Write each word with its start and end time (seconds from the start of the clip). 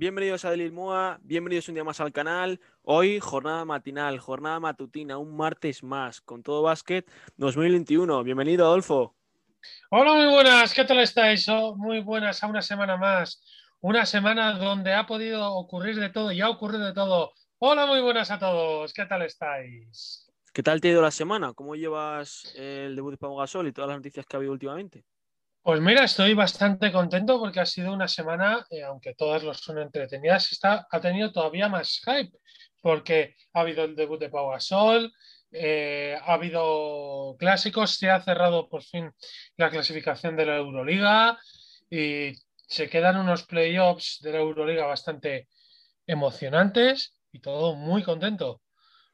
Bienvenidos 0.00 0.46
a 0.46 0.50
Delil 0.50 0.72
Moa, 0.72 1.20
bienvenidos 1.24 1.68
un 1.68 1.74
día 1.74 1.84
más 1.84 2.00
al 2.00 2.10
canal. 2.10 2.58
Hoy 2.84 3.20
jornada 3.20 3.66
matinal, 3.66 4.18
jornada 4.18 4.58
matutina, 4.58 5.18
un 5.18 5.36
martes 5.36 5.82
más 5.82 6.22
con 6.22 6.42
todo 6.42 6.62
básquet 6.62 7.06
2021. 7.36 8.24
Bienvenido, 8.24 8.64
Adolfo. 8.64 9.14
Hola, 9.90 10.14
muy 10.14 10.32
buenas, 10.32 10.72
¿qué 10.72 10.86
tal 10.86 11.00
estáis? 11.00 11.46
Oh, 11.50 11.76
muy 11.76 12.00
buenas 12.00 12.42
a 12.42 12.46
una 12.46 12.62
semana 12.62 12.96
más. 12.96 13.42
Una 13.82 14.06
semana 14.06 14.56
donde 14.56 14.94
ha 14.94 15.04
podido 15.04 15.52
ocurrir 15.52 15.96
de 15.96 16.08
todo 16.08 16.32
y 16.32 16.40
ha 16.40 16.48
ocurrido 16.48 16.86
de 16.86 16.94
todo. 16.94 17.34
Hola, 17.58 17.84
muy 17.84 18.00
buenas 18.00 18.30
a 18.30 18.38
todos, 18.38 18.94
¿qué 18.94 19.04
tal 19.04 19.20
estáis? 19.20 20.32
¿Qué 20.54 20.62
tal 20.62 20.80
te 20.80 20.88
ha 20.88 20.92
ido 20.92 21.02
la 21.02 21.10
semana? 21.10 21.52
¿Cómo 21.52 21.76
llevas 21.76 22.54
el 22.56 22.96
debut 22.96 23.10
de 23.10 23.18
Pau 23.18 23.36
Gasol 23.36 23.68
y 23.68 23.72
todas 23.72 23.88
las 23.88 23.98
noticias 23.98 24.24
que 24.24 24.34
ha 24.34 24.38
habido 24.38 24.54
últimamente? 24.54 25.04
Pues 25.62 25.78
mira, 25.80 26.04
estoy 26.04 26.32
bastante 26.32 26.90
contento 26.90 27.38
porque 27.38 27.60
ha 27.60 27.66
sido 27.66 27.92
una 27.92 28.08
semana, 28.08 28.64
eh, 28.70 28.82
aunque 28.82 29.14
todas 29.14 29.42
lo 29.42 29.52
son 29.52 29.78
entretenidas, 29.78 30.50
está, 30.52 30.86
ha 30.90 31.00
tenido 31.00 31.32
todavía 31.32 31.68
más 31.68 32.00
hype 32.04 32.32
porque 32.80 33.36
ha 33.52 33.60
habido 33.60 33.84
el 33.84 33.94
debut 33.94 34.18
de 34.18 34.30
Pau 34.30 34.50
Gasol, 34.50 35.12
eh, 35.52 36.16
ha 36.18 36.32
habido 36.32 37.36
clásicos, 37.38 37.90
se 37.90 38.08
ha 38.08 38.22
cerrado 38.22 38.70
por 38.70 38.82
fin 38.82 39.12
la 39.58 39.68
clasificación 39.68 40.34
de 40.34 40.46
la 40.46 40.56
Euroliga 40.56 41.38
y 41.90 42.32
se 42.54 42.88
quedan 42.88 43.18
unos 43.18 43.42
playoffs 43.42 44.20
de 44.22 44.32
la 44.32 44.38
Euroliga 44.38 44.86
bastante 44.86 45.46
emocionantes 46.06 47.20
y 47.32 47.40
todo 47.40 47.74
muy 47.74 48.02
contento. 48.02 48.62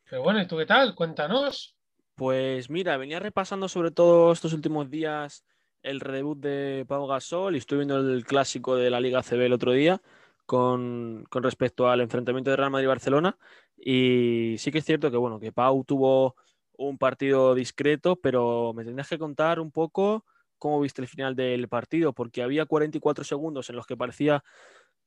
Pero 0.08 0.22
bueno, 0.22 0.40
¿y 0.40 0.46
tú 0.46 0.56
qué 0.56 0.66
tal? 0.66 0.94
Cuéntanos. 0.94 1.74
Pues 2.14 2.70
mira, 2.70 2.96
venía 2.96 3.18
repasando 3.18 3.68
sobre 3.68 3.90
todo 3.90 4.32
estos 4.32 4.52
últimos 4.52 4.88
días 4.88 5.44
el 5.86 6.00
redebut 6.00 6.38
de 6.38 6.84
Pau 6.86 7.06
Gasol 7.06 7.54
y 7.54 7.58
estoy 7.58 7.78
viendo 7.78 7.98
el 7.98 8.24
clásico 8.24 8.76
de 8.76 8.90
la 8.90 9.00
Liga 9.00 9.22
CB 9.22 9.46
el 9.46 9.52
otro 9.52 9.72
día 9.72 10.02
con, 10.44 11.24
respecto 11.30 11.88
al 11.88 12.00
enfrentamiento 12.00 12.50
de 12.50 12.56
Real 12.56 12.70
Madrid-Barcelona. 12.70 13.38
Y 13.76 14.56
sí 14.58 14.72
que 14.72 14.78
es 14.78 14.84
cierto 14.84 15.10
que, 15.10 15.16
bueno, 15.16 15.38
que 15.38 15.52
Pau 15.52 15.84
tuvo 15.84 16.36
un 16.72 16.98
partido 16.98 17.54
discreto, 17.54 18.16
pero 18.16 18.72
me 18.74 18.84
tendrías 18.84 19.08
que 19.08 19.18
contar 19.18 19.60
un 19.60 19.70
poco 19.70 20.24
cómo 20.58 20.80
viste 20.80 21.02
el 21.02 21.08
final 21.08 21.36
del 21.36 21.68
partido, 21.68 22.12
porque 22.12 22.42
había 22.42 22.66
44 22.66 23.24
segundos 23.24 23.70
en 23.70 23.76
los 23.76 23.86
que 23.86 23.96
parecía 23.96 24.42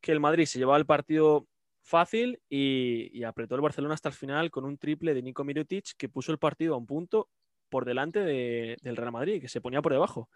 que 0.02 0.12
el 0.12 0.20
Madrid 0.20 0.46
se 0.46 0.59
llevaba 0.59 0.78
el 0.78 0.86
partido 0.86 1.48
fácil 1.81 2.40
y, 2.50 3.23
apretó 3.23 3.56
el 3.56 3.62
Barcelona 3.62 3.96
hasta 3.96 4.09
el 4.09 4.16
final 4.16 4.52
con 4.52 4.64
un 4.64 4.78
triple 4.78 5.14
de 5.14 5.23
Nico 5.23 5.44
Mirotic 5.44 5.96
que 5.98 6.08
puso 6.08 6.31
el 6.31 6.38
partido 6.38 6.75
a 6.75 6.78
un 6.78 6.86
punto 6.86 7.30
por 7.70 7.86
delante 7.86 8.20
del 8.20 8.96
Real 8.96 9.12
Madrid, 9.12 9.42
que 9.42 9.50
se 9.50 9.62
ponía 9.62 9.81
por 9.81 9.92
debajo. 9.92 10.30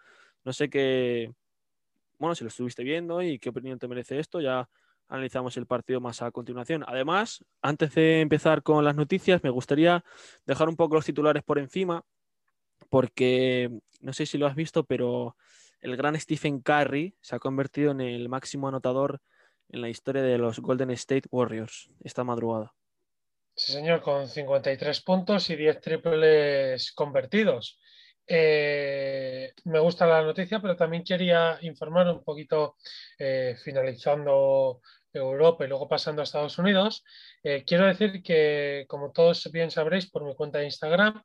No 0.44 0.52
sé 0.52 0.68
qué, 0.68 1.32
bueno, 2.18 2.34
si 2.34 2.44
lo 2.44 2.48
estuviste 2.48 2.84
viendo 2.84 3.22
y 3.22 3.38
qué 3.38 3.48
opinión 3.48 3.78
te 3.78 3.88
merece 3.88 4.18
esto, 4.18 4.40
ya 4.40 4.68
analizamos 5.08 5.56
el 5.56 5.66
partido 5.66 6.00
más 6.00 6.22
a 6.22 6.30
continuación. 6.30 6.84
Además, 6.86 7.44
antes 7.60 7.94
de 7.94 8.20
empezar 8.20 8.62
con 8.62 8.84
las 8.84 8.94
noticias, 8.94 9.42
me 9.42 9.50
gustaría 9.50 10.04
dejar 10.46 10.68
un 10.68 10.76
poco 10.76 10.94
los 10.94 11.04
titulares 11.04 11.42
por 11.42 11.58
encima, 11.58 12.04
porque 12.88 13.70
no 14.00 14.12
sé 14.12 14.26
si 14.26 14.38
lo 14.38 14.46
has 14.46 14.54
visto, 14.54 14.84
pero 14.84 15.36
el 15.80 15.96
gran 15.96 16.18
Stephen 16.18 16.60
Curry 16.60 17.16
se 17.20 17.36
ha 17.36 17.38
convertido 17.38 17.90
en 17.90 18.00
el 18.00 18.28
máximo 18.28 18.68
anotador 18.68 19.20
en 19.68 19.80
la 19.80 19.88
historia 19.88 20.22
de 20.22 20.38
los 20.38 20.60
Golden 20.60 20.90
State 20.90 21.28
Warriors 21.30 21.90
esta 22.02 22.24
madrugada. 22.24 22.74
Sí, 23.56 23.72
señor, 23.72 24.02
con 24.02 24.28
53 24.28 25.00
puntos 25.02 25.48
y 25.50 25.56
10 25.56 25.80
triples 25.80 26.92
convertidos. 26.92 27.78
Eh, 28.26 29.52
me 29.64 29.78
gusta 29.80 30.06
la 30.06 30.22
noticia, 30.22 30.60
pero 30.60 30.76
también 30.76 31.04
quería 31.04 31.58
informar 31.62 32.08
un 32.08 32.24
poquito, 32.24 32.76
eh, 33.18 33.56
finalizando 33.62 34.80
Europa 35.12 35.64
y 35.64 35.68
luego 35.68 35.88
pasando 35.88 36.22
a 36.22 36.24
Estados 36.24 36.58
Unidos. 36.58 37.04
Eh, 37.42 37.64
quiero 37.66 37.86
decir 37.86 38.22
que, 38.22 38.84
como 38.88 39.12
todos 39.12 39.50
bien 39.52 39.70
sabréis 39.70 40.10
por 40.10 40.24
mi 40.24 40.34
cuenta 40.34 40.58
de 40.58 40.64
Instagram, 40.66 41.22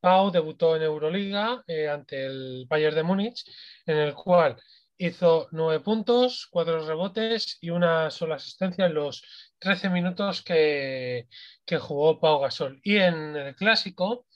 Pau 0.00 0.30
debutó 0.30 0.76
en 0.76 0.82
Euroliga 0.82 1.64
ante 1.90 2.26
el 2.26 2.66
Bayern 2.68 2.94
de 2.94 3.02
Múnich, 3.02 3.44
en 3.86 3.96
el 3.96 4.14
cual 4.14 4.56
hizo 4.96 5.48
nueve 5.52 5.80
puntos, 5.80 6.46
cuatro 6.50 6.86
rebotes 6.86 7.58
y 7.60 7.70
una 7.70 8.10
sola 8.10 8.36
asistencia 8.36 8.86
en 8.86 8.94
los 8.94 9.22
13 9.58 9.90
minutos 9.90 10.42
que, 10.42 11.28
que 11.64 11.78
jugó 11.78 12.20
Pau 12.20 12.40
Gasol. 12.40 12.80
Y 12.84 12.96
en 12.96 13.36
el 13.36 13.54
clásico 13.56 14.26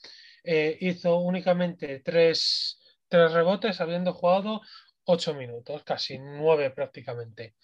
eh, 0.43 0.77
hizo 0.81 1.17
únicamente 1.19 1.99
tres, 1.99 2.79
rebotes 3.09 3.79
habiendo 3.79 4.13
jugado 4.13 4.61
ocho 5.05 5.33
minutos, 5.33 5.83
casi 5.83 6.17
nueve 6.17 6.71
prácticamente. 6.71 7.55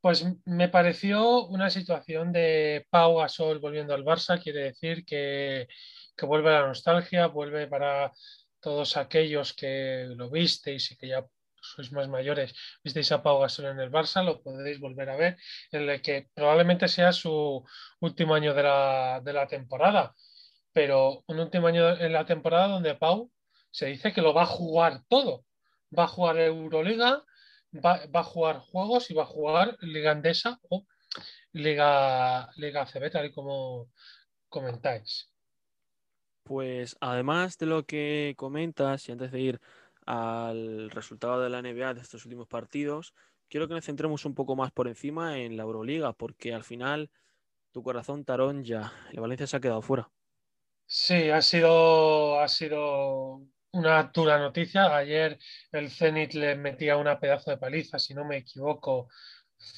Pues 0.00 0.24
me 0.44 0.68
pareció 0.68 1.46
una 1.46 1.70
situación 1.70 2.32
de 2.32 2.86
Pau 2.90 3.16
Gasol 3.16 3.58
volviendo 3.60 3.94
al 3.94 4.04
Barça, 4.04 4.42
quiere 4.42 4.64
decir 4.64 5.04
que, 5.04 5.68
que 6.16 6.26
vuelve 6.26 6.50
la 6.52 6.66
nostalgia, 6.66 7.26
vuelve 7.28 7.66
para 7.66 8.12
todos 8.60 8.96
aquellos 8.96 9.52
que 9.54 10.06
lo 10.16 10.30
visteis 10.30 10.90
y 10.90 10.96
que 10.96 11.08
ya 11.08 11.24
sois 11.60 11.90
más 11.92 12.08
mayores, 12.08 12.54
visteis 12.84 13.10
a 13.12 13.22
Pau 13.22 13.40
Gasol 13.40 13.66
en 13.66 13.80
el 13.80 13.90
Barça, 13.90 14.24
lo 14.24 14.42
podréis 14.42 14.78
volver 14.80 15.10
a 15.10 15.16
ver, 15.16 15.36
en 15.72 15.88
el 15.88 16.02
que 16.02 16.28
probablemente 16.34 16.88
sea 16.88 17.12
su 17.12 17.64
último 18.00 18.34
año 18.34 18.54
de 18.54 18.62
la, 18.62 19.20
de 19.24 19.32
la 19.32 19.46
temporada 19.46 20.14
pero 20.76 21.24
un 21.26 21.40
último 21.40 21.68
año 21.68 21.98
en 21.98 22.12
la 22.12 22.26
temporada 22.26 22.68
donde 22.68 22.94
Pau 22.96 23.32
se 23.70 23.86
dice 23.86 24.12
que 24.12 24.20
lo 24.20 24.34
va 24.34 24.42
a 24.42 24.46
jugar 24.46 25.04
todo. 25.08 25.46
Va 25.98 26.04
a 26.04 26.06
jugar 26.06 26.36
Euroliga, 26.36 27.24
va, 27.72 28.02
a 28.12 28.22
jugar 28.22 28.58
juegos 28.58 29.10
y 29.10 29.14
va 29.14 29.22
a 29.22 29.26
jugar 29.26 29.78
Liga 29.80 30.10
Andesa 30.10 30.60
o 30.68 30.84
Liga, 31.52 32.50
Liga 32.56 32.84
CB, 32.84 33.10
tal 33.10 33.24
y 33.24 33.32
como 33.32 33.88
comentáis. 34.50 35.30
Pues 36.42 36.98
además 37.00 37.56
de 37.56 37.64
lo 37.64 37.86
que 37.86 38.34
comentas, 38.36 39.08
y 39.08 39.12
antes 39.12 39.32
de 39.32 39.40
ir 39.40 39.60
al 40.04 40.90
resultado 40.90 41.40
de 41.40 41.48
la 41.48 41.62
NBA 41.62 41.94
de 41.94 42.02
estos 42.02 42.26
últimos 42.26 42.48
partidos, 42.48 43.14
quiero 43.48 43.66
que 43.66 43.72
nos 43.72 43.86
centremos 43.86 44.26
un 44.26 44.34
poco 44.34 44.56
más 44.56 44.72
por 44.72 44.88
encima 44.88 45.38
en 45.38 45.56
la 45.56 45.62
Euroliga, 45.62 46.12
porque 46.12 46.52
al 46.52 46.64
final 46.64 47.10
tu 47.72 47.82
corazón 47.82 48.26
tarón 48.26 48.62
ya, 48.62 48.92
el 49.10 49.20
Valencia 49.20 49.46
se 49.46 49.56
ha 49.56 49.60
quedado 49.60 49.80
fuera. 49.80 50.10
Sí, 50.88 51.30
ha 51.30 51.42
sido, 51.42 52.40
ha 52.40 52.48
sido 52.48 53.42
una 53.72 54.04
dura 54.14 54.38
noticia. 54.38 54.96
Ayer 54.96 55.38
el 55.72 55.90
Zenit 55.90 56.34
le 56.34 56.54
metía 56.56 56.96
una 56.96 57.18
pedazo 57.20 57.50
de 57.50 57.58
paliza, 57.58 57.98
si 57.98 58.14
no 58.14 58.24
me 58.24 58.38
equivoco, 58.38 59.08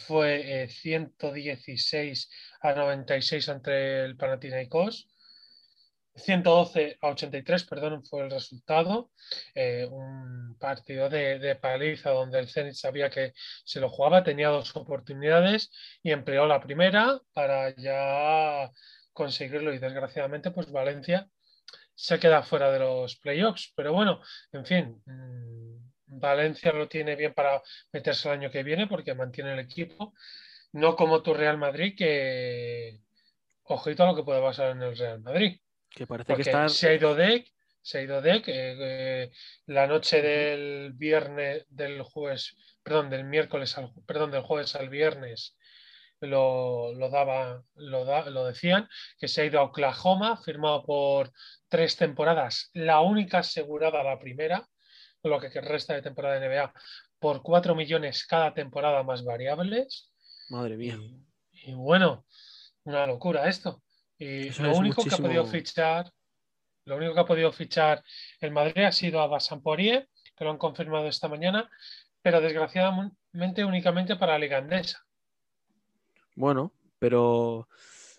fue 0.06 0.68
116 0.68 2.30
eh, 2.30 2.68
a 2.68 2.74
96 2.74 3.48
entre 3.48 4.04
el 4.04 4.16
Panathinaikos. 4.16 5.08
112 6.14 6.98
a 7.00 7.08
83, 7.08 7.64
perdón, 7.64 8.04
fue 8.04 8.22
el 8.24 8.30
resultado. 8.30 9.10
Eh, 9.54 9.86
un 9.90 10.56
partido 10.58 11.08
de, 11.08 11.38
de, 11.38 11.54
paliza 11.56 12.10
donde 12.10 12.40
el 12.40 12.48
Zenit 12.48 12.74
sabía 12.74 13.08
que 13.08 13.32
se 13.64 13.80
lo 13.80 13.88
jugaba, 13.88 14.24
tenía 14.24 14.48
dos 14.48 14.74
oportunidades 14.76 15.70
y 16.02 16.10
empleó 16.10 16.46
la 16.46 16.60
primera 16.60 17.20
para 17.32 17.74
ya 17.76 18.70
conseguirlo 19.18 19.74
y 19.74 19.78
desgraciadamente 19.80 20.52
pues 20.52 20.70
Valencia 20.70 21.28
se 21.92 22.20
queda 22.20 22.44
fuera 22.44 22.70
de 22.70 22.78
los 22.78 23.16
playoffs. 23.16 23.72
Pero 23.74 23.92
bueno, 23.92 24.20
en 24.52 24.64
fin, 24.64 25.02
mm, 25.04 26.20
Valencia 26.20 26.72
lo 26.72 26.86
tiene 26.86 27.16
bien 27.16 27.34
para 27.34 27.60
meterse 27.92 28.28
el 28.28 28.34
año 28.34 28.50
que 28.50 28.62
viene 28.62 28.86
porque 28.86 29.14
mantiene 29.14 29.54
el 29.54 29.58
equipo. 29.58 30.14
No 30.72 30.94
como 30.94 31.22
tu 31.22 31.34
Real 31.34 31.58
Madrid, 31.58 31.96
que 31.96 33.00
ojito 33.64 34.04
a 34.04 34.06
lo 34.06 34.14
que 34.14 34.22
puede 34.22 34.40
pasar 34.40 34.70
en 34.70 34.82
el 34.82 34.96
Real 34.96 35.20
Madrid. 35.20 35.58
Que 35.90 36.06
parece 36.06 36.36
que 36.36 36.68
se 36.68 36.88
ha 36.88 36.94
ido 36.94 37.16
deck, 37.16 37.50
se 37.82 37.98
ha 37.98 38.02
ido 38.02 38.22
deck 38.22 38.44
eh, 38.46 39.32
la 39.66 39.88
noche 39.88 40.22
del 40.22 40.92
viernes, 40.92 41.66
del 41.70 42.02
jueves, 42.02 42.54
perdón, 42.84 43.10
del 43.10 43.24
miércoles 43.24 43.76
al, 43.78 43.90
perdón, 44.06 44.30
del 44.30 44.42
jueves 44.42 44.76
al 44.76 44.88
viernes 44.88 45.57
lo, 46.20 46.92
lo, 46.94 47.08
daba, 47.10 47.62
lo, 47.74 48.30
lo 48.30 48.44
decían, 48.44 48.88
que 49.18 49.28
se 49.28 49.42
ha 49.42 49.44
ido 49.44 49.60
a 49.60 49.64
Oklahoma, 49.64 50.36
firmado 50.36 50.84
por 50.84 51.32
tres 51.68 51.96
temporadas, 51.96 52.70
la 52.72 53.00
única 53.00 53.38
asegurada 53.38 54.02
la 54.02 54.18
primera, 54.18 54.66
lo 55.22 55.40
que 55.40 55.48
resta 55.60 55.94
de 55.94 56.02
temporada 56.02 56.38
de 56.38 56.48
NBA, 56.48 56.72
por 57.18 57.42
cuatro 57.42 57.74
millones 57.74 58.26
cada 58.26 58.54
temporada 58.54 59.02
más 59.02 59.24
variables. 59.24 60.12
Madre 60.48 60.76
mía. 60.76 60.98
Y, 61.52 61.74
bueno, 61.74 62.24
una 62.84 63.06
locura 63.06 63.48
esto. 63.48 63.82
Y 64.18 64.50
lo 64.60 64.76
único 64.76 65.04
que 65.04 65.14
ha 65.14 65.18
podido 65.18 65.46
fichar, 65.46 66.10
lo 66.84 66.96
único 66.96 67.14
que 67.14 67.20
ha 67.20 67.26
podido 67.26 67.52
fichar 67.52 68.02
el 68.40 68.50
Madrid 68.50 68.84
ha 68.84 68.92
sido 68.92 69.20
a 69.20 69.26
Basamporier, 69.26 70.08
que 70.36 70.44
lo 70.44 70.50
han 70.50 70.58
confirmado 70.58 71.08
esta 71.08 71.28
mañana, 71.28 71.68
pero 72.22 72.40
desgraciadamente 72.40 73.64
únicamente 73.64 74.16
para 74.16 74.32
la 74.32 74.38
Liga 74.38 74.58
Andesa. 74.58 75.04
Bueno, 76.38 76.72
pero 77.00 77.68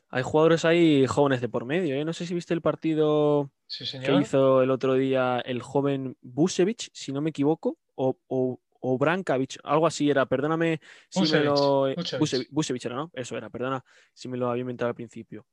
hay 0.09 0.23
jugadores 0.23 0.65
ahí 0.65 1.07
jóvenes 1.07 1.39
de 1.39 1.47
por 1.47 1.65
medio. 1.65 1.95
¿eh? 1.95 2.03
No 2.03 2.11
sé 2.11 2.25
si 2.25 2.33
viste 2.33 2.53
el 2.53 2.61
partido 2.61 3.49
que 3.67 4.13
hizo 4.19 4.61
el 4.61 4.71
otro 4.71 4.95
día 4.95 5.39
el 5.39 5.61
joven 5.61 6.17
Busevich, 6.21 6.89
si 6.93 7.13
no 7.13 7.21
me 7.21 7.29
equivoco, 7.29 7.77
o, 7.95 8.17
o 8.81 8.97
Brankovic, 8.97 9.59
algo 9.63 9.87
así 9.87 10.09
era, 10.09 10.25
perdóname 10.25 10.81
si 11.09 11.31
me 11.31 11.45
lo... 11.45 11.87
Busevich 12.49 12.85
era, 12.85 12.95
¿no? 12.95 13.09
Eso 13.13 13.37
era, 13.37 13.49
perdona 13.49 13.83
si 14.13 14.27
me 14.27 14.37
lo 14.37 14.49
había 14.49 14.61
inventado 14.61 14.89
al 14.89 14.95
principio. 14.95 15.45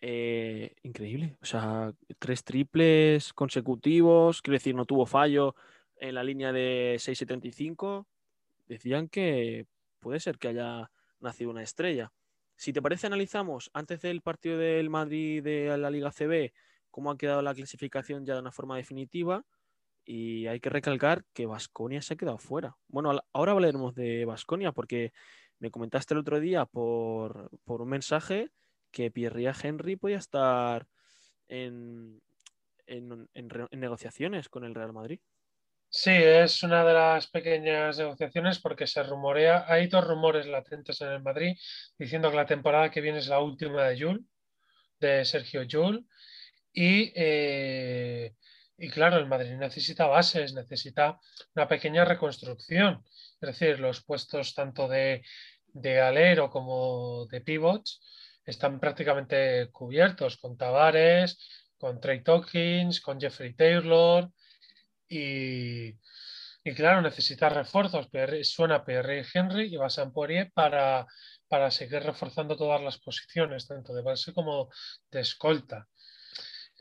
Eh, 0.00 0.76
increíble, 0.82 1.36
o 1.42 1.44
sea, 1.44 1.92
tres 2.18 2.44
triples 2.44 3.32
consecutivos, 3.32 4.40
quiero 4.40 4.54
decir, 4.54 4.74
no 4.74 4.84
tuvo 4.84 5.06
fallo 5.06 5.56
en 5.96 6.14
la 6.14 6.22
línea 6.22 6.52
de 6.52 6.96
6.75. 6.98 8.06
Decían 8.66 9.08
que 9.08 9.66
puede 9.98 10.20
ser 10.20 10.38
que 10.38 10.48
haya 10.48 10.90
nacido 11.20 11.50
una 11.50 11.62
estrella. 11.62 12.12
Si 12.56 12.72
te 12.72 12.82
parece, 12.82 13.06
analizamos 13.06 13.70
antes 13.72 14.00
del 14.00 14.20
partido 14.20 14.58
del 14.58 14.90
Madrid 14.90 15.42
de 15.42 15.76
la 15.78 15.90
Liga 15.90 16.10
CB 16.10 16.52
cómo 16.90 17.12
ha 17.12 17.16
quedado 17.16 17.42
la 17.42 17.54
clasificación 17.54 18.24
ya 18.24 18.34
de 18.34 18.40
una 18.40 18.50
forma 18.50 18.76
definitiva. 18.76 19.44
Y 20.04 20.46
hay 20.46 20.58
que 20.58 20.70
recalcar 20.70 21.24
que 21.32 21.46
Vasconia 21.46 22.02
se 22.02 22.14
ha 22.14 22.16
quedado 22.16 22.38
fuera. 22.38 22.76
Bueno, 22.88 23.20
ahora 23.32 23.52
hablaremos 23.52 23.94
de 23.94 24.24
Vasconia 24.24 24.72
porque 24.72 25.12
me 25.58 25.70
comentaste 25.70 26.14
el 26.14 26.20
otro 26.20 26.40
día 26.40 26.64
por, 26.64 27.50
un 27.66 27.88
mensaje 27.88 28.50
que 28.90 29.10
Pierre 29.10 29.52
Henry 29.62 29.96
podía 29.96 30.16
estar 30.16 30.88
en, 31.46 32.22
en, 32.86 33.28
negociaciones 33.70 34.48
con 34.48 34.64
el 34.64 34.74
Real 34.74 34.92
Madrid. 34.92 35.20
Sí, 35.90 36.10
es 36.12 36.62
una 36.62 36.84
de 36.84 36.92
las 36.92 37.28
pequeñas 37.28 37.96
negociaciones 37.98 38.58
porque 38.58 38.86
se 38.86 39.02
rumorea, 39.02 39.64
hay 39.68 39.86
dos 39.86 40.06
rumores 40.06 40.46
latentes 40.46 41.00
en 41.00 41.08
el 41.08 41.22
Madrid 41.22 41.56
diciendo 41.98 42.30
que 42.30 42.36
la 42.36 42.46
temporada 42.46 42.90
que 42.90 43.00
viene 43.00 43.18
es 43.18 43.28
la 43.28 43.40
última 43.40 43.84
de 43.88 43.98
Jul, 43.98 44.26
de 45.00 45.24
Sergio 45.24 45.62
Jul, 45.70 46.06
y, 46.72 47.10
eh, 47.16 48.34
y 48.76 48.90
claro, 48.90 49.16
el 49.16 49.26
Madrid 49.26 49.52
necesita 49.56 50.06
bases, 50.06 50.52
necesita 50.52 51.18
una 51.54 51.66
pequeña 51.66 52.04
reconstrucción, 52.04 53.02
es 53.40 53.48
decir, 53.58 53.80
los 53.80 54.04
puestos 54.04 54.54
tanto 54.54 54.88
de, 54.88 55.22
de 55.68 56.00
alero 56.00 56.50
como 56.50 57.26
de 57.26 57.40
pivots 57.40 58.02
están 58.44 58.78
prácticamente 58.78 59.70
cubiertos 59.72 60.36
con 60.36 60.58
Tavares, 60.58 61.38
con 61.78 61.98
Trey 61.98 62.22
Tokins, 62.22 63.00
con 63.00 63.18
Jeffrey 63.18 63.54
Taylor 63.54 64.30
y, 65.08 65.94
y 66.64 66.74
claro, 66.74 67.00
necesita 67.02 67.48
refuerzos. 67.48 68.08
suena 68.42 68.84
Pierre 68.84 69.24
Henry 69.32 69.74
y 69.74 69.76
Basan 69.76 70.12
Poirier 70.12 70.50
para, 70.52 71.06
para 71.48 71.70
seguir 71.70 72.02
reforzando 72.02 72.56
todas 72.56 72.82
las 72.82 72.98
posiciones, 72.98 73.66
tanto 73.66 73.94
de 73.94 74.02
base 74.02 74.32
como 74.34 74.68
de 75.10 75.20
escolta. 75.20 75.88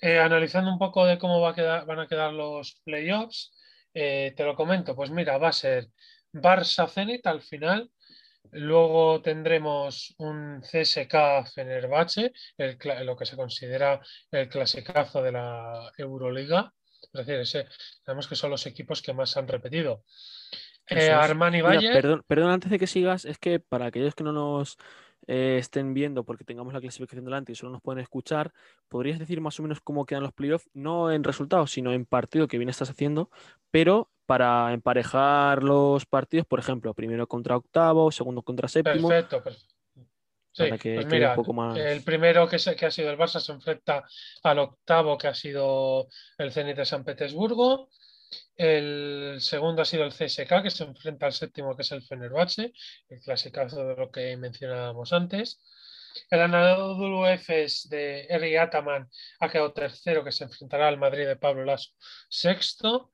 Eh, 0.02 0.20
analizando 0.20 0.72
un 0.72 0.78
poco 0.78 1.06
de 1.06 1.18
cómo 1.18 1.42
va 1.42 1.52
a 1.52 1.56
quedar, 1.56 1.86
van 1.86 2.00
a 2.00 2.08
quedar 2.08 2.34
los 2.34 2.82
playoffs, 2.84 3.52
eh, 3.94 4.34
te 4.36 4.44
lo 4.44 4.56
comento. 4.56 4.96
Pues 4.96 5.10
mira, 5.10 5.38
va 5.38 5.50
a 5.50 5.54
ser 5.54 5.88
Barça 6.34 6.88
Zenit 6.88 7.26
al 7.26 7.42
final. 7.42 7.90
Luego 8.52 9.22
tendremos 9.22 10.16
un 10.20 10.62
CSK 10.62 11.46
Fenerbahce, 11.54 12.32
lo 13.04 13.18
que 13.18 13.26
se 13.26 13.36
considera 13.36 14.00
el 14.32 14.48
clasicazo 14.50 15.22
de 15.22 15.32
la 15.34 15.92
Euroliga. 15.98 16.74
Es 17.14 17.26
decir, 17.26 17.66
sabemos 18.06 18.28
que 18.28 18.36
son 18.36 18.52
los 18.52 18.66
equipos 18.66 19.02
que 19.02 19.14
más 19.14 19.38
han 19.38 19.48
repetido. 19.48 20.04
Eh, 20.90 21.12
Armani 21.12 21.62
Valle. 21.62 21.92
Perdón, 21.92 22.24
perdón, 22.28 22.52
antes 22.52 22.72
de 22.72 22.80
que 22.80 22.88
sigas, 22.88 23.26
es 23.26 23.38
que 23.38 23.60
para 23.60 23.88
aquellos 23.88 24.16
que 24.16 24.24
no 24.24 24.32
nos 24.32 24.78
eh, 25.28 25.58
estén 25.60 25.94
viendo 25.94 26.24
porque 26.24 26.46
tengamos 26.46 26.74
la 26.74 26.80
clasificación 26.80 27.26
delante 27.26 27.52
y 27.52 27.56
solo 27.56 27.74
nos 27.74 27.82
pueden 27.82 28.02
escuchar, 28.02 28.54
¿podrías 28.88 29.20
decir 29.20 29.42
más 29.42 29.60
o 29.60 29.64
menos 29.64 29.82
cómo 29.82 30.06
quedan 30.06 30.24
los 30.24 30.34
playoffs? 30.34 30.70
No 30.74 31.12
en 31.12 31.24
resultados, 31.24 31.72
sino 31.72 31.92
en 31.92 32.06
partido 32.06 32.48
que 32.48 32.58
bien 32.58 32.70
estás 32.70 32.90
haciendo, 32.90 33.30
pero 33.72 34.10
para 34.26 34.74
emparejar 34.74 35.64
los 35.64 36.06
partidos, 36.06 36.46
por 36.46 36.60
ejemplo, 36.60 36.94
primero 36.94 37.28
contra 37.28 37.58
octavo, 37.58 38.12
segundo 38.12 38.42
contra 38.42 38.68
séptimo. 38.68 39.10
Perfecto, 39.10 39.44
perfecto. 39.44 39.77
Pues 40.58 41.06
mira, 41.06 41.36
el 41.76 42.04
primero 42.04 42.48
que, 42.48 42.58
que 42.76 42.86
ha 42.86 42.92
sido 42.92 43.12
el 43.12 43.18
Barça 43.18 43.40
se 43.40 43.52
enfrenta 43.52 44.04
al 44.44 44.60
octavo 44.60 45.18
que 45.18 45.28
ha 45.28 45.36
sido 45.36 46.08
el 46.38 46.52
Zenit 46.52 46.78
de 46.78 46.86
San 46.86 47.04
Petersburgo. 47.04 47.90
El 48.56 49.38
segundo 49.40 49.84
ha 49.84 49.86
sido 49.86 50.04
el 50.04 50.12
CSK, 50.12 50.64
que 50.64 50.72
se 50.72 50.84
enfrenta 50.84 51.28
al 51.28 51.34
séptimo, 51.34 51.76
que 51.76 51.84
es 51.84 51.92
el 51.92 52.02
Fenerbahce, 52.02 52.74
el 53.10 53.22
clasicazo 53.22 53.86
de 53.86 53.96
lo 53.96 54.12
que 54.12 54.36
mencionábamos 54.36 55.14
antes. 55.14 55.62
El 56.30 56.42
Anadolu 56.42 57.26
Efes 57.28 57.88
de 57.90 58.26
Eri 58.28 58.56
Ataman 58.58 59.08
ha 59.40 59.50
quedado 59.50 59.74
tercero, 59.74 60.24
que 60.24 60.32
se 60.32 60.46
enfrentará 60.46 60.88
al 60.88 60.98
Madrid 60.98 61.28
de 61.28 61.36
Pablo 61.36 61.64
Lasso, 61.64 61.92
sexto. 62.30 63.12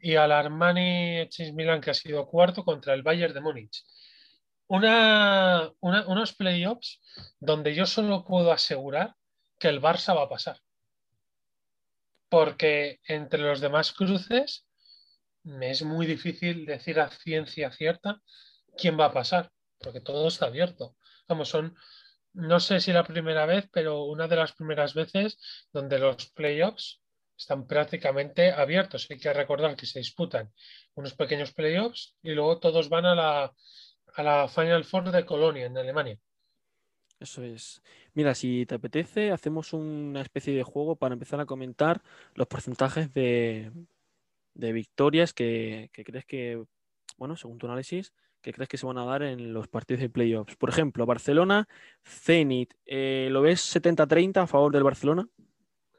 Y 0.00 0.14
al 0.14 0.30
Armani 0.30 1.28
Chis 1.28 1.52
Milan, 1.52 1.80
que 1.80 1.90
ha 1.90 1.94
sido 1.94 2.26
cuarto, 2.26 2.64
contra 2.64 2.94
el 2.94 3.02
Bayern 3.02 3.34
de 3.34 3.40
Múnich. 3.40 3.84
Una, 4.68 5.72
unos 5.80 6.34
playoffs 6.34 7.00
donde 7.40 7.74
yo 7.74 7.86
solo 7.86 8.24
puedo 8.24 8.52
asegurar 8.52 9.14
que 9.58 9.68
el 9.68 9.80
Barça 9.80 10.14
va 10.14 10.24
a 10.24 10.28
pasar 10.28 10.60
porque 12.28 13.00
entre 13.06 13.40
los 13.40 13.60
demás 13.60 13.92
cruces 13.92 14.66
me 15.42 15.70
es 15.70 15.82
muy 15.82 16.06
difícil 16.06 16.66
decir 16.66 17.00
a 17.00 17.10
ciencia 17.10 17.70
cierta 17.72 18.20
quién 18.76 18.98
va 18.98 19.06
a 19.06 19.12
pasar, 19.12 19.50
porque 19.78 20.00
todo 20.00 20.28
está 20.28 20.46
abierto. 20.46 20.96
Son, 21.44 21.74
no 22.34 22.60
sé 22.60 22.80
si 22.80 22.92
la 22.92 23.04
primera 23.04 23.46
vez, 23.46 23.68
pero 23.72 24.04
una 24.04 24.28
de 24.28 24.36
las 24.36 24.52
primeras 24.52 24.94
veces 24.94 25.38
donde 25.72 25.98
los 25.98 26.30
playoffs 26.30 27.00
están 27.36 27.66
prácticamente 27.66 28.52
abiertos. 28.52 29.06
Hay 29.10 29.18
que 29.18 29.32
recordar 29.32 29.76
que 29.76 29.86
se 29.86 30.00
disputan 30.00 30.52
unos 30.94 31.14
pequeños 31.14 31.52
playoffs 31.52 32.16
y 32.22 32.32
luego 32.32 32.58
todos 32.58 32.88
van 32.88 33.06
a 33.06 33.14
la, 33.14 33.54
a 34.18 34.22
la 34.24 34.48
Final 34.48 34.84
Four 34.84 35.12
de 35.12 35.24
Colonia, 35.24 35.66
en 35.66 35.78
Alemania. 35.78 36.18
Eso 37.20 37.42
es. 37.42 37.82
Mira, 38.14 38.34
si 38.34 38.66
te 38.66 38.74
apetece, 38.74 39.30
hacemos 39.30 39.72
una 39.72 40.22
especie 40.22 40.54
de 40.54 40.64
juego 40.64 40.96
para 40.96 41.14
empezar 41.14 41.40
a 41.40 41.46
comentar 41.46 42.02
los 42.34 42.48
porcentajes 42.48 43.12
de, 43.12 43.70
victorias 44.54 45.32
que, 45.32 45.90
crees 45.92 46.24
que, 46.24 46.64
bueno, 47.16 47.36
según 47.36 47.58
tu 47.58 47.66
análisis, 47.66 48.12
que 48.40 48.52
crees 48.52 48.68
que 48.68 48.76
se 48.76 48.86
van 48.86 48.98
a 48.98 49.04
dar 49.04 49.22
en 49.22 49.52
los 49.52 49.68
partidos 49.68 50.00
de 50.00 50.10
playoffs. 50.10 50.56
Por 50.56 50.68
ejemplo, 50.68 51.06
Barcelona, 51.06 51.68
Zenit, 52.04 52.74
eh, 52.86 53.28
¿lo 53.30 53.42
ves 53.42 53.60
70-30 53.74 54.42
a 54.42 54.46
favor 54.48 54.72
del 54.72 54.82
Barcelona? 54.82 55.28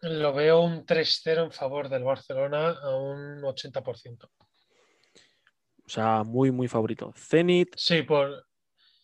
Lo 0.01 0.33
veo 0.33 0.61
un 0.61 0.85
3-0 0.85 1.45
en 1.45 1.51
favor 1.51 1.87
del 1.87 2.03
Barcelona 2.03 2.69
a 2.69 2.95
un 2.97 3.41
80%. 3.41 4.29
O 5.89 5.91
sea, 5.91 6.23
muy, 6.23 6.51
muy 6.51 6.67
favorito. 6.67 7.11
Zenit. 7.17 7.73
Sí, 7.75 8.03
por. 8.03 8.45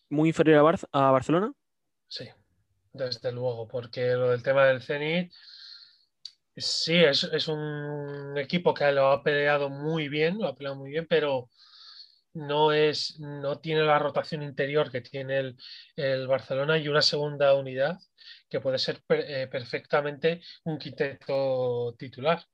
Muy 0.07 0.29
inferior 0.29 0.77
a 0.91 1.09
Barcelona. 1.09 1.51
Sí, 2.07 2.29
desde 2.93 3.31
luego, 3.31 3.67
porque 3.67 4.13
lo 4.13 4.29
del 4.29 4.43
tema 4.43 4.65
del 4.65 4.83
Zenit, 4.83 5.33
sí, 6.55 6.93
es, 6.97 7.47
un 7.47 8.37
equipo 8.37 8.71
que 8.75 8.91
lo 8.91 9.07
ha 9.07 9.23
peleado 9.23 9.71
muy 9.71 10.09
bien, 10.09 10.37
lo 10.37 10.49
ha 10.49 10.55
peleado 10.55 10.75
muy 10.75 10.91
bien, 10.91 11.07
pero 11.09 11.49
no 12.35 12.71
es, 12.71 13.19
no 13.19 13.57
tiene 13.59 13.81
la 13.81 13.97
rotación 13.97 14.43
interior 14.43 14.91
que 14.91 15.01
tiene 15.01 15.55
el, 15.95 16.27
Barcelona 16.27 16.77
y 16.77 16.87
una 16.87 17.01
segunda 17.01 17.55
unidad 17.55 17.97
que 18.47 18.59
puede 18.59 18.77
ser 18.77 19.01
eh, 19.09 19.47
perfectamente 19.51 20.43
un 20.65 20.77
quinteto 20.77 21.95
titular. 21.97 22.45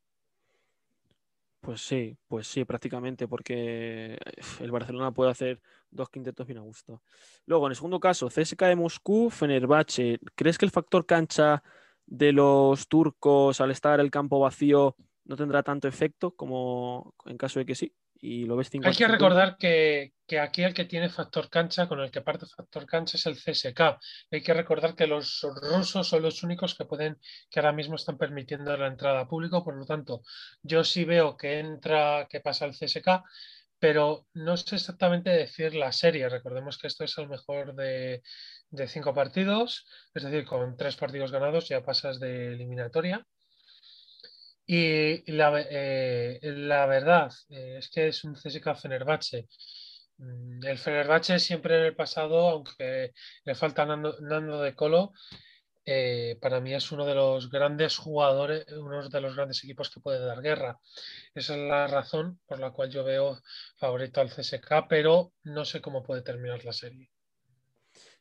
Pues 1.61 1.81
sí, 1.81 2.17
pues 2.27 2.47
sí, 2.47 2.65
prácticamente, 2.65 3.27
porque 3.27 4.17
el 4.59 4.71
Barcelona 4.71 5.11
puede 5.11 5.29
hacer 5.29 5.61
dos 5.91 6.09
quintetos 6.09 6.47
bien 6.47 6.57
a 6.57 6.61
gusto. 6.61 7.03
Luego, 7.45 7.67
en 7.67 7.71
el 7.73 7.75
segundo 7.75 7.99
caso, 7.99 8.29
CSK 8.31 8.63
de 8.67 8.75
Moscú, 8.75 9.29
Fenerbahce. 9.29 10.19
¿Crees 10.33 10.57
que 10.57 10.65
el 10.65 10.71
factor 10.71 11.05
cancha 11.05 11.61
de 12.07 12.31
los 12.33 12.87
turcos 12.87 13.61
al 13.61 13.69
estar 13.69 13.99
el 13.99 14.09
campo 14.09 14.39
vacío 14.39 14.95
no 15.25 15.35
tendrá 15.35 15.61
tanto 15.61 15.87
efecto 15.87 16.31
como 16.35 17.13
en 17.25 17.37
caso 17.37 17.59
de 17.59 17.65
que 17.67 17.75
sí? 17.75 17.93
Y 18.23 18.45
lo 18.45 18.55
ves 18.55 18.69
Hay 18.83 18.93
que 18.93 19.07
recordar 19.07 19.57
que, 19.57 20.13
aquí 20.39 20.63
el 20.63 20.75
que 20.75 20.85
tiene 20.85 21.09
factor 21.09 21.49
cancha, 21.49 21.87
con 21.87 21.99
el 21.99 22.11
que 22.11 22.21
parte 22.21 22.45
factor 22.45 22.85
cancha 22.85 23.17
es 23.17 23.25
el 23.25 23.35
CSK. 23.35 23.97
Hay 24.31 24.43
que 24.43 24.53
recordar 24.53 24.95
que 24.95 25.07
los 25.07 25.41
rusos 25.41 26.07
son 26.07 26.21
los 26.21 26.43
únicos 26.43 26.75
que 26.75 26.85
pueden, 26.85 27.17
que 27.49 27.59
ahora 27.59 27.73
mismo 27.73 27.95
están 27.95 28.19
permitiendo 28.19 28.77
la 28.77 28.87
entrada 28.87 29.21
a 29.21 29.27
público, 29.27 29.63
por 29.63 29.75
lo 29.75 29.85
tanto, 29.85 30.21
yo 30.61 30.83
sí 30.83 31.03
veo 31.03 31.35
que 31.35 31.59
entra, 31.59 32.27
que 32.29 32.41
pasa 32.41 32.65
el 32.65 32.73
CSK, 32.73 33.23
pero 33.79 34.27
no 34.35 34.55
sé 34.55 34.75
exactamente 34.75 35.31
decir 35.31 35.73
la 35.73 35.91
serie. 35.91 36.29
Recordemos 36.29 36.77
que 36.77 36.85
esto 36.85 37.03
es 37.03 37.17
el 37.17 37.27
mejor 37.27 37.73
de, 37.73 38.21
de 38.69 38.87
cinco 38.87 39.15
partidos, 39.15 39.87
es 40.13 40.21
decir, 40.21 40.45
con 40.45 40.77
tres 40.77 40.95
partidos 40.95 41.31
ganados 41.31 41.67
ya 41.67 41.83
pasas 41.83 42.19
de 42.19 42.53
eliminatoria. 42.53 43.25
Y 44.65 45.31
la, 45.31 45.65
eh, 45.69 46.39
la 46.41 46.85
verdad 46.85 47.31
eh, 47.49 47.77
es 47.79 47.89
que 47.89 48.07
es 48.07 48.23
un 48.23 48.35
CSK 48.35 48.75
Fenerbahce. 48.75 49.47
Mm, 50.17 50.65
el 50.65 50.77
Fenerbahce 50.77 51.39
siempre 51.39 51.79
en 51.79 51.85
el 51.85 51.95
pasado, 51.95 52.49
aunque 52.49 53.11
le 53.43 53.55
falta 53.55 53.85
Nando, 53.85 54.61
de 54.61 54.75
Colo, 54.75 55.13
eh, 55.83 56.37
para 56.39 56.61
mí 56.61 56.73
es 56.73 56.91
uno 56.91 57.05
de 57.05 57.15
los 57.15 57.49
grandes 57.49 57.97
jugadores, 57.97 58.65
uno 58.71 59.09
de 59.09 59.21
los 59.21 59.35
grandes 59.35 59.63
equipos 59.63 59.89
que 59.89 59.99
puede 59.99 60.23
dar 60.23 60.41
guerra. 60.41 60.79
Esa 61.33 61.55
es 61.55 61.59
la 61.61 61.87
razón 61.87 62.39
por 62.45 62.59
la 62.59 62.71
cual 62.71 62.91
yo 62.91 63.03
veo 63.03 63.39
favorito 63.77 64.21
al 64.21 64.29
CSK, 64.29 64.87
pero 64.87 65.33
no 65.43 65.65
sé 65.65 65.81
cómo 65.81 66.03
puede 66.03 66.21
terminar 66.21 66.63
la 66.63 66.73
serie. 66.73 67.09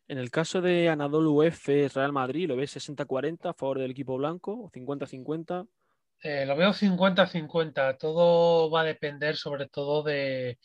En 0.09 0.19
el 0.19 0.31
caso 0.33 0.61
de 0.61 0.89
Anadolu 0.89 1.45
F 1.45 1.89
Real 1.95 2.13
Madrid, 2.13 2.49
¿lo 2.49 2.57
ves 2.57 2.77
60-40 2.77 3.51
a 3.51 3.55
favor 3.55 3.79
del 3.79 3.93
equipo 3.93 4.17
blanco 4.17 4.53
o 4.65 4.71
50-50? 4.71 5.69
Eh, 6.23 6.45
lo 6.47 6.57
veo 6.57 6.73
50-50. 6.73 7.97
Todo 7.99 8.71
va 8.71 8.83
a 8.83 8.85
depender 8.85 9.37
sobre 9.37 9.69
todo 9.69 10.03
de, 10.03 10.59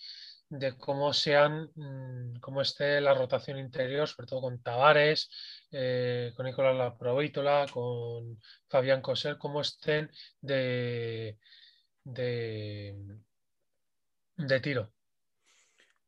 de 0.49 0.77
cómo 0.77 1.13
sean, 1.13 1.71
mm, 1.75 2.39
cómo 2.39 2.61
esté 2.61 3.01
la 3.01 3.13
rotación 3.13 3.57
interior, 3.59 4.07
sobre 4.07 4.27
todo 4.27 4.41
con 4.41 4.61
Tavares, 4.61 5.29
eh, 5.71 6.33
con 6.35 6.45
Nicolás 6.45 6.75
Laprovítola, 6.75 7.65
con 7.71 8.39
Fabián 8.67 9.01
Coser, 9.01 9.37
cómo 9.37 9.61
estén 9.61 10.09
de, 10.41 11.37
de, 12.03 12.95
de 14.37 14.59
tiro. 14.59 14.91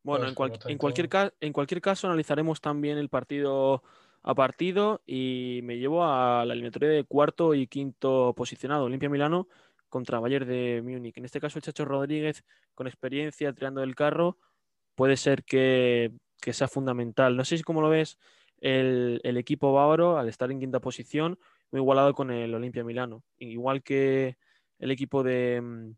Bueno, 0.04 0.34
pues, 0.34 0.52
en, 0.68 0.78
cualquier 0.78 1.10
en 1.42 1.52
cualquier 1.52 1.82
caso 1.82 2.08
analizaremos 2.08 2.62
también 2.62 2.98
el 2.98 3.10
partido 3.10 3.84
a 4.24 4.36
partido 4.36 5.02
y 5.06 5.62
me 5.64 5.78
llevo 5.78 6.04
a 6.04 6.44
la 6.46 6.54
eliminatoria 6.54 6.90
de 6.90 7.04
cuarto 7.04 7.54
y 7.54 7.68
quinto 7.68 8.34
posicionado, 8.36 8.86
Olimpia 8.86 9.10
Milano 9.10 9.48
contra 9.90 10.20
Bayern 10.20 10.48
de 10.48 10.82
Múnich. 10.84 11.18
En 11.18 11.26
este 11.26 11.40
caso, 11.40 11.60
el 11.60 11.64
Chacho 11.64 11.86
Rodríguez, 11.86 12.44
con 12.76 12.88
experiencia 12.88 13.54
tirando 13.54 13.82
del 13.82 13.96
carro, 13.96 14.38
puede 14.96 15.18
ser 15.18 15.44
que, 15.44 16.12
sea 16.42 16.68
fundamental. 16.68 17.36
No 17.36 17.46
sé 17.46 17.58
si 17.58 17.64
cómo 17.64 17.82
lo 17.82 17.90
ves 17.90 18.18
el, 18.60 19.22
equipo 19.24 19.74
bávaro 19.74 20.18
al 20.18 20.30
estar 20.30 20.52
en 20.52 20.60
quinta 20.60 20.80
posición, 20.80 21.40
muy 21.72 21.82
igualado 21.82 22.14
con 22.14 22.32
el 22.32 22.54
Olimpia 22.54 22.84
Milano. 22.84 23.24
Igual 23.38 23.84
que 23.84 24.38
el 24.80 24.92
equipo 24.92 25.24
de, 25.24 25.94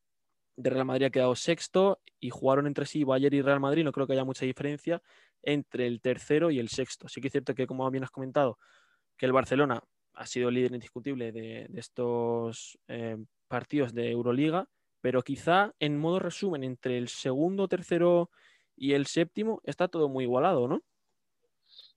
de 0.55 0.69
Real 0.69 0.85
Madrid 0.85 1.05
ha 1.07 1.09
quedado 1.11 1.35
sexto 1.35 1.99
y 2.19 2.29
jugaron 2.29 2.67
entre 2.67 2.85
sí 2.85 3.03
Bayern 3.03 3.35
y 3.35 3.41
Real 3.41 3.59
Madrid. 3.59 3.83
No 3.83 3.91
creo 3.91 4.07
que 4.07 4.13
haya 4.13 4.23
mucha 4.23 4.45
diferencia 4.45 5.01
entre 5.43 5.87
el 5.87 6.01
tercero 6.01 6.51
y 6.51 6.59
el 6.59 6.69
sexto. 6.69 7.07
Sí 7.07 7.21
que 7.21 7.27
es 7.27 7.31
cierto 7.31 7.55
que, 7.55 7.67
como 7.67 7.89
bien 7.91 8.03
has 8.03 8.11
comentado, 8.11 8.57
que 9.17 9.25
el 9.25 9.33
Barcelona 9.33 9.83
ha 10.13 10.25
sido 10.25 10.51
líder 10.51 10.73
indiscutible 10.73 11.31
de, 11.31 11.69
estos 11.75 12.77
eh, 12.87 13.17
partidos 13.47 13.93
de 13.93 14.11
Euroliga, 14.11 14.67
pero 15.01 15.21
quizá 15.21 15.73
en 15.79 15.97
modo 15.97 16.19
resumen, 16.19 16.63
entre 16.63 16.97
el 16.97 17.07
segundo, 17.07 17.67
tercero 17.67 18.29
y 18.75 18.93
el 18.93 19.05
séptimo 19.07 19.61
está 19.63 19.87
todo 19.87 20.09
muy 20.09 20.25
igualado, 20.25 20.67
¿no? 20.67 20.83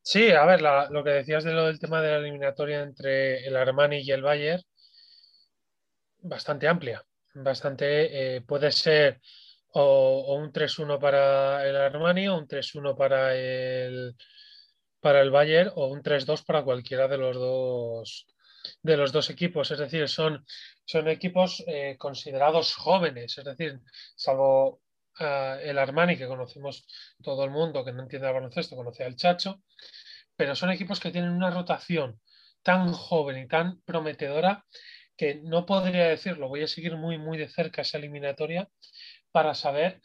Sí, 0.02 0.32
a 0.32 0.44
ver, 0.44 0.60
lo 0.62 1.04
que 1.04 1.10
decías 1.10 1.44
de 1.44 1.52
lo 1.52 1.66
del 1.66 1.78
tema 1.78 2.02
de 2.02 2.10
la 2.10 2.16
eliminatoria 2.16 2.82
entre 2.82 3.46
el 3.46 3.56
Armani 3.56 4.00
y 4.00 4.10
el 4.10 4.22
Bayern, 4.22 4.62
bastante 6.18 6.66
amplia, 6.66 7.04
bastante, 7.34 8.36
eh, 8.36 8.40
puede 8.40 8.72
ser 8.72 9.20
o, 9.72 10.36
un 10.36 10.52
3-1 10.52 10.98
para 10.98 11.66
el 11.68 11.76
Armani 11.76 12.28
o 12.28 12.36
un 12.36 12.46
3-1 12.46 12.96
para 12.96 13.34
el, 13.36 14.14
para 15.00 15.20
el 15.20 15.30
Bayern 15.30 15.72
o 15.74 15.86
un 15.86 16.02
3-2 16.02 16.44
para 16.44 16.62
cualquiera 16.62 17.08
de 17.08 17.18
los 17.18 17.36
dos 17.36 18.26
de 18.82 18.96
los 18.96 19.10
dos 19.10 19.28
equipos, 19.30 19.72
es 19.72 19.78
decir, 19.78 20.08
son, 20.08 20.46
son 20.84 21.08
equipos 21.08 21.64
eh, 21.66 21.96
considerados 21.98 22.74
jóvenes, 22.74 23.36
es 23.36 23.44
decir, 23.44 23.80
salvo 24.14 24.80
uh, 25.18 25.58
el 25.60 25.78
Armani 25.78 26.16
que 26.16 26.28
conocemos 26.28 26.86
todo 27.20 27.44
el 27.44 27.50
mundo 27.50 27.84
que 27.84 27.92
no 27.92 28.02
entiende 28.02 28.28
el 28.28 28.34
baloncesto, 28.34 28.76
conoce 28.76 29.02
al 29.02 29.16
Chacho, 29.16 29.62
pero 30.36 30.54
son 30.54 30.70
equipos 30.70 31.00
que 31.00 31.10
tienen 31.10 31.30
una 31.30 31.50
rotación 31.50 32.20
tan 32.62 32.92
joven 32.92 33.38
y 33.38 33.48
tan 33.48 33.80
prometedora 33.82 34.64
que 35.16 35.36
no 35.36 35.66
podría 35.66 36.08
decirlo, 36.08 36.48
voy 36.48 36.62
a 36.62 36.68
seguir 36.68 36.96
muy, 36.96 37.18
muy 37.18 37.38
de 37.38 37.48
cerca 37.48 37.82
esa 37.82 37.98
eliminatoria 37.98 38.68
para 39.32 39.54
saber 39.54 40.00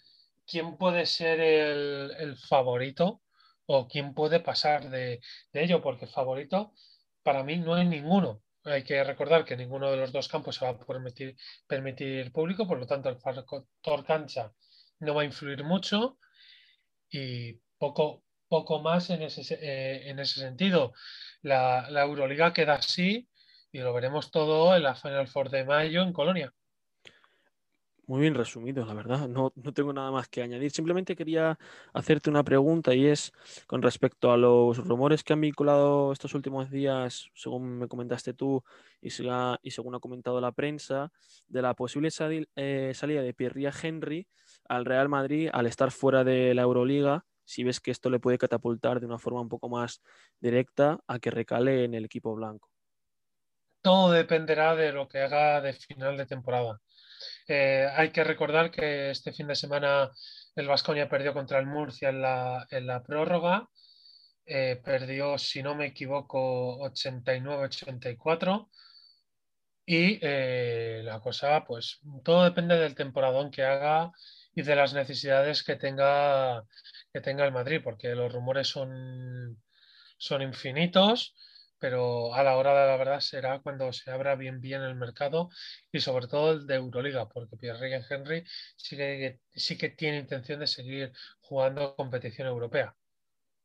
quién 0.48 0.78
puede 0.78 1.06
ser 1.06 1.40
el, 1.40 2.38
favorito 2.38 3.22
o 3.66 3.88
quién 3.88 4.14
puede 4.14 4.40
pasar 4.40 4.90
de, 4.90 5.20
de, 5.52 5.64
ello, 5.64 5.82
porque 5.82 6.08
favorito 6.08 6.74
para 7.24 7.44
mí 7.44 7.58
no 7.58 7.76
hay 7.76 7.86
ninguno. 7.86 8.42
Hay 8.64 8.84
que 8.84 9.04
recordar 9.04 9.46
que 9.46 9.58
ninguno 9.58 9.92
de 9.92 9.98
los 9.98 10.12
dos 10.12 10.28
campos 10.28 10.56
se 10.56 10.66
va 10.66 10.72
a 10.72 10.80
permitir, 10.80 11.36
permitir 11.68 12.32
público, 12.32 12.68
por 12.68 12.80
lo 12.80 12.88
tanto 12.88 13.10
el 13.10 13.18
factor 13.18 14.06
cancha 14.06 14.54
no 15.00 15.14
va 15.16 15.22
a 15.22 15.26
influir 15.26 15.64
mucho 15.64 16.18
y 17.10 17.54
poco, 17.78 18.24
poco 18.48 18.80
más 18.82 19.10
en 19.10 19.22
ese, 19.22 19.42
eh, 19.62 20.10
en 20.10 20.20
ese 20.20 20.40
sentido. 20.40 20.94
La, 21.42 21.90
la 21.90 22.04
Euroliga 22.04 22.54
queda 22.54 22.76
así 22.76 23.30
y 23.72 23.80
lo 23.80 23.94
veremos 23.94 24.32
todo 24.32 24.76
en 24.76 24.84
la 24.84 24.96
Final 24.96 25.28
Four 25.28 25.50
de 25.50 25.66
mayo 25.66 26.02
en 26.02 26.14
Colonia. 26.14 26.54
Muy 28.08 28.22
bien 28.22 28.36
resumido, 28.36 28.86
la 28.86 28.94
verdad. 28.94 29.28
No, 29.28 29.52
tengo 29.74 29.92
nada 29.92 30.12
más 30.12 30.30
que 30.30 30.42
añadir. 30.42 30.72
Simplemente 30.72 31.14
quería 31.14 31.60
hacerte 31.94 32.30
una 32.30 32.42
pregunta 32.42 32.96
y 32.96 33.06
es 33.06 33.34
con 33.68 33.82
respecto 33.82 34.32
a 34.32 34.38
los 34.38 34.78
rumores 34.78 35.26
que 35.26 35.34
han 35.34 35.42
vinculado 35.42 36.14
estos 36.14 36.34
últimos 36.34 36.72
días, 36.72 37.30
según 37.34 37.80
me 37.80 37.90
comentaste 37.90 38.34
tú 38.34 38.64
y, 39.02 39.10
según 39.10 39.96
ha 39.96 40.00
comentado 40.00 40.40
la 40.40 40.54
prensa, 40.54 41.12
de 41.50 41.62
la 41.62 41.74
posible 41.74 42.08
eh, 42.56 42.94
salida 42.96 43.22
de 43.22 43.34
Pierre 43.34 43.72
Henry 43.84 44.26
al 44.70 44.86
Real 44.86 45.10
Madrid 45.10 45.50
al 45.52 45.66
estar 45.68 45.92
fuera 45.92 46.24
de 46.24 46.54
la 46.54 46.62
Euroliga. 46.62 47.26
Si 47.44 47.66
ves 47.66 47.82
que 47.82 47.92
esto 47.92 48.10
le 48.10 48.20
puede 48.20 48.38
catapultar 48.38 49.02
de 49.02 49.06
una 49.06 49.20
forma 49.20 49.42
un 49.42 49.50
poco 49.50 49.68
más 49.68 50.02
directa 50.40 50.98
a 51.08 51.20
que 51.20 51.30
recale 51.30 51.84
en 51.84 51.94
el 51.94 52.06
equipo 52.06 52.34
blanco. 52.36 52.70
Todo 53.82 54.12
dependerá 54.12 54.76
de 54.76 54.94
lo 54.94 55.10
que 55.10 55.20
haga 55.20 55.60
de 55.60 55.74
final 55.74 56.16
de 56.16 56.26
temporada 56.26 56.80
eh, 57.48 57.88
hay 57.96 58.12
que 58.12 58.24
recordar 58.24 58.72
que 58.72 59.12
este 59.12 59.32
fin 59.32 59.48
de 59.48 59.56
semana 59.56 60.12
el 60.56 60.68
Vasconia 60.68 61.10
perdió 61.10 61.34
contra 61.34 61.60
el 61.60 61.68
Murcia 61.68 62.10
en 62.10 62.22
la, 62.22 63.04
prórroga. 63.06 63.70
Eh, 64.46 64.82
perdió, 64.84 65.38
si 65.38 65.62
no 65.62 65.76
me 65.76 65.88
equivoco, 65.88 66.80
89-84. 66.90 68.70
Y 69.86 70.20
eh, 70.22 71.02
la 71.04 71.20
cosa, 71.22 71.64
pues 71.66 72.00
todo 72.24 72.44
depende 72.44 72.78
del 72.78 72.96
temporadón 72.96 73.52
que 73.52 73.64
haga 73.64 74.12
y 74.54 74.62
de 74.64 74.76
las 74.76 74.94
necesidades 74.94 75.64
que 75.64 75.76
tenga, 75.76 76.64
que 77.14 77.22
tenga 77.22 77.46
el 77.46 77.54
Madrid, 77.54 77.82
porque 77.84 78.16
los 78.16 78.32
rumores 78.34 78.68
son, 78.68 79.62
son 80.18 80.42
infinitos 80.42 81.36
pero 81.80 82.34
a 82.34 82.44
la 82.44 82.58
hora 82.58 82.82
de 82.82 82.88
la 82.88 82.98
verdad 82.98 83.20
será 83.20 83.60
cuando 83.60 83.92
se 83.94 84.12
abra 84.12 84.36
bien 84.36 84.60
bien 84.62 84.82
el 84.82 84.96
mercado 84.96 85.50
y 85.92 86.00
sobre 86.00 86.28
todo 86.28 86.52
el 86.52 86.68
de 86.68 86.76
Euroliga, 86.76 87.28
porque 87.28 87.58
Pierre 87.58 88.04
Henry 88.10 88.44
sí 88.76 88.98
que, 88.98 89.40
sí 89.54 89.78
que 89.78 89.90
tiene 89.90 90.20
intención 90.20 90.60
de 90.60 90.68
seguir 90.68 91.12
jugando 91.40 91.96
competición 91.96 92.48
europea, 92.48 92.96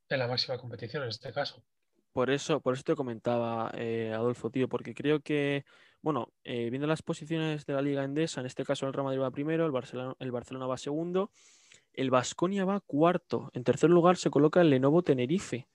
en 0.09 0.19
la 0.19 0.29
máxima 0.29 0.59
competición 0.59 1.03
en 1.03 1.09
este 1.11 1.33
caso. 1.33 1.65
Por 2.13 2.31
eso, 2.31 2.61
por 2.61 2.75
eso 2.75 2.83
te 2.83 2.95
comentaba, 2.95 3.71
eh, 3.75 4.13
Adolfo, 4.15 4.51
tío, 4.51 4.69
porque 4.69 4.95
creo 4.95 5.21
que, 5.21 5.65
bueno, 6.03 6.31
eh, 6.45 6.69
viendo 6.69 6.87
las 6.87 7.01
posiciones 7.01 7.65
de 7.65 7.73
la 7.73 7.81
Liga 7.81 8.05
Endesa, 8.05 8.41
en 8.41 8.47
este 8.47 8.65
caso 8.67 8.87
el 8.87 8.93
Real 8.93 9.05
Madrid 9.05 9.23
va 9.23 9.31
primero, 9.31 9.65
el 9.65 9.73
Barcelona, 9.73 10.15
el 10.19 10.31
Barcelona 10.31 10.67
va 10.67 10.77
segundo, 10.77 11.33
el 11.95 12.11
Vasconia 12.11 12.67
va 12.67 12.81
cuarto, 12.81 13.51
en 13.55 13.65
tercer 13.65 13.89
lugar 13.89 14.19
se 14.19 14.31
coloca 14.31 14.61
el 14.61 14.69
Lenovo 14.69 15.03
Tenerife. 15.03 15.69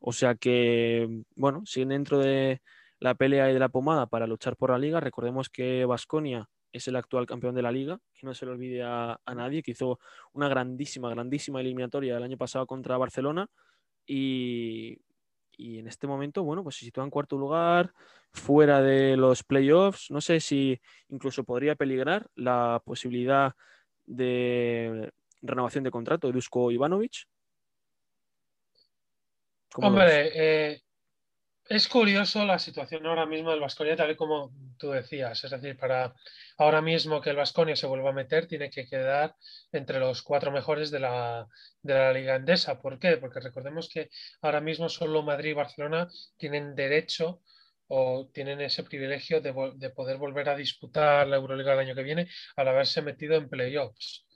O 0.00 0.12
sea 0.12 0.34
que, 0.34 1.08
bueno, 1.36 1.62
siguen 1.66 1.90
dentro 1.90 2.18
de 2.18 2.60
la 3.00 3.14
pelea 3.14 3.50
y 3.50 3.52
de 3.54 3.58
la 3.58 3.68
pomada 3.68 4.06
para 4.06 4.26
luchar 4.26 4.56
por 4.56 4.70
la 4.70 4.78
liga. 4.78 5.00
Recordemos 5.00 5.48
que 5.48 5.84
Vasconia 5.84 6.48
es 6.72 6.88
el 6.88 6.96
actual 6.96 7.26
campeón 7.26 7.54
de 7.54 7.62
la 7.62 7.72
liga, 7.72 8.00
que 8.14 8.26
no 8.26 8.34
se 8.34 8.46
le 8.46 8.52
olvide 8.52 8.82
a, 8.82 9.18
nadie, 9.34 9.62
que 9.62 9.72
hizo 9.72 9.98
una 10.32 10.48
grandísima, 10.48 11.10
grandísima 11.10 11.60
eliminatoria 11.60 12.16
el 12.16 12.22
año 12.22 12.36
pasado 12.36 12.66
contra 12.66 12.98
Barcelona 12.98 13.48
y, 14.06 14.98
en 15.58 15.88
este 15.88 16.06
momento, 16.06 16.42
bueno, 16.44 16.62
pues 16.62 16.76
se 16.76 16.84
sitúa 16.84 17.04
en 17.04 17.10
cuarto 17.10 17.36
lugar, 17.36 17.92
fuera 18.32 18.82
de 18.82 19.16
los 19.16 19.42
playoffs. 19.42 20.10
No 20.10 20.20
sé 20.20 20.40
si 20.40 20.80
incluso 21.08 21.44
podría 21.44 21.74
peligrar 21.74 22.28
la 22.34 22.82
posibilidad 22.84 23.54
de 24.06 25.12
renovación 25.42 25.84
de 25.84 25.90
contrato 25.90 26.26
de 26.26 26.32
Dusko 26.32 26.70
Ivanovic. 26.70 27.26
Hombre, 29.76 30.30
eh, 30.34 30.82
es 31.68 31.86
curioso 31.88 32.44
la 32.46 32.58
situación 32.58 33.04
ahora 33.06 33.26
mismo 33.26 33.50
del 33.50 33.60
Vasconia, 33.60 33.94
tal 33.94 34.10
y 34.10 34.16
como 34.16 34.52
tú 34.78 34.90
decías. 34.90 35.44
Es 35.44 35.50
decir, 35.50 35.76
para 35.76 36.14
ahora 36.56 36.80
mismo 36.80 37.20
que 37.20 37.30
el 37.30 37.36
Vasconia 37.36 37.76
se 37.76 37.86
vuelva 37.86 38.10
a 38.10 38.14
meter, 38.14 38.46
tiene 38.46 38.70
que 38.70 38.86
quedar 38.86 39.36
entre 39.72 40.00
los 40.00 40.22
cuatro 40.22 40.50
mejores 40.50 40.90
de 40.90 41.00
la, 41.00 41.46
de 41.82 41.94
la 41.94 42.12
Liga 42.12 42.36
Endesa. 42.36 42.80
¿Por 42.80 42.98
qué? 42.98 43.18
Porque 43.18 43.40
recordemos 43.40 43.90
que 43.92 44.08
ahora 44.40 44.60
mismo 44.60 44.88
solo 44.88 45.22
Madrid 45.22 45.50
y 45.50 45.54
Barcelona 45.54 46.08
tienen 46.38 46.74
derecho 46.74 47.42
o 47.88 48.28
tienen 48.32 48.60
ese 48.60 48.84
privilegio 48.84 49.40
de, 49.40 49.90
poder 49.90 50.18
volver 50.18 50.48
a 50.48 50.56
disputar 50.56 51.26
la 51.26 51.36
Euroliga 51.36 51.72
el 51.72 51.80
año 51.80 51.94
que 51.94 52.02
viene 52.02 52.28
al 52.56 52.68
haberse 52.68 53.02
metido 53.02 53.34
en 53.34 53.48
playoffs. 53.48 54.26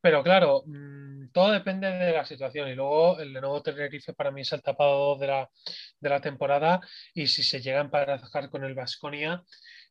Pero 0.00 0.22
claro, 0.22 0.62
mm, 0.66 1.30
todo 1.32 1.52
depende 1.52 1.88
de 1.90 2.12
la 2.12 2.24
situación. 2.24 2.68
Y 2.68 2.74
luego 2.74 3.18
el 3.18 3.32
de 3.32 3.40
nuevo 3.40 3.62
Tenerife 3.62 4.14
para 4.14 4.30
mí 4.30 4.42
es 4.42 4.52
el 4.52 4.62
tapado 4.62 5.16
de 5.18 5.26
la, 5.26 5.50
de 6.00 6.08
la 6.08 6.20
temporada. 6.20 6.80
Y 7.14 7.26
si 7.26 7.42
se 7.42 7.60
llega 7.60 7.78
a 7.78 7.84
emparejar 7.84 8.50
con 8.50 8.64
el 8.64 8.74
Vasconia, 8.74 9.42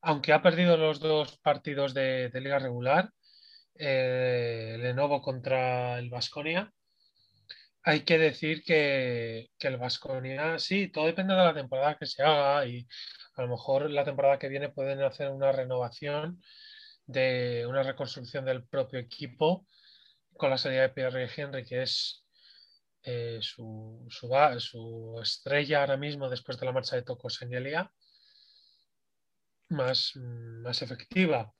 aunque 0.01 0.33
ha 0.33 0.41
perdido 0.41 0.77
los 0.77 1.00
dos 1.00 1.38
partidos 1.39 1.93
de, 1.93 2.31
liga 2.33 2.59
regular, 2.59 3.12
eh, 3.75 4.77
Lenovo 4.79 5.21
contra 5.21 6.00
el 6.00 6.09
Vasconia, 6.09 6.71
hay 7.83 8.01
que 8.01 8.17
decir 8.17 8.63
que, 8.63 9.50
que 9.59 9.67
el 9.67 9.77
Vasconia, 9.77 10.57
sí, 10.59 10.88
todo 10.89 11.05
depende 11.05 11.35
de 11.35 11.43
la 11.43 11.53
temporada 11.53 11.97
que 11.97 12.05
se 12.07 12.24
haga 12.24 12.65
y 12.65 12.88
a 13.35 13.43
lo 13.43 13.50
mejor 13.50 13.91
la 13.91 14.03
temporada 14.03 14.39
que 14.39 14.50
viene 14.50 14.69
pueden 14.69 15.01
hacer 15.03 15.29
una 15.29 15.51
renovación 15.51 16.41
de 17.05 17.65
una 17.67 17.83
reconstrucción 17.83 18.45
del 18.45 18.63
propio 18.65 19.00
equipo 19.00 19.67
con 20.38 20.50
la 20.50 20.58
salida 20.58 20.82
de 20.82 20.89
Pierre 20.89 21.30
Henry, 21.36 21.65
que 21.65 21.84
es 21.84 22.25
eh, 23.04 23.39
su, 23.42 24.06
su, 24.10 25.20
estrella 25.22 25.82
ahora 25.82 25.98
mismo 25.98 26.30
después 26.30 26.60
de 26.60 26.65
la 26.65 26.72
marcha 26.72 26.96
de 26.96 27.04
Toco 27.04 27.30
Señelia, 27.30 27.92
más, 29.70 30.13
más 30.15 30.82
efectiva. 30.82 31.54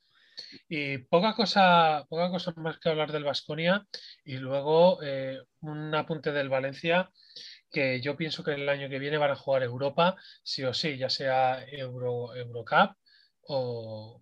Y 0.68 0.98
poca 0.98 1.34
cosa, 1.34 2.06
poca 2.10 2.30
cosa 2.30 2.54
más 2.58 2.80
que 2.80 2.90
hablar 2.90 3.12
del 3.12 3.24
Vasconia 3.24 3.88
y 4.26 4.38
luego 4.38 5.02
eh, 5.02 5.40
un 5.62 5.96
apunte 5.96 6.32
del 6.32 6.50
Valencia 6.50 7.10
que 7.72 8.02
yo 8.02 8.16
pienso 8.18 8.44
que 8.44 8.54
el 8.54 8.70
año 8.70 8.90
que 8.90 9.00
viene 9.00 9.18
van 9.18 9.32
a 9.32 9.36
jugar 9.36 9.64
Europa, 9.64 10.16
sí 10.44 10.64
o 10.64 10.74
sí, 10.74 10.98
ya 10.98 11.10
sea 11.10 11.66
Euro, 11.68 12.36
Eurocup 12.36 12.96
o, 13.48 14.22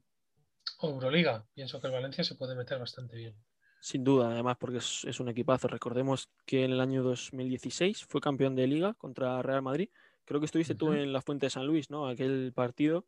Euroliga. 0.81 1.45
Pienso 1.53 1.79
que 1.79 1.87
el 1.87 1.93
Valencia 1.93 2.23
se 2.23 2.35
puede 2.35 2.55
meter 2.55 2.79
bastante 2.79 3.15
bien. 3.15 3.35
Sin 3.83 4.05
duda, 4.05 4.31
además, 4.31 4.55
porque 4.57 4.77
es, 4.77 5.19
un 5.19 5.27
equipazo. 5.27 5.67
Recordemos 5.67 6.29
que 6.45 6.63
en 6.63 6.71
el 6.71 6.79
año 6.79 7.03
2016 7.03 8.05
fue 8.05 8.21
campeón 8.21 8.55
de 8.55 8.65
liga 8.65 8.93
contra 8.93 9.41
Real 9.41 9.61
Madrid. 9.61 9.89
Creo 10.23 10.39
que 10.39 10.45
estuviste 10.45 10.73
tú 10.73 10.93
en 10.93 11.11
la 11.11 11.21
Fuente 11.21 11.47
de 11.47 11.49
San 11.49 11.67
Luis, 11.67 11.89
¿no? 11.89 12.07
Aquel 12.07 12.53
partido. 12.55 13.05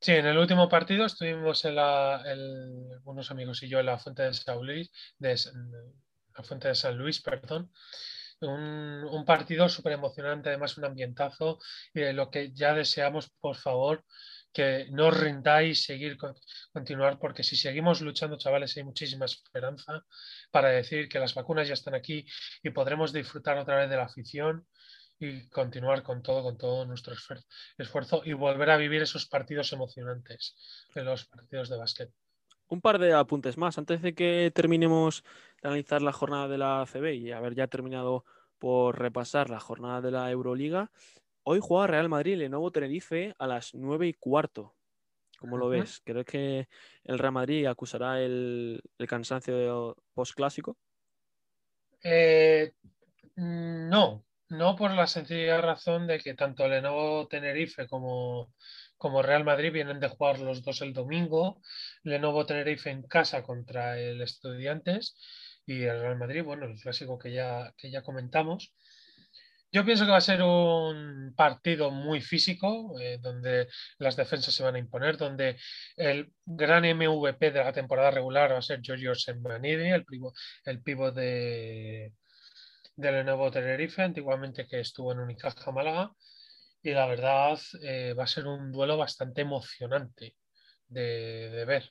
Sí, 0.00 0.12
en 0.12 0.26
el 0.26 0.38
último 0.38 0.68
partido 0.68 1.06
estuvimos 1.06 1.64
en 1.64 1.74
la, 1.74 2.22
unos 3.02 3.32
amigos 3.32 3.60
y 3.64 3.68
yo 3.68 3.80
en 3.80 3.86
la 3.86 3.98
Fuente 3.98 4.22
de 4.22 4.34
San 4.34 4.64
Luis, 4.64 4.88
de, 5.18 5.34
la 6.36 6.44
Fuente 6.44 6.68
de 6.68 6.76
San 6.76 6.96
Luis, 6.96 7.20
perdón. 7.20 7.72
Un, 8.40 9.04
un 9.10 9.24
partido 9.24 9.68
súper 9.68 9.94
emocionante, 9.94 10.50
además 10.50 10.78
un 10.78 10.84
ambientazo, 10.84 11.58
y 11.92 12.12
lo 12.12 12.30
que 12.30 12.52
ya 12.52 12.72
deseamos, 12.72 13.30
por 13.30 13.56
favor, 13.56 14.04
que 14.52 14.86
no 14.90 15.08
os 15.08 15.82
seguir, 15.82 16.16
continuar, 16.72 17.18
porque 17.18 17.42
si 17.42 17.56
seguimos 17.56 18.00
luchando, 18.00 18.36
chavales, 18.36 18.76
hay 18.76 18.84
muchísima 18.84 19.24
esperanza 19.24 20.04
para 20.50 20.68
decir 20.68 21.08
que 21.08 21.18
las 21.18 21.34
vacunas 21.34 21.68
ya 21.68 21.74
están 21.74 21.94
aquí 21.94 22.26
y 22.62 22.70
podremos 22.70 23.12
disfrutar 23.12 23.58
otra 23.58 23.76
vez 23.76 23.90
de 23.90 23.96
la 23.96 24.04
afición 24.04 24.66
y 25.18 25.48
continuar 25.48 26.02
con 26.02 26.22
todo, 26.22 26.42
con 26.42 26.58
todo 26.58 26.84
nuestro 26.84 27.14
esfuerzo 27.78 28.22
y 28.24 28.32
volver 28.32 28.70
a 28.70 28.76
vivir 28.76 29.02
esos 29.02 29.26
partidos 29.26 29.72
emocionantes 29.72 30.56
de 30.94 31.04
los 31.04 31.26
partidos 31.26 31.68
de 31.68 31.76
básquet. 31.76 32.10
Un 32.68 32.80
par 32.80 32.98
de 32.98 33.12
apuntes 33.12 33.56
más 33.56 33.78
antes 33.78 34.02
de 34.02 34.14
que 34.14 34.50
terminemos 34.54 35.24
de 35.62 35.68
analizar 35.68 36.02
la 36.02 36.12
jornada 36.12 36.48
de 36.48 36.58
la 36.58 36.84
CB 36.86 37.14
y 37.14 37.32
haber 37.32 37.54
ya 37.54 37.66
terminado 37.66 38.24
por 38.58 38.98
repasar 38.98 39.50
la 39.50 39.60
jornada 39.60 40.00
de 40.00 40.10
la 40.10 40.30
Euroliga. 40.30 40.90
Hoy 41.44 41.58
juega 41.60 41.88
Real 41.88 42.08
Madrid 42.08 42.48
nuevo 42.48 42.70
Tenerife 42.70 43.34
a 43.38 43.46
las 43.46 43.74
9 43.74 44.06
y 44.06 44.14
cuarto. 44.14 44.76
¿Cómo 45.38 45.56
lo 45.56 45.68
ves? 45.68 46.00
¿Crees 46.04 46.24
que 46.24 46.68
el 47.02 47.18
Real 47.18 47.32
Madrid 47.32 47.66
acusará 47.66 48.20
el, 48.22 48.80
cansancio 49.08 49.96
post-clásico? 50.14 50.76
Eh, 52.04 52.72
no, 53.34 54.24
no 54.50 54.76
por 54.76 54.92
la 54.92 55.08
sencilla 55.08 55.60
razón 55.60 56.06
de 56.06 56.20
que 56.20 56.34
tanto 56.34 56.68
Lenovo 56.68 57.26
Tenerife 57.26 57.88
como, 57.88 58.54
como 58.96 59.20
Real 59.20 59.44
Madrid 59.44 59.72
vienen 59.72 59.98
de 59.98 60.08
jugar 60.08 60.38
los 60.38 60.62
dos 60.62 60.80
el 60.80 60.92
domingo. 60.92 61.60
Lenovo 62.04 62.46
Tenerife 62.46 62.90
en 62.90 63.02
casa 63.02 63.42
contra 63.42 63.98
el 63.98 64.22
Estudiantes 64.22 65.16
y 65.66 65.82
el 65.82 66.00
Real 66.00 66.18
Madrid, 66.18 66.44
bueno, 66.44 66.66
el 66.66 66.80
clásico 66.80 67.18
que 67.18 67.32
ya, 67.32 67.74
que 67.76 67.90
ya 67.90 68.02
comentamos. 68.02 68.72
Yo 69.74 69.86
pienso 69.86 70.04
que 70.04 70.10
va 70.10 70.18
a 70.18 70.20
ser 70.20 70.42
un 70.42 71.32
partido 71.34 71.90
muy 71.90 72.20
físico, 72.20 72.94
eh, 73.00 73.16
donde 73.18 73.68
las 73.98 74.16
defensas 74.16 74.54
se 74.54 74.62
van 74.62 74.74
a 74.74 74.78
imponer, 74.78 75.16
donde 75.16 75.56
el 75.96 76.30
gran 76.44 76.84
MVP 76.84 77.50
de 77.50 77.64
la 77.64 77.72
temporada 77.72 78.10
regular 78.10 78.52
va 78.52 78.58
a 78.58 78.62
ser 78.62 78.82
Giorgio 78.82 79.14
Semmanidi, 79.14 79.88
el 79.88 80.04
pivo, 80.04 80.34
el 80.66 80.82
pivo 80.82 81.10
de, 81.10 82.12
de 82.96 83.12
Lenovo 83.12 83.50
Tenerife, 83.50 84.02
antiguamente 84.02 84.66
que 84.66 84.80
estuvo 84.80 85.10
en 85.10 85.20
Unicaja 85.20 85.72
Málaga. 85.72 86.12
Y 86.82 86.90
la 86.90 87.06
verdad 87.06 87.58
eh, 87.82 88.12
va 88.12 88.24
a 88.24 88.26
ser 88.26 88.46
un 88.46 88.72
duelo 88.72 88.98
bastante 88.98 89.40
emocionante 89.40 90.36
de, 90.86 91.48
de 91.48 91.64
ver. 91.64 91.90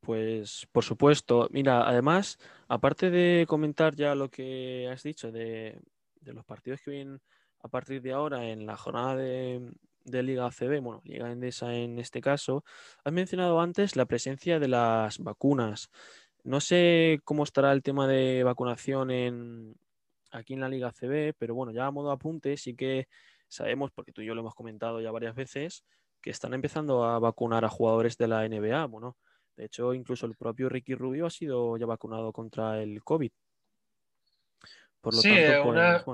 Pues 0.00 0.66
por 0.70 0.84
supuesto. 0.84 1.48
Mira, 1.50 1.88
además, 1.88 2.38
aparte 2.68 3.10
de 3.10 3.46
comentar 3.48 3.94
ya 3.94 4.14
lo 4.14 4.28
que 4.28 4.86
has 4.92 5.02
dicho 5.02 5.32
de 5.32 5.80
de 6.20 6.32
los 6.32 6.44
partidos 6.44 6.80
que 6.80 6.90
vienen 6.90 7.20
a 7.60 7.68
partir 7.68 8.02
de 8.02 8.12
ahora 8.12 8.48
en 8.48 8.66
la 8.66 8.76
jornada 8.76 9.16
de, 9.16 9.72
Liga 10.04 10.46
ACB, 10.46 10.80
bueno, 10.80 11.02
Liga 11.04 11.30
Endesa 11.30 11.74
en 11.74 11.98
este 11.98 12.20
caso, 12.20 12.64
has 13.04 13.12
mencionado 13.12 13.60
antes 13.60 13.94
la 13.94 14.06
presencia 14.06 14.58
de 14.58 14.68
las 14.68 15.18
vacunas. 15.18 15.90
No 16.44 16.60
sé 16.60 17.20
cómo 17.24 17.44
estará 17.44 17.72
el 17.72 17.82
tema 17.82 18.06
de 18.06 18.42
vacunación 18.42 19.10
en, 19.10 19.74
aquí 20.30 20.54
en 20.54 20.60
la 20.60 20.68
Liga 20.68 20.88
ACB, 20.88 21.34
pero 21.36 21.54
bueno, 21.54 21.72
ya 21.72 21.86
a 21.86 21.90
modo 21.90 22.10
apunte 22.10 22.56
sí 22.56 22.74
que 22.74 23.06
sabemos, 23.48 23.90
porque 23.90 24.12
tú 24.12 24.22
y 24.22 24.26
yo 24.26 24.34
lo 24.34 24.40
hemos 24.40 24.54
comentado 24.54 25.00
ya 25.00 25.10
varias 25.10 25.34
veces, 25.34 25.84
que 26.22 26.30
están 26.30 26.54
empezando 26.54 27.04
a 27.04 27.18
vacunar 27.18 27.64
a 27.64 27.68
jugadores 27.68 28.16
de 28.16 28.28
la 28.28 28.48
NBA. 28.48 28.86
Bueno, 28.86 29.16
de 29.56 29.66
hecho, 29.66 29.92
incluso 29.92 30.24
el 30.24 30.36
propio 30.36 30.68
Ricky 30.68 30.94
Rubio 30.94 31.26
ha 31.26 31.30
sido 31.30 31.76
ya 31.76 31.86
vacunado 31.86 32.32
contra 32.32 32.82
el 32.82 33.02
COVID 33.04 33.30
sí, 35.10 35.34
pues, 35.62 36.04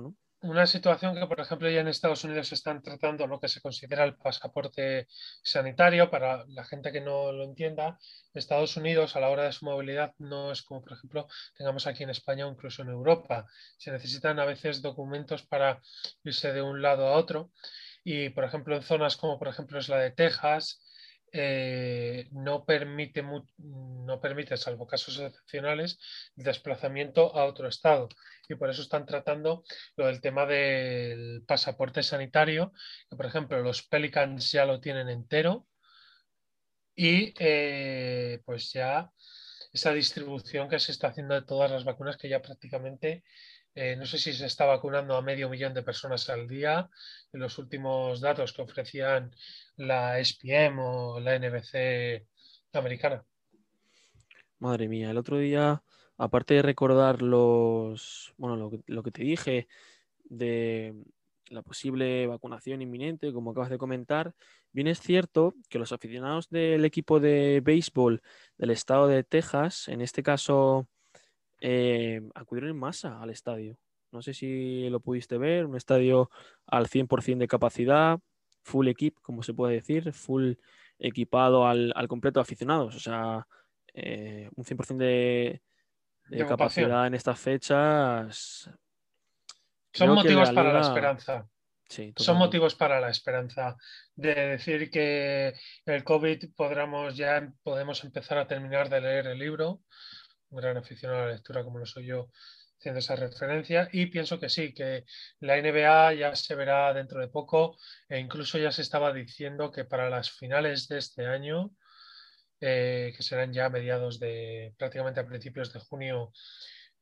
una, 0.42 0.66
situación 0.66 1.14
que, 1.14 1.26
por 1.26 1.40
ejemplo, 1.40 1.70
ya 1.70 1.80
en 1.80 1.88
Estados 1.88 2.22
Unidos 2.24 2.52
están 2.52 2.82
tratando 2.82 3.26
lo 3.26 3.40
que 3.40 3.48
se 3.48 3.62
considera 3.62 4.04
el 4.04 4.16
pasaporte 4.16 5.06
sanitario. 5.42 6.10
Para 6.10 6.44
la 6.48 6.64
gente 6.64 6.92
que 6.92 7.00
no 7.00 7.32
lo 7.32 7.44
entienda, 7.44 7.98
Estados 8.34 8.76
Unidos 8.76 9.16
a 9.16 9.20
la 9.20 9.30
hora 9.30 9.44
de 9.44 9.52
su 9.52 9.64
movilidad 9.64 10.12
no 10.18 10.52
es 10.52 10.62
como, 10.62 10.82
por 10.82 10.92
ejemplo, 10.92 11.26
tengamos 11.56 11.86
aquí 11.86 12.02
en 12.02 12.10
España 12.10 12.46
o 12.46 12.50
incluso 12.50 12.82
en 12.82 12.90
Europa. 12.90 13.46
Se 13.78 13.90
necesitan 13.90 14.38
a 14.38 14.44
veces 14.44 14.82
documentos 14.82 15.46
para 15.46 15.80
irse 16.24 16.52
de 16.52 16.60
un 16.60 16.82
lado 16.82 17.08
a 17.08 17.16
otro. 17.16 17.50
Y, 18.04 18.28
por 18.28 18.44
ejemplo, 18.44 18.76
en 18.76 18.82
zonas 18.82 19.16
como, 19.16 19.38
por 19.38 19.48
ejemplo, 19.48 19.78
es 19.78 19.88
la 19.88 19.98
de 19.98 20.10
Texas, 20.10 20.84
eh, 21.36 22.28
no, 22.30 22.64
permite, 22.64 23.24
no 23.58 24.20
permite, 24.20 24.56
salvo 24.56 24.86
casos 24.86 25.18
excepcionales, 25.18 25.98
desplazamiento 26.36 27.34
a 27.34 27.46
otro 27.46 27.66
estado. 27.66 28.08
Y 28.48 28.54
por 28.56 28.70
eso 28.70 28.82
están 28.82 29.06
tratando 29.06 29.64
lo 29.96 30.06
del 30.06 30.20
tema 30.20 30.46
del 30.46 31.42
pasaporte 31.46 32.02
sanitario, 32.02 32.72
que 33.08 33.16
por 33.16 33.26
ejemplo 33.26 33.60
los 33.62 33.82
Pelicans 33.82 34.52
ya 34.52 34.64
lo 34.64 34.80
tienen 34.80 35.08
entero 35.08 35.66
y 36.94 37.34
eh, 37.38 38.40
pues 38.44 38.72
ya 38.72 39.10
esa 39.72 39.92
distribución 39.92 40.68
que 40.68 40.78
se 40.78 40.92
está 40.92 41.08
haciendo 41.08 41.34
de 41.34 41.42
todas 41.42 41.70
las 41.70 41.84
vacunas 41.84 42.16
que 42.16 42.28
ya 42.28 42.40
prácticamente 42.40 43.24
eh, 43.76 43.96
no 43.96 44.06
sé 44.06 44.18
si 44.18 44.32
se 44.32 44.46
está 44.46 44.66
vacunando 44.66 45.16
a 45.16 45.22
medio 45.22 45.48
millón 45.48 45.74
de 45.74 45.82
personas 45.82 46.30
al 46.30 46.46
día. 46.46 46.88
En 47.32 47.40
los 47.40 47.58
últimos 47.58 48.20
datos 48.20 48.52
que 48.52 48.62
ofrecían 48.62 49.34
la 49.76 50.20
SPM 50.24 50.78
o 50.78 51.18
la 51.18 51.36
NBC 51.38 52.24
americana. 52.72 53.24
Madre 54.58 54.88
mía, 54.88 55.10
el 55.10 55.18
otro 55.18 55.38
día, 55.38 55.82
aparte 56.16 56.54
de 56.54 56.62
recordar 56.62 57.22
los, 57.22 58.34
bueno, 58.36 58.70
lo 58.86 59.02
que, 59.02 59.10
te 59.10 59.22
dije 59.22 59.68
de 60.24 60.94
la 61.48 61.62
posible 61.62 62.26
vacunación 62.26 62.82
inminente, 62.82 63.32
como 63.32 63.50
acabas 63.50 63.70
de 63.70 63.78
comentar, 63.78 64.34
bien 64.72 64.86
es 64.86 65.00
cierto 65.00 65.54
que 65.68 65.78
los 65.78 65.92
aficionados 65.92 66.48
del 66.50 66.84
equipo 66.84 67.20
de 67.20 67.60
béisbol 67.62 68.22
del 68.56 68.70
estado 68.70 69.06
de 69.08 69.24
Texas, 69.24 69.88
en 69.88 70.00
este 70.00 70.22
caso, 70.22 70.88
eh, 71.60 72.22
acudieron 72.34 72.70
en 72.70 72.78
masa 72.78 73.20
al 73.20 73.30
estadio. 73.30 73.76
No 74.12 74.22
sé 74.22 74.32
si 74.32 74.88
lo 74.90 75.00
pudiste 75.00 75.38
ver, 75.38 75.66
un 75.66 75.76
estadio 75.76 76.30
al 76.66 76.86
100% 76.88 77.38
de 77.38 77.48
capacidad, 77.48 78.20
full 78.62 78.88
equip, 78.88 79.16
como 79.20 79.42
se 79.42 79.54
puede 79.54 79.74
decir, 79.74 80.12
full 80.12 80.54
equipado 80.98 81.66
al, 81.66 81.92
completo 82.08 82.40
de 82.40 82.42
aficionados. 82.42 82.94
O 82.94 83.00
sea, 83.00 83.46
eh, 83.92 84.48
un 84.54 84.64
100% 84.64 84.96
de, 84.98 85.62
de, 86.28 86.46
capacidad 86.46 87.06
en 87.06 87.14
estas 87.14 87.38
fechas. 87.38 88.70
Son 89.92 90.10
motivos 90.10 90.50
para 90.50 90.72
la 90.72 90.80
esperanza. 90.80 91.48
Son 92.16 92.36
motivos 92.36 92.74
para 92.74 93.00
la 93.00 93.10
esperanza 93.10 93.76
de 94.14 94.34
decir 94.34 94.90
que 94.90 95.54
el 95.84 96.02
COVID 96.02 96.52
podremos 96.56 97.16
ya 97.16 97.52
podemos 97.62 98.02
empezar 98.04 98.38
a 98.38 98.46
terminar 98.46 98.88
de 98.88 99.00
leer 99.00 99.26
el 99.28 99.38
libro. 99.38 99.82
un 100.50 100.60
gran 100.60 100.76
aficionado 100.76 101.22
a 101.22 101.26
la 101.26 101.32
lectura 101.32 101.64
como 101.64 101.78
lo 101.78 101.86
soy 101.86 102.06
yo, 102.06 102.30
haciendo 102.78 103.00
esa 103.00 103.16
referencia 103.16 103.88
y 103.92 104.06
pienso 104.06 104.38
que 104.38 104.48
sí, 104.48 104.72
que 104.72 105.04
la 105.40 105.60
NBA 105.60 106.14
ya 106.14 106.36
se 106.36 106.54
verá 106.54 106.92
dentro 106.92 107.20
de 107.20 107.28
poco 107.28 107.76
e 108.08 108.18
incluso 108.18 108.58
ya 108.58 108.70
se 108.70 108.82
estaba 108.82 109.12
diciendo 109.12 109.70
que 109.70 109.84
para 109.84 110.10
las 110.10 110.30
finales 110.30 110.88
de 110.88 110.98
este 110.98 111.26
año, 111.26 111.70
eh, 112.66 113.12
que 113.14 113.22
serán 113.22 113.52
ya 113.52 113.68
mediados 113.68 114.18
de 114.18 114.72
prácticamente 114.78 115.20
a 115.20 115.26
principios 115.26 115.70
de 115.70 115.80
junio, 115.80 116.32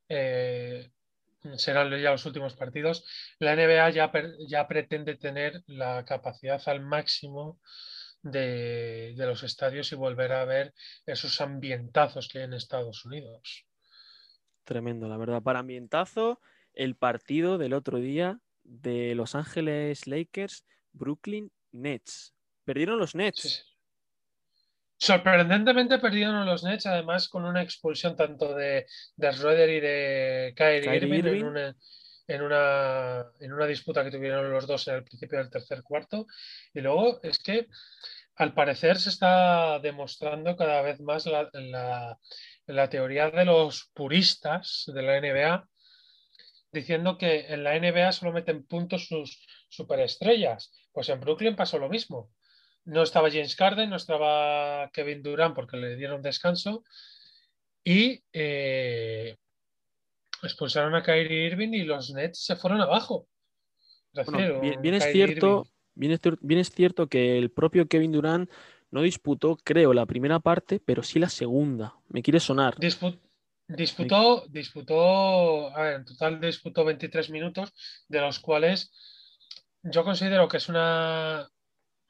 eh, 0.09 0.90
serán 1.55 1.88
ya 2.01 2.11
los 2.11 2.27
últimos 2.27 2.57
partidos, 2.57 3.05
la 3.38 3.55
NBA 3.55 3.90
ya, 3.90 4.11
ya 4.48 4.66
pretende 4.66 5.14
tener 5.14 5.62
la 5.68 6.05
capacidad 6.05 6.61
al 6.66 6.81
máximo 6.81 7.61
de, 8.22 9.14
de, 9.16 9.27
los 9.27 9.44
estadios 9.44 9.92
y 9.92 9.94
volver 9.94 10.33
a 10.33 10.44
ver 10.44 10.75
esos 11.07 11.40
ambientazos 11.40 12.29
que 12.29 12.38
hay 12.38 12.44
en 12.46 12.55
Estados 12.55 13.05
Unidos. 13.05 13.64
Tremendo, 14.64 15.09
la 15.09 15.16
verdad. 15.16 15.42
Para 15.42 15.61
ambientazo, 15.61 16.40
el 16.75 16.96
partido 16.96 17.57
del 17.57 17.75
otro 17.75 17.98
día 17.98 18.40
de 18.64 19.14
Los 19.14 19.37
Ángeles 19.37 20.09
Lakers, 20.09 20.64
Brooklyn 20.90 21.53
Nets. 21.70 22.35
Perdieron 22.64 22.98
los 22.98 23.14
Nets. 23.14 23.71
Sorprendentemente 25.02 25.98
perdieron 25.98 26.46
los 26.46 26.62
Nets, 26.62 26.86
además 26.86 27.28
con 27.28 27.44
una 27.44 27.60
expulsión 27.60 28.14
tanto 28.14 28.54
de, 28.54 28.86
de 29.16 29.32
Schroeder 29.32 29.68
y 29.68 29.80
de 29.80 30.54
Kyrie, 30.54 30.96
Irving, 30.96 31.24
En, 31.24 31.44
una, 31.44 31.76
en, 32.28 32.42
una, 32.42 33.24
en, 33.40 33.52
una, 33.52 33.66
disputa 33.66 34.04
que 34.04 34.12
tuvieron 34.12 34.52
los 34.52 34.68
dos 34.68 34.86
en 34.86 34.94
el 34.94 35.02
principio 35.02 35.38
del 35.38 35.50
tercer 35.50 35.82
cuarto. 35.82 36.28
Y 36.72 36.82
luego 36.82 37.20
es 37.24 37.40
que 37.40 37.66
al 38.36 38.54
parecer 38.54 38.96
se 38.96 39.08
está 39.08 39.80
demostrando 39.80 40.54
cada 40.54 40.82
vez 40.82 41.00
más 41.00 41.26
la, 41.26 41.50
la, 41.52 42.20
la 42.66 42.88
teoría 42.88 43.28
de 43.28 43.44
los 43.44 43.90
puristas 43.94 44.84
de 44.86 45.02
la 45.02 45.20
NBA, 45.20 45.68
diciendo 46.70 47.18
que 47.18 47.46
en 47.48 47.64
la 47.64 47.76
NBA 47.76 48.12
solo 48.12 48.30
meten 48.30 48.64
puntos 48.64 49.08
sus 49.08 49.44
superestrellas. 49.68 50.70
Pues 50.92 51.08
en 51.08 51.18
Brooklyn 51.18 51.56
pasó 51.56 51.80
lo 51.80 51.88
mismo. 51.88 52.30
No 52.84 53.02
estaba 53.02 53.30
James 53.30 53.54
Carden, 53.54 53.90
no 53.90 53.96
estaba 53.96 54.90
Kevin 54.92 55.22
Durant 55.22 55.54
porque 55.54 55.76
le 55.76 55.96
dieron 55.96 56.22
descanso 56.22 56.82
y 57.84 58.22
eh, 58.32 59.36
expulsaron 60.42 60.94
a 60.94 61.02
Kyrie 61.02 61.46
Irving 61.46 61.72
y 61.72 61.84
los 61.84 62.10
Nets 62.12 62.44
se 62.44 62.56
fueron 62.56 62.80
abajo. 62.80 63.28
bien, 64.80 64.94
es 64.94 65.12
cierto, 65.12 65.66
bien, 65.94 66.12
es, 66.12 66.70
cierto 66.70 67.08
que 67.08 67.38
el 67.38 67.50
propio 67.50 67.86
Kevin 67.86 68.12
Durant 68.12 68.50
no 68.90 69.02
disputó, 69.02 69.56
creo, 69.56 69.92
la 69.94 70.06
primera 70.06 70.40
parte, 70.40 70.80
pero 70.84 71.02
sí 71.02 71.18
la 71.18 71.28
segunda. 71.28 71.94
Me 72.08 72.22
quiere 72.22 72.40
sonar. 72.40 72.76
disputó, 73.68 74.44
disputó, 74.48 75.74
a 75.74 75.82
ver, 75.82 75.94
en 75.94 76.04
total 76.04 76.40
disputó 76.40 76.84
23 76.84 77.30
minutos, 77.30 77.72
de 78.08 78.20
los 78.20 78.38
cuales 78.38 78.92
yo 79.82 80.04
considero 80.04 80.46
que 80.46 80.58
es 80.58 80.68
una 80.68 81.48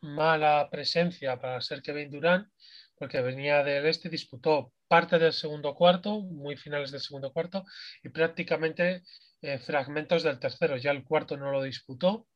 mala 0.02 0.68
presencia 0.70 1.40
para 1.40 1.60
ser 1.60 1.82
Kevin 1.82 2.10
Durant, 2.10 2.48
porque 2.96 3.20
venía 3.20 3.62
del 3.64 3.86
este, 3.86 4.08
disputó 4.08 4.72
parte 4.86 5.18
del 5.18 5.32
segundo 5.32 5.74
cuarto, 5.74 6.20
muy 6.20 6.56
finales 6.56 6.90
del 6.90 7.00
segundo 7.00 7.32
cuarto, 7.32 7.64
y 8.02 8.10
prácticamente 8.10 9.02
eh, 9.40 9.58
fragmentos 9.58 10.22
del 10.22 10.38
tercero. 10.38 10.76
Ya 10.76 10.92
el 10.92 11.04
cuarto 11.04 11.36
no 11.36 11.50
lo 11.50 11.62
disputó. 11.62 12.28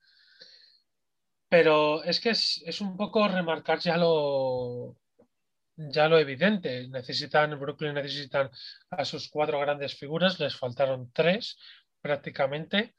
Pero 1.49 2.03
es 2.03 2.21
que 2.21 2.31
es, 2.31 2.81
un 2.81 2.97
poco 2.97 3.29
remarcar 3.29 3.79
ya 3.79 3.97
lo, 3.97 4.97
ya 5.77 6.09
lo 6.09 6.19
evidente. 6.19 6.89
Necesitan, 6.89 7.59
Brooklyn 7.61 7.95
necesitan 7.95 8.51
a 8.91 9.05
sus 9.05 9.29
cuatro 9.29 9.61
grandes 9.61 9.95
figuras, 9.97 10.41
les 10.41 10.57
faltaron 10.57 11.11
tres 11.13 11.57
prácticamente. 12.01 12.95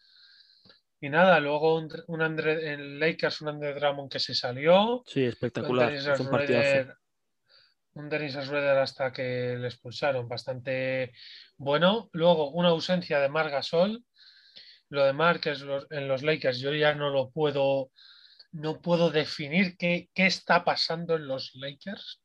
Y 0.99 1.09
nada, 1.09 1.39
luego 1.39 1.77
un, 1.77 1.89
un 2.07 2.21
André, 2.21 2.73
en 2.73 2.99
Lakers, 2.99 3.41
un 3.41 3.49
André 3.49 3.73
Drummond 3.73 4.11
que 4.11 4.19
se 4.19 4.33
salió. 4.33 5.03
Sí, 5.05 5.23
espectacular. 5.23 5.93
Un 7.93 8.09
Dennis 8.09 8.33
Schroeder 8.33 8.77
hasta 8.77 9.11
que 9.11 9.57
le 9.59 9.67
expulsaron, 9.67 10.27
bastante 10.27 11.13
bueno. 11.57 12.09
Luego 12.13 12.51
una 12.51 12.69
ausencia 12.69 13.19
de 13.19 13.29
Mar 13.29 13.49
Gasol. 13.49 14.03
Lo 14.89 15.03
de 15.03 15.13
Mar, 15.13 15.39
que 15.39 15.51
es 15.51 15.65
en 15.89 16.07
los 16.07 16.23
Lakers, 16.23 16.59
yo 16.59 16.73
ya 16.73 16.93
no 16.93 17.09
lo 17.09 17.29
puedo 17.29 17.91
no 18.51 18.81
puedo 18.81 19.09
definir 19.09 19.77
qué, 19.77 20.09
está 20.15 20.63
pasando 20.63 21.15
en 21.15 21.27
los 21.27 21.53
Lakers, 21.55 22.21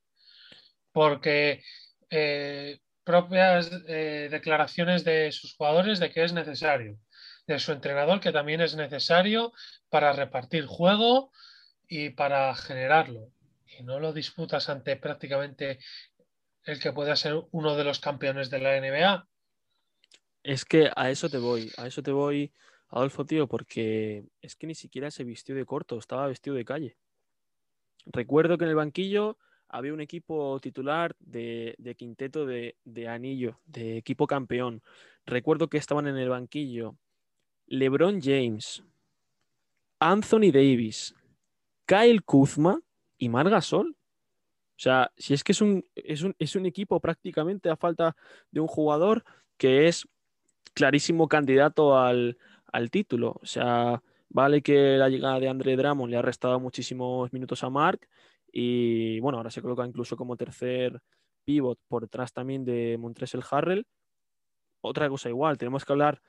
porque 0.93 1.63
eh, 2.11 2.79
propias 3.05 3.71
eh, 3.89 4.29
declaraciones 4.31 5.05
de 5.05 5.33
sus 5.33 5.55
jugadores 5.57 5.99
de 5.99 6.11
que 6.11 6.25
es 6.25 6.33
necesario, 6.33 6.99
de 7.47 7.59
su 7.59 7.73
entrenador 7.73 8.21
que 8.21 8.33
también 8.33 8.61
es 8.61 8.77
necesario 8.77 9.53
para 9.89 10.13
repartir 10.13 10.67
juego 10.67 11.33
y 11.89 12.11
para 12.11 12.55
generarlo. 12.55 13.31
Y 13.79 13.83
no 13.83 13.99
lo 13.99 14.13
disputas 14.13 14.69
ante 14.69 14.97
prácticamente 14.97 15.79
el 16.65 16.79
que 16.81 16.93
pueda 16.93 17.17
ser 17.17 17.43
uno 17.51 17.77
de 17.77 17.85
los 17.85 18.01
campeones 18.01 18.51
de 18.51 18.59
la 18.59 18.81
NBA. 18.81 19.29
Es 20.43 20.65
que 20.65 20.91
a 20.95 21.11
eso 21.11 21.29
te 21.29 21.39
voy, 21.39 21.71
a 21.77 21.87
eso 21.87 22.03
te 22.03 22.13
voy 22.13 22.53
Adolfo, 22.93 23.25
tío, 23.25 23.49
porque 23.49 24.27
es 24.43 24.55
que 24.55 24.67
ni 24.67 24.75
siquiera 24.75 25.11
se 25.11 25.25
vistió 25.25 25.55
de 25.55 25.65
corto, 25.65 25.99
estaba 25.99 26.27
vestido 26.27 26.55
de 26.55 26.67
calle. 26.67 26.99
Recuerdo 28.05 28.59
que 28.59 28.65
en 28.65 28.71
el 28.71 28.77
banquillo 28.77 29.39
había 29.69 29.95
un 29.95 30.03
equipo 30.03 30.61
titular 30.61 31.17
de, 31.19 31.75
quinteto 31.97 32.45
de, 32.45 32.77
anillo, 33.09 33.59
de 33.65 33.97
equipo 33.97 34.27
campeón. 34.27 34.83
Recuerdo 35.25 35.69
que 35.69 35.79
estaban 35.79 36.07
en 36.07 36.19
el 36.19 36.29
banquillo 36.29 36.99
LeBron 37.67 38.21
James, 38.21 38.83
Anthony 39.99 40.51
Davis, 40.53 41.15
Kyle 41.87 42.23
Kuzma 42.23 42.81
y 43.19 43.29
Marga 43.29 43.61
Sol. 43.61 43.97
O 43.97 44.81
sea, 44.83 45.13
si 45.17 45.35
es 45.35 45.45
que 45.45 45.53
es 45.53 45.61
un, 45.61 45.87
es 45.95 46.23
un, 46.23 46.35
es 46.39 46.57
un 46.57 46.67
equipo 46.67 46.99
prácticamente 47.01 47.71
a 47.71 47.77
falta 47.77 48.17
de 48.51 48.61
un 48.61 48.67
jugador 48.67 49.25
que 49.57 49.87
es 49.87 50.09
clarísimo 50.75 51.29
candidato 51.29 51.97
al, 51.97 52.37
al 52.73 52.91
título. 52.91 53.39
O 53.43 53.47
sea, 53.47 54.03
vale 54.29 54.63
que 54.63 54.97
la 54.97 55.09
llegada 55.09 55.39
de 55.39 55.49
André 55.49 55.77
Drummond 55.77 56.11
le 56.11 56.17
ha 56.17 56.23
restado 56.23 56.59
muchísimos 56.59 57.33
minutos 57.33 57.63
a 57.63 57.71
Mark 57.71 58.09
y 58.51 59.21
bueno, 59.21 59.39
ahora 59.39 59.51
se 59.51 59.63
coloca 59.63 59.87
incluso 59.87 60.17
como 60.17 60.37
tercer 60.37 61.01
pivot 61.45 61.79
por 61.89 62.03
detrás 62.03 62.33
también 62.33 62.65
de 62.65 62.97
Montrezl 62.99 63.41
Harrell. 63.51 63.87
Otra 64.81 65.09
cosa 65.09 65.29
igual, 65.29 65.59
tenemos 65.59 65.85
que 65.85 65.93
hablar 65.93 66.21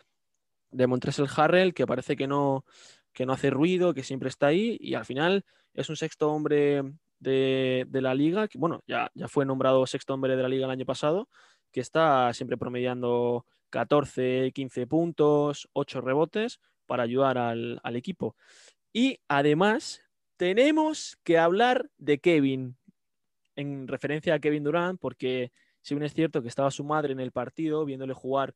de 0.74 0.88
Montrezl 0.88 1.26
Harrell 1.36 1.74
que 1.74 1.88
parece 1.88 2.16
que 2.16 2.28
no, 2.28 2.66
que 3.14 3.26
no 3.26 3.34
hace 3.34 3.50
ruido, 3.50 3.94
que 3.94 4.04
siempre 4.04 4.30
está 4.30 4.48
ahí 4.48 4.78
y 4.80 4.96
al 4.96 5.06
final 5.06 5.46
es 5.74 5.90
un 5.90 5.96
sexto 5.96 6.32
hombre 6.32 6.84
de, 7.20 7.86
de, 7.88 8.02
la 8.02 8.14
liga, 8.14 8.48
bueno, 8.56 8.84
ya, 8.86 9.10
ya 9.14 9.28
fue 9.28 9.46
nombrado 9.46 9.88
sexto 9.88 10.14
hombre 10.14 10.36
de 10.36 10.44
la 10.44 10.50
liga 10.50 10.66
el 10.66 10.72
año 10.72 10.86
pasado, 10.86 11.30
que 11.72 11.80
está 11.80 12.34
siempre 12.34 12.58
promediando 12.58 13.46
14, 13.74 14.52
15 14.54 14.88
puntos, 14.88 15.68
8 15.74 16.00
rebotes 16.00 16.60
para 16.86 17.04
ayudar 17.04 17.40
al, 17.40 17.96
equipo. 17.96 18.36
Y 18.94 19.20
además 19.28 20.02
tenemos 20.38 21.18
que 21.24 21.40
hablar 21.40 21.90
de 21.98 22.20
Kevin, 22.20 22.78
en 23.56 23.88
referencia 23.88 24.36
a 24.36 24.40
Kevin 24.40 24.64
Durant, 24.64 25.00
porque 25.00 25.52
si 25.82 25.96
bien 25.96 26.06
es 26.06 26.14
cierto 26.14 26.44
que 26.44 26.50
estaba 26.50 26.70
su 26.70 26.84
madre 26.84 27.14
en 27.14 27.20
el 27.20 27.32
partido 27.32 27.84
viéndole 27.84 28.14
jugar 28.14 28.54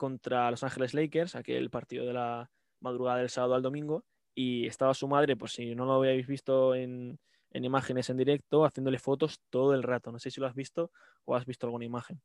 contra 0.00 0.50
Los 0.50 0.64
Ángeles 0.64 0.94
Lakers, 0.94 1.36
aquel 1.36 1.68
partido 1.68 2.06
de 2.06 2.14
la 2.14 2.50
madrugada 2.80 3.18
del 3.18 3.28
sábado 3.28 3.54
al 3.54 3.60
domingo, 3.60 4.06
y 4.34 4.66
estaba 4.66 4.94
su 4.94 5.06
madre, 5.06 5.36
por 5.36 5.50
si 5.50 5.74
no 5.74 5.84
lo 5.84 5.92
habéis 5.92 6.26
visto 6.26 6.74
en, 6.74 7.18
en 7.50 7.64
imágenes 7.66 8.08
en 8.08 8.16
directo, 8.16 8.64
haciéndole 8.64 8.98
fotos 8.98 9.40
todo 9.50 9.74
el 9.74 9.82
rato. 9.82 10.10
No 10.10 10.18
sé 10.18 10.30
si 10.30 10.40
lo 10.40 10.46
has 10.46 10.54
visto 10.54 10.90
o 11.26 11.36
has 11.36 11.44
visto 11.44 11.66
alguna 11.66 11.84
imagen. 11.84 12.22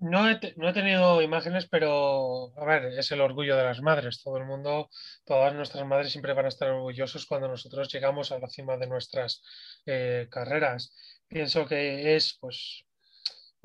No 0.00 0.28
he, 0.28 0.38
tenido 0.72 1.22
imágenes, 1.22 1.68
pero 1.68 2.52
a 2.56 2.64
ver, 2.64 2.98
es 2.98 3.12
el 3.12 3.20
orgullo 3.20 3.56
de 3.56 3.62
las 3.62 3.80
madres. 3.80 4.20
Todo 4.22 4.38
el 4.38 4.44
mundo, 4.44 4.90
todas 5.24 5.54
nuestras 5.54 5.86
madres 5.86 6.10
siempre 6.10 6.34
van 6.34 6.46
a 6.46 6.48
estar 6.48 6.70
orgullosos 6.70 7.26
cuando 7.26 7.46
nosotros 7.46 7.92
llegamos 7.92 8.32
a 8.32 8.40
la 8.40 8.48
cima 8.48 8.76
de 8.76 8.88
nuestras 8.88 9.42
eh, 9.86 10.26
carreras. 10.30 10.92
Pienso 11.28 11.66
que 11.66 12.16
es 12.16 12.36
pues 12.40 12.84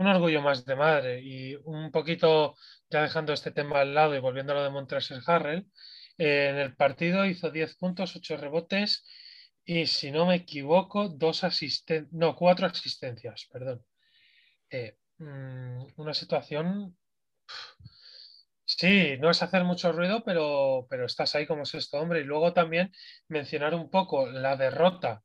un 0.04 0.10
orgullo 0.16 0.42
más 0.42 0.66
de 0.66 0.76
madre 0.76 1.22
y 1.22 1.56
un 1.66 1.92
poquito 1.92 2.56
ya 2.90 3.02
dejando 3.02 3.34
este 3.34 3.52
tema 3.52 3.82
al 3.82 3.94
lado 3.94 4.16
y 4.16 4.20
volviendo 4.20 4.54
a 4.54 4.56
lo 4.56 4.64
de 4.64 4.70
Montrezl 4.70 5.22
Harrell, 5.26 5.68
eh, 6.18 6.50
en 6.50 6.58
el 6.58 6.76
partido 6.76 7.26
hizo 7.26 7.52
10 7.52 7.76
puntos, 7.76 8.16
8 8.16 8.38
rebotes 8.38 9.06
y 9.66 9.88
si 9.88 10.12
no 10.12 10.26
me 10.26 10.36
equivoco, 10.36 11.10
dos 11.10 11.44
asisten 11.44 12.08
no, 12.12 12.36
cuatro 12.36 12.68
asistencias, 12.68 13.48
perdón. 13.52 13.86
Eh, 14.70 14.98
Mm, 15.20 15.86
una 15.98 16.14
situación. 16.14 16.98
Sí, 18.66 19.18
no 19.20 19.30
es 19.30 19.42
hacer 19.44 19.64
mucho 19.64 19.92
ruido, 19.92 20.24
pero, 20.24 20.88
pero 20.90 21.06
estás 21.06 21.36
ahí 21.36 21.46
como 21.46 21.66
sexto 21.66 22.00
hombre. 22.00 22.22
Y 22.22 22.24
luego 22.24 22.54
también 22.54 22.92
mencionar 23.28 23.76
un 23.76 23.90
poco 23.90 24.28
la 24.28 24.56
derrota, 24.56 25.24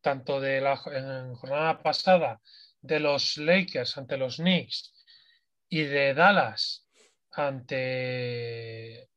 tanto 0.00 0.40
de 0.40 0.60
la 0.60 0.76
jornada 0.76 1.82
pasada 1.82 2.40
de 2.88 3.00
los 3.00 3.36
Lakers 3.36 3.96
ante 3.98 4.16
los 4.16 4.36
Knicks 4.36 4.92
y 5.68 5.82
de 5.82 6.14
Dallas 6.14 6.88
ante, 7.32 9.08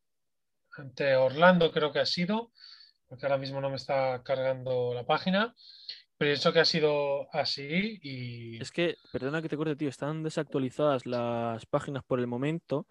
ante 0.78 1.16
Orlando, 1.16 1.72
creo 1.72 1.92
que 1.92 2.00
ha 2.00 2.06
sido, 2.06 2.52
porque 3.08 3.26
ahora 3.26 3.38
mismo 3.38 3.62
no 3.62 3.70
me 3.70 3.78
está 3.78 4.22
cargando 4.24 4.94
la 4.94 5.06
página. 5.06 5.56
Pero 6.18 6.34
eso 6.34 6.54
que 6.54 6.60
ha 6.60 6.66
sido 6.66 7.34
así 7.34 8.00
y... 8.04 8.62
Es 8.62 8.72
que, 8.72 8.98
perdona 9.12 9.42
que 9.42 9.50
te 9.50 9.58
corte, 9.58 9.76
tío, 9.76 9.90
están 9.90 10.22
desactualizadas 10.22 11.08
las 11.08 11.66
páginas 11.66 12.04
por 12.04 12.20
el 12.20 12.28
momento. 12.28 12.86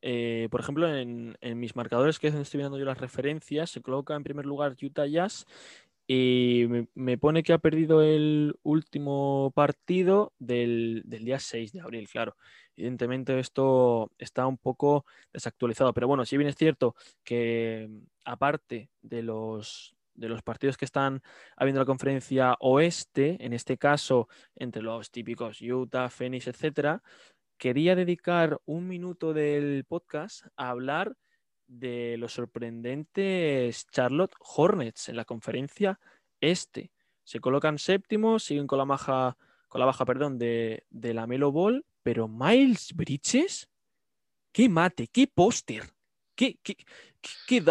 Eh, 0.00 0.46
por 0.48 0.60
ejemplo, 0.60 0.94
en, 0.96 1.36
mis 1.56 1.74
marcadores 1.74 2.20
que 2.20 2.28
estoy 2.28 2.58
viendo 2.58 2.78
yo 2.78 2.84
las 2.84 3.00
referencias, 3.00 3.70
se 3.70 3.82
coloca 3.82 4.14
en 4.14 4.22
primer 4.22 4.46
lugar 4.46 4.76
Utah 4.80 5.06
Jazz 5.06 5.44
y 6.10 6.66
me, 6.94 7.18
pone 7.18 7.42
que 7.42 7.52
ha 7.52 7.58
perdido 7.58 8.02
el 8.02 8.56
último 8.62 9.52
partido 9.54 10.32
del, 10.38 11.02
del, 11.04 11.24
día 11.26 11.38
6 11.38 11.72
de 11.72 11.80
abril, 11.80 12.08
claro. 12.08 12.34
Evidentemente 12.76 13.38
esto 13.38 14.10
está 14.16 14.46
un 14.46 14.56
poco 14.56 15.04
desactualizado, 15.34 15.92
pero 15.92 16.08
bueno, 16.08 16.24
si 16.24 16.38
bien 16.38 16.48
es 16.48 16.56
cierto 16.56 16.94
que 17.24 17.90
aparte 18.24 18.88
de 19.02 19.22
los, 19.22 19.96
de 20.14 20.30
los 20.30 20.42
partidos 20.42 20.78
que 20.78 20.86
están 20.86 21.22
habiendo 21.58 21.82
la 21.82 21.86
conferencia 21.86 22.56
oeste, 22.60 23.36
en 23.44 23.52
este 23.52 23.76
caso 23.76 24.28
entre 24.56 24.80
los 24.80 25.10
típicos 25.10 25.60
Utah, 25.60 26.08
Phoenix, 26.08 26.46
etcétera, 26.46 27.02
quería 27.58 27.94
dedicar 27.94 28.58
un 28.64 28.88
minuto 28.88 29.34
del 29.34 29.84
podcast 29.84 30.46
a 30.56 30.70
hablar 30.70 31.18
de 31.68 32.16
los 32.18 32.32
sorprendentes 32.32 33.86
Charlotte 33.86 34.34
Hornets 34.40 35.08
en 35.08 35.16
la 35.16 35.24
conferencia 35.24 36.00
este. 36.40 36.90
Se 37.22 37.40
colocan 37.40 37.78
séptimos, 37.78 38.42
siguen 38.42 38.66
con 38.66 38.78
la 38.78 38.84
baja, 38.84 39.36
con 39.68 39.78
la 39.78 39.86
baja 39.86 40.04
perdón, 40.04 40.38
de, 40.38 40.84
de 40.90 41.14
la 41.14 41.26
Melo 41.26 41.52
Ball, 41.52 41.84
pero 42.02 42.26
Miles 42.26 42.94
Bridges, 42.94 43.68
qué 44.50 44.68
mate, 44.68 45.06
qué 45.06 45.26
póster 45.26 45.84
¿Qué, 46.38 46.56
qué, 46.62 46.76
qué, 47.48 47.64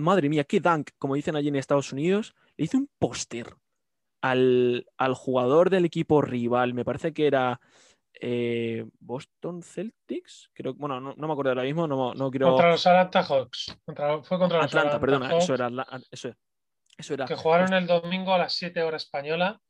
madre 0.00 0.28
mía, 0.28 0.42
qué 0.42 0.58
dunk, 0.58 0.90
como 0.98 1.14
dicen 1.14 1.36
allí 1.36 1.46
en 1.46 1.54
Estados 1.54 1.92
Unidos. 1.92 2.34
Le 2.56 2.64
hizo 2.64 2.76
un 2.76 2.90
póster 2.98 3.54
al, 4.20 4.84
jugador 5.14 5.70
del 5.70 5.84
equipo 5.84 6.20
rival. 6.20 6.74
Me 6.74 6.84
parece 6.84 7.12
que 7.12 7.28
era 7.28 7.60
eh, 8.14 8.86
Boston 8.98 9.62
Celtics. 9.62 10.50
Creo, 10.54 10.74
bueno, 10.74 11.00
no, 11.00 11.14
me 11.14 11.32
acuerdo 11.32 11.50
ahora 11.50 11.62
mismo. 11.62 11.86
No, 11.86 12.14
no 12.14 12.30
quiero... 12.30 12.48
Contra 12.48 12.70
los 12.70 12.86
Atlanta 12.86 13.22
Hawks. 13.22 13.76
fue 14.24 14.38
contra 14.38 14.58
los 14.58 14.66
Atlanta, 14.66 15.00
perdona. 15.00 15.36
Eso 15.36 15.54
era, 15.54 15.70
eso, 16.10 16.32
eso 16.96 17.14
era. 17.14 17.26
Que 17.26 17.36
jugaron 17.36 17.72
el 17.74 17.86
domingo 17.86 18.32
a 18.32 18.38
las 18.38 18.54
7 18.54 18.82
horas 18.82 19.04
española. 19.04 19.60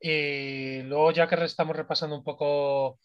Y 0.00 0.82
luego, 0.82 1.12
ya 1.12 1.28
que 1.28 1.36
estamos 1.44 1.76
repasando 1.76 2.16
un 2.16 2.24
poco 2.24 2.98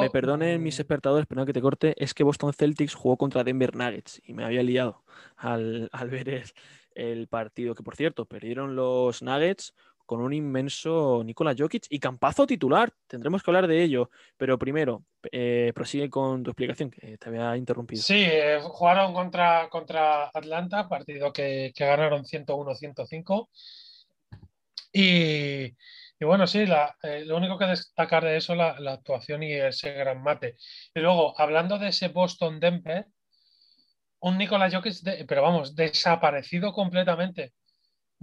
me 0.00 0.10
perdonen 0.10 0.62
mis 0.62 0.78
mm. 0.78 0.82
espectadores, 0.82 1.26
pero 1.26 1.40
no 1.40 1.46
que 1.46 1.54
te 1.54 1.62
corte, 1.62 1.94
es 1.96 2.12
que 2.12 2.22
Boston 2.22 2.52
Celtics 2.52 2.94
jugó 2.94 3.16
contra 3.16 3.44
Denver 3.44 3.74
Nuggets 3.74 4.20
y 4.22 4.34
me 4.34 4.44
había 4.44 4.62
liado 4.62 5.04
al, 5.36 5.88
ver 6.10 6.44
el, 6.94 7.28
partido, 7.28 7.74
que 7.74 7.82
por 7.82 7.96
cierto, 7.96 8.26
perdieron 8.26 8.76
los 8.76 9.22
Nuggets 9.22 9.74
con 10.06 10.20
un 10.20 10.32
inmenso 10.32 11.22
Nikola 11.24 11.54
Jokic 11.56 11.86
y 11.88 11.98
Campazo 11.98 12.46
titular. 12.46 12.92
Tendremos 13.06 13.42
que 13.42 13.50
hablar 13.50 13.66
de 13.66 13.82
ello, 13.82 14.10
pero 14.36 14.58
primero, 14.58 15.04
eh, 15.32 15.72
prosigue 15.74 16.10
con 16.10 16.42
tu 16.42 16.50
explicación, 16.50 16.90
que 16.90 17.18
te 17.18 17.28
había 17.28 17.56
interrumpido. 17.56 18.02
Sí, 18.02 18.24
eh, 18.26 18.58
jugaron 18.62 19.14
contra, 19.14 19.68
contra 19.68 20.30
Atlanta, 20.32 20.88
partido 20.88 21.32
que, 21.32 21.72
que 21.74 21.86
ganaron 21.86 22.24
101-105. 22.24 23.48
Y, 24.92 25.64
y 26.20 26.24
bueno, 26.24 26.46
sí, 26.46 26.64
eh, 27.02 27.24
lo 27.24 27.36
único 27.36 27.58
que 27.58 27.66
destacar 27.66 28.24
de 28.24 28.36
eso 28.36 28.54
la, 28.54 28.78
la 28.78 28.92
actuación 28.92 29.42
y 29.42 29.52
ese 29.52 29.92
gran 29.92 30.22
mate. 30.22 30.56
Y 30.94 31.00
luego, 31.00 31.38
hablando 31.40 31.78
de 31.78 31.88
ese 31.88 32.08
Boston 32.08 32.60
Denver, 32.60 33.06
un 34.20 34.38
Nikola 34.38 34.70
Jokic, 34.70 35.26
pero 35.26 35.42
vamos, 35.42 35.74
desaparecido 35.74 36.72
completamente, 36.72 37.52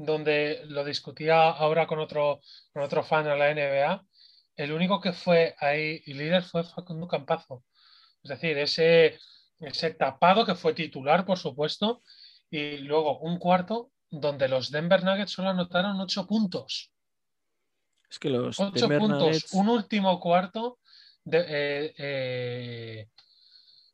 donde 0.06 0.62
lo 0.66 0.84
discutía 0.84 1.50
ahora 1.50 1.88
con 1.88 2.00
otro, 2.00 2.42
con 2.74 2.84
otro 2.84 3.04
fan 3.04 3.26
de 3.26 3.38
la 3.38 3.54
NBA, 3.54 4.04
el 4.56 4.72
único 4.72 5.00
que 5.00 5.14
fue 5.14 5.56
ahí 5.60 6.02
líder 6.06 6.44
fue 6.44 6.64
Facundo 6.64 7.08
Campazo. 7.08 7.64
Es 8.24 8.30
decir, 8.30 8.58
ese, 8.58 9.18
ese 9.60 9.92
tapado 9.92 10.46
que 10.46 10.56
fue 10.56 10.74
titular, 10.74 11.26
por 11.26 11.38
supuesto, 11.38 12.02
y 12.50 12.78
luego 12.78 13.20
un 13.20 13.40
cuarto 13.40 13.92
donde 14.10 14.48
los 14.48 14.72
Denver 14.72 15.04
Nuggets 15.04 15.32
solo 15.32 15.50
anotaron 15.50 16.00
ocho 16.00 16.28
puntos. 16.28 16.92
Es 18.10 18.20
que 18.20 18.30
los 18.30 18.60
8 18.60 18.90
puntos, 19.00 19.54
un 19.54 19.70
último 19.70 20.20
cuarto. 20.20 20.80
De, 21.24 21.46
eh, 21.48 21.94
eh, 21.98 23.08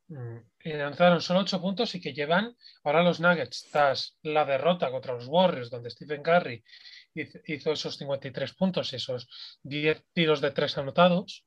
y 0.10 0.74
lanzaron 0.74 1.22
solo 1.22 1.42
8 1.42 1.62
puntos 1.62 1.94
y 1.96 2.02
que 2.02 2.14
llevan 2.14 2.56
ahora 2.84 3.04
los 3.04 3.20
Nuggets 3.20 3.68
tras 3.72 4.18
la 4.22 4.46
derrota 4.46 4.90
contra 4.90 5.14
los 5.14 5.28
Warriors, 5.28 5.70
donde 5.70 5.90
Stephen 5.90 6.24
Curry 6.24 6.64
hizo 7.14 7.72
esos 7.72 7.98
53 7.98 8.54
puntos 8.54 8.94
y 8.94 8.98
esos 8.98 9.28
10 9.64 10.04
tiros 10.14 10.42
de 10.42 10.52
3 10.52 10.78
anotados, 10.78 11.46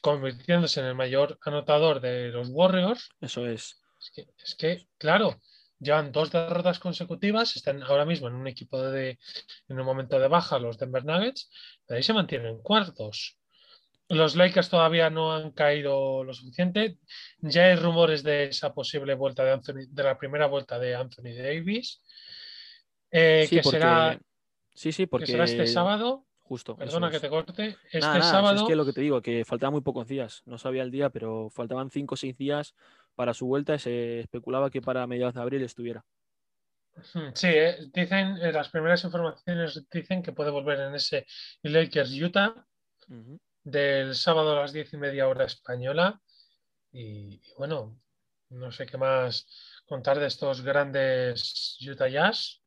convirtiéndose 0.00 0.80
en 0.80 0.86
el 0.86 0.94
mayor 0.94 1.38
anotador 1.42 2.00
de 2.00 2.28
los 2.28 2.48
Warriors. 2.50 3.10
Eso 3.20 3.46
es. 3.46 3.80
Es 4.00 4.10
que, 4.14 4.26
es 4.42 4.54
que 4.54 4.88
claro, 4.98 5.40
llevan 5.78 6.12
dos 6.12 6.30
derrotas 6.30 6.78
consecutivas, 6.78 7.56
están 7.56 7.82
ahora 7.82 8.04
mismo 8.04 8.28
en 8.28 8.34
un 8.34 8.46
equipo 8.46 8.80
de, 8.82 9.18
en 9.68 9.80
un 9.80 9.86
momento 9.86 10.18
de 10.18 10.28
baja 10.28 10.58
los 10.58 10.78
Denver 10.78 11.04
Nuggets, 11.04 11.50
pero 11.86 11.96
ahí 11.96 12.02
se 12.02 12.12
mantienen 12.12 12.58
cuartos. 12.62 13.39
Los 14.10 14.34
Lakers 14.34 14.68
todavía 14.68 15.08
no 15.08 15.32
han 15.32 15.52
caído 15.52 16.24
lo 16.24 16.34
suficiente. 16.34 16.98
Ya 17.38 17.66
hay 17.66 17.76
rumores 17.76 18.22
de 18.24 18.44
esa 18.44 18.74
posible 18.74 19.14
vuelta 19.14 19.44
de 19.44 19.52
Anthony, 19.52 19.86
de 19.88 20.02
la 20.02 20.18
primera 20.18 20.46
vuelta 20.46 20.78
de 20.78 20.96
Anthony 20.96 21.32
Davis. 21.36 22.02
Eh, 23.12 23.46
que 23.48 23.62
será. 23.62 24.20
Sí, 24.74 24.90
sí, 24.90 25.06
porque. 25.06 25.26
será 25.26 25.44
este 25.44 25.66
sábado. 25.66 26.26
Justo. 26.38 26.76
Perdona 26.76 27.10
que 27.10 27.20
te 27.20 27.28
corte. 27.28 27.76
Este 27.84 28.22
sábado. 28.22 28.62
es 28.62 28.68
que 28.68 28.74
lo 28.74 28.84
que 28.84 28.92
te 28.92 29.00
digo, 29.00 29.22
que 29.22 29.44
faltaban 29.44 29.74
muy 29.74 29.82
pocos 29.82 30.08
días. 30.08 30.42
No 30.44 30.58
sabía 30.58 30.82
el 30.82 30.90
día, 30.90 31.10
pero 31.10 31.48
faltaban 31.48 31.90
cinco 31.90 32.14
o 32.14 32.18
seis 32.18 32.36
días 32.36 32.74
para 33.14 33.34
su 33.34 33.46
vuelta 33.46 33.78
se 33.78 34.20
especulaba 34.20 34.70
que 34.70 34.80
para 34.80 35.06
mediados 35.06 35.34
de 35.34 35.40
abril 35.40 35.62
estuviera. 35.62 36.04
Sí, 37.34 37.48
eh, 37.48 37.76
dicen, 37.92 38.38
eh, 38.38 38.50
las 38.50 38.70
primeras 38.70 39.04
informaciones 39.04 39.86
dicen 39.92 40.22
que 40.22 40.32
puede 40.32 40.50
volver 40.50 40.80
en 40.80 40.94
ese 40.94 41.26
Lakers 41.62 42.12
Utah 42.20 42.66
del 43.70 44.14
sábado 44.14 44.52
a 44.52 44.60
las 44.60 44.72
diez 44.72 44.92
y 44.92 44.96
media 44.96 45.28
hora 45.28 45.44
española. 45.44 46.20
Y, 46.92 47.40
bueno, 47.56 48.00
no 48.50 48.72
sé 48.72 48.86
qué 48.86 48.98
más 48.98 49.46
contar 49.86 50.18
de 50.18 50.26
estos 50.26 50.62
grandes 50.62 51.78
Utah 51.88 52.08
Jazz. 52.08 52.62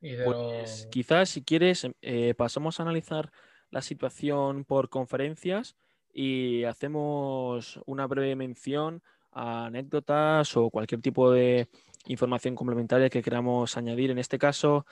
pues 0.00 0.88
quizás 0.90 1.30
si 1.30 1.42
quieres 1.42 1.86
eh, 2.02 2.34
pasamos 2.34 2.78
a 2.78 2.82
analizar 2.82 3.30
la 3.70 3.80
situación 3.80 4.64
por 4.64 4.88
conferencias 4.88 5.76
y 6.12 6.64
hacemos 6.64 7.80
una 7.86 8.06
breve 8.06 8.36
mención 8.36 9.02
anécdotas 9.32 10.56
o 10.56 10.70
cualquier 10.70 11.00
tipo 11.00 11.30
de 11.32 11.68
información 12.06 12.54
complementaria 12.54 13.10
que 13.10 13.22
queramos 13.22 13.76
añadir. 13.76 14.10
En 14.10 14.18
este 14.18 14.38
caso, 14.38 14.86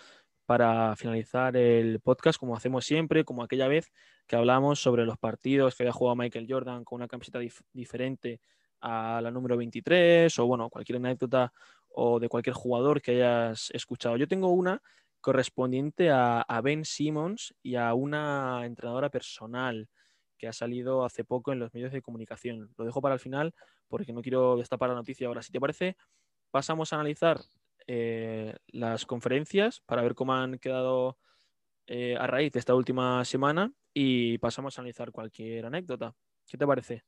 para 0.47 0.97
finalizar 0.97 1.57
el 1.57 2.01
podcast, 2.01 2.39
como 2.39 2.57
hacemos 2.57 2.85
siempre, 2.85 3.25
como 3.25 3.43
aquella 3.43 3.69
vez 3.69 3.93
que 4.27 4.37
hablamos 4.37 4.81
sobre 4.81 5.05
los 5.05 5.19
partidos 5.19 5.75
que 5.75 5.83
había 5.83 5.93
jugado 5.93 6.17
Michael 6.17 6.47
Jordan 6.49 6.85
con 6.85 6.97
una 6.97 7.09
camiseta 7.09 7.39
diferente 7.73 8.41
a 8.81 9.21
la 9.23 9.31
número 9.31 9.57
23 9.57 10.39
o 10.39 10.47
bueno, 10.47 10.69
cualquier 10.69 10.97
anécdota 10.97 11.53
o 11.89 12.19
de 12.19 12.29
cualquier 12.29 12.55
jugador 12.55 13.01
que 13.01 13.13
hayas 13.13 13.71
escuchado. 13.73 14.17
Yo 14.17 14.29
tengo 14.29 14.49
una 14.49 14.83
correspondiente 15.21 16.11
a, 16.11 16.61
Ben 16.63 16.85
Simmons 16.85 17.55
y 17.63 17.77
a 17.77 17.95
una 17.95 18.67
entrenadora 18.67 19.09
personal 19.09 19.89
que 20.37 20.49
ha 20.49 20.53
salido 20.53 21.05
hace 21.05 21.25
poco 21.25 21.53
en 21.53 21.61
los 21.61 21.73
medios 21.73 21.93
de 21.93 22.03
comunicación. 22.03 22.73
Lo 22.77 22.85
dejo 22.85 23.01
para 23.01 23.15
el 23.15 23.21
final 23.21 23.55
porque 23.87 24.13
no 24.13 24.21
quiero 24.21 24.57
destapar 24.57 24.89
la 24.89 24.97
noticia 24.97 25.29
ahora. 25.29 25.43
Si 25.43 25.53
te 25.53 25.61
parece, 25.61 25.97
pasamos 26.51 26.93
a 26.93 26.97
analizar 26.97 27.41
eh, 27.87 28.57
las 28.69 29.07
conferencias 29.07 29.81
para 29.87 30.03
ver 30.03 30.15
cómo 30.15 30.35
han 30.35 30.59
quedado 30.59 31.19
eh, 31.87 32.17
a 32.19 32.27
raíz 32.27 32.53
de 32.53 32.59
esta 32.59 32.75
última 32.75 33.25
semana 33.25 33.73
y 33.95 34.39
pasamos 34.39 34.77
a 34.77 34.83
analizar 34.83 35.11
cualquier 35.11 35.67
anécdota. 35.67 36.15
¿Qué 36.47 36.57
te 36.57 36.67
parece? 36.67 37.05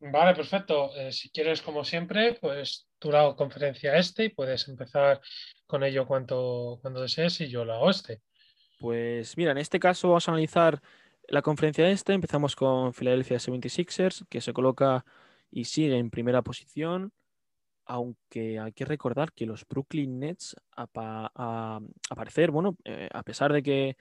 Vale, 0.00 0.34
perfecto. 0.34 0.94
Eh, 0.96 1.12
si 1.12 1.30
quieres, 1.30 1.60
como 1.60 1.84
siempre, 1.84 2.38
pues 2.40 2.88
tú 2.98 3.10
la 3.10 3.34
conferencia 3.36 3.96
este 3.96 4.24
y 4.24 4.28
puedes 4.30 4.66
empezar 4.68 5.20
con 5.66 5.84
ello 5.84 6.06
cuando, 6.06 6.78
cuando 6.80 7.02
desees 7.02 7.40
y 7.42 7.48
yo 7.48 7.64
la 7.64 7.78
oeste. 7.78 8.22
Pues 8.78 9.36
mira, 9.36 9.52
en 9.52 9.58
este 9.58 9.78
caso 9.78 10.08
vamos 10.08 10.26
a 10.26 10.32
analizar 10.32 10.80
la 11.28 11.42
conferencia 11.42 11.88
este. 11.90 12.14
Empezamos 12.14 12.56
con 12.56 12.94
Philadelphia 12.94 13.36
76ers, 13.36 14.26
que 14.28 14.40
se 14.40 14.54
coloca 14.54 15.04
y 15.50 15.64
sigue 15.64 15.98
en 15.98 16.10
primera 16.10 16.40
posición, 16.40 17.12
aunque 17.84 18.58
hay 18.58 18.72
que 18.72 18.86
recordar 18.86 19.32
que 19.32 19.44
los 19.44 19.66
Brooklyn 19.68 20.18
Nets, 20.18 20.56
a, 20.76 20.86
parecer, 22.16 22.50
bueno, 22.50 22.76
eh, 22.84 23.08
a 23.12 23.22
pesar 23.22 23.52
de 23.52 23.62
que 23.62 23.96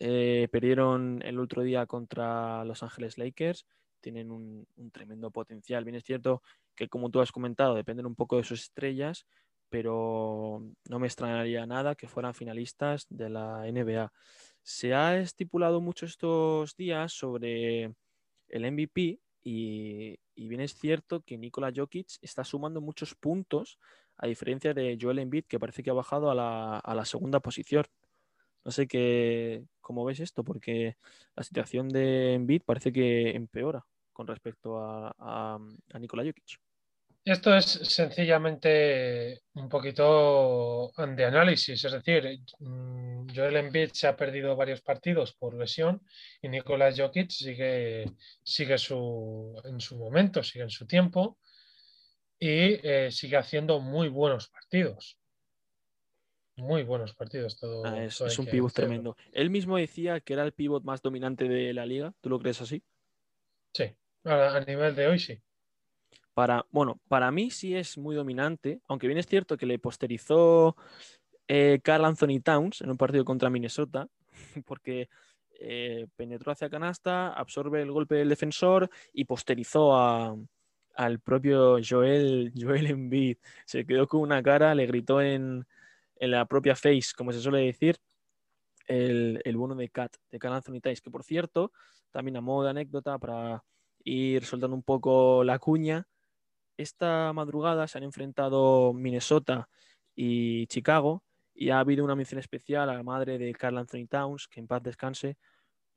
Eh, 0.00 0.48
perdieron 0.52 1.20
el 1.24 1.40
otro 1.40 1.62
día 1.62 1.86
contra 1.86 2.64
Los 2.64 2.82
Ángeles 2.82 3.18
Lakers. 3.18 3.66
Tienen 4.00 4.30
un, 4.30 4.66
tremendo 4.92 5.30
potencial. 5.30 5.84
Bien 5.84 5.96
es 5.96 6.04
cierto 6.04 6.42
que, 6.74 6.88
como 6.88 7.10
tú 7.10 7.20
has 7.20 7.32
comentado, 7.32 7.74
dependen 7.74 8.06
un 8.06 8.14
poco 8.14 8.36
de 8.36 8.44
sus 8.44 8.62
estrellas, 8.62 9.26
pero 9.68 10.62
no 10.88 10.98
me 10.98 11.08
extrañaría 11.08 11.66
nada 11.66 11.96
que 11.96 12.08
fueran 12.08 12.34
finalistas 12.34 13.06
de 13.10 13.28
la 13.28 13.66
NBA. 13.66 14.12
Se 14.62 14.94
ha 14.94 15.18
estipulado 15.18 15.80
mucho 15.80 16.06
estos 16.06 16.76
días 16.76 17.12
sobre 17.12 17.92
el 18.48 18.72
MVP 18.72 19.20
y, 19.42 20.18
bien 20.36 20.60
es 20.60 20.74
cierto 20.74 21.22
que 21.22 21.38
Nikola 21.38 21.72
Jokic 21.74 22.06
está 22.22 22.44
sumando 22.44 22.80
muchos 22.80 23.14
puntos, 23.14 23.78
a 24.16 24.26
diferencia 24.26 24.74
de 24.74 24.98
Joel 25.00 25.20
Embiid, 25.20 25.44
que 25.44 25.58
parece 25.58 25.82
que 25.82 25.90
ha 25.90 25.94
bajado 25.94 26.30
a 26.30 26.34
la, 26.34 27.04
segunda 27.04 27.40
posición. 27.40 27.84
No 28.68 28.72
sé 28.72 28.86
qué, 28.86 29.64
cómo 29.80 30.04
ves 30.04 30.20
esto, 30.20 30.44
porque 30.44 30.98
la 31.34 31.42
situación 31.42 31.88
de 31.88 32.34
Embiid 32.34 32.60
parece 32.66 32.92
que 32.92 33.30
empeora 33.30 33.82
con 34.12 34.26
respecto 34.26 34.76
a, 34.76 35.10
a, 35.18 35.98
Nikola 35.98 36.22
Jokic. 36.22 36.60
Esto 37.24 37.56
es 37.56 37.64
sencillamente 37.64 39.40
un 39.54 39.70
poquito 39.70 40.92
de 40.98 41.24
análisis, 41.24 41.82
es 41.82 41.92
decir, 41.92 42.40
mm, 42.58 43.28
Joel 43.34 43.56
Embiid 43.56 43.92
se 43.94 44.06
ha 44.06 44.14
perdido 44.14 44.54
varios 44.54 44.82
partidos 44.82 45.32
por 45.32 45.54
lesión 45.54 46.02
y 46.42 46.50
Nicolás 46.50 46.94
Jokic 47.00 47.30
sigue, 47.30 48.04
sigue 48.42 48.76
su, 48.76 49.58
en 49.64 49.80
su 49.80 49.96
momento, 49.96 50.42
sigue 50.42 50.64
en 50.64 50.70
su 50.70 50.86
tiempo 50.86 51.38
y 52.38 52.86
eh, 52.86 53.08
sigue 53.10 53.38
haciendo 53.38 53.80
muy 53.80 54.08
buenos 54.08 54.50
partidos. 54.50 55.17
Muy 56.58 56.82
buenos 56.82 57.14
partidos. 57.14 57.56
Todo, 57.56 57.84
ah, 57.86 58.02
es, 58.02 58.38
un 58.38 58.46
pivot 58.46 58.72
tremendo. 58.72 59.16
Él 59.32 59.48
mismo 59.48 59.76
decía 59.76 60.20
que 60.20 60.32
era 60.32 60.42
el 60.42 60.52
pivot 60.52 60.82
más 60.82 61.00
dominante 61.00 61.48
de 61.48 61.72
la 61.72 61.86
liga. 61.86 62.12
¿Tú 62.20 62.28
lo 62.28 62.40
crees 62.40 62.60
así? 62.60 62.82
Sí, 63.72 63.94
a 64.24 64.60
nivel 64.66 64.96
de 64.96 65.06
hoy 65.06 65.18
sí. 65.20 65.40
Para, 66.34 66.66
bueno, 66.70 67.00
para 67.08 67.30
mí 67.30 67.50
sí 67.50 67.76
es 67.76 67.96
muy 67.96 68.16
dominante, 68.16 68.80
aunque 68.88 69.06
bien 69.06 69.18
es 69.18 69.26
cierto 69.26 69.56
que 69.56 69.66
le 69.66 69.78
posterizó 69.78 70.76
eh, 71.46 71.80
Carl 71.82 72.04
Anthony 72.04 72.40
Towns 72.42 72.80
en 72.80 72.90
un 72.90 72.96
partido 72.96 73.24
contra 73.24 73.50
Minnesota, 73.50 74.08
porque 74.66 75.08
eh, 75.60 76.06
penetró 76.16 76.52
hacia 76.52 76.70
canasta, 76.70 77.32
absorbe 77.32 77.82
el 77.82 77.92
golpe 77.92 78.16
del 78.16 78.28
defensor 78.28 78.90
y 79.12 79.24
posterizó 79.24 79.96
al 80.94 81.20
propio 81.20 81.78
Joel, 81.88 82.52
Joel 82.60 82.86
Embiid. 82.88 83.38
Se 83.64 83.84
quedó 83.84 84.08
con 84.08 84.22
una 84.22 84.42
cara, 84.42 84.74
le 84.74 84.86
gritó 84.86 85.20
en, 85.20 85.66
la 86.20 86.46
propia 86.46 86.76
face, 86.76 87.12
como 87.16 87.32
se 87.32 87.40
suele 87.40 87.60
decir, 87.60 87.96
el, 88.86 89.40
el 89.44 89.56
bono 89.56 89.74
de 89.74 89.88
Cat, 89.90 90.16
de 90.30 90.38
Carl 90.38 90.54
Anthony 90.54 90.80
Towns, 90.80 91.00
que 91.00 91.10
por 91.10 91.22
cierto, 91.22 91.72
también 92.10 92.36
a 92.36 92.40
modo 92.40 92.64
de 92.64 92.70
anécdota 92.70 93.18
para 93.18 93.62
ir 94.04 94.44
soltando 94.44 94.74
un 94.74 94.82
poco 94.82 95.44
la 95.44 95.58
cuña, 95.58 96.06
esta 96.76 97.32
madrugada 97.32 97.86
se 97.88 97.98
han 97.98 98.04
enfrentado 98.04 98.92
Minnesota 98.94 99.68
y 100.14 100.66
Chicago 100.68 101.22
y 101.54 101.70
ha 101.70 101.80
habido 101.80 102.04
una 102.04 102.14
mención 102.14 102.38
especial 102.38 102.88
a 102.88 102.94
la 102.94 103.02
madre 103.02 103.36
de 103.36 103.52
Carl 103.52 103.78
Anthony 103.78 104.06
Towns, 104.08 104.46
que 104.48 104.60
en 104.60 104.68
paz 104.68 104.82
descanse, 104.82 105.36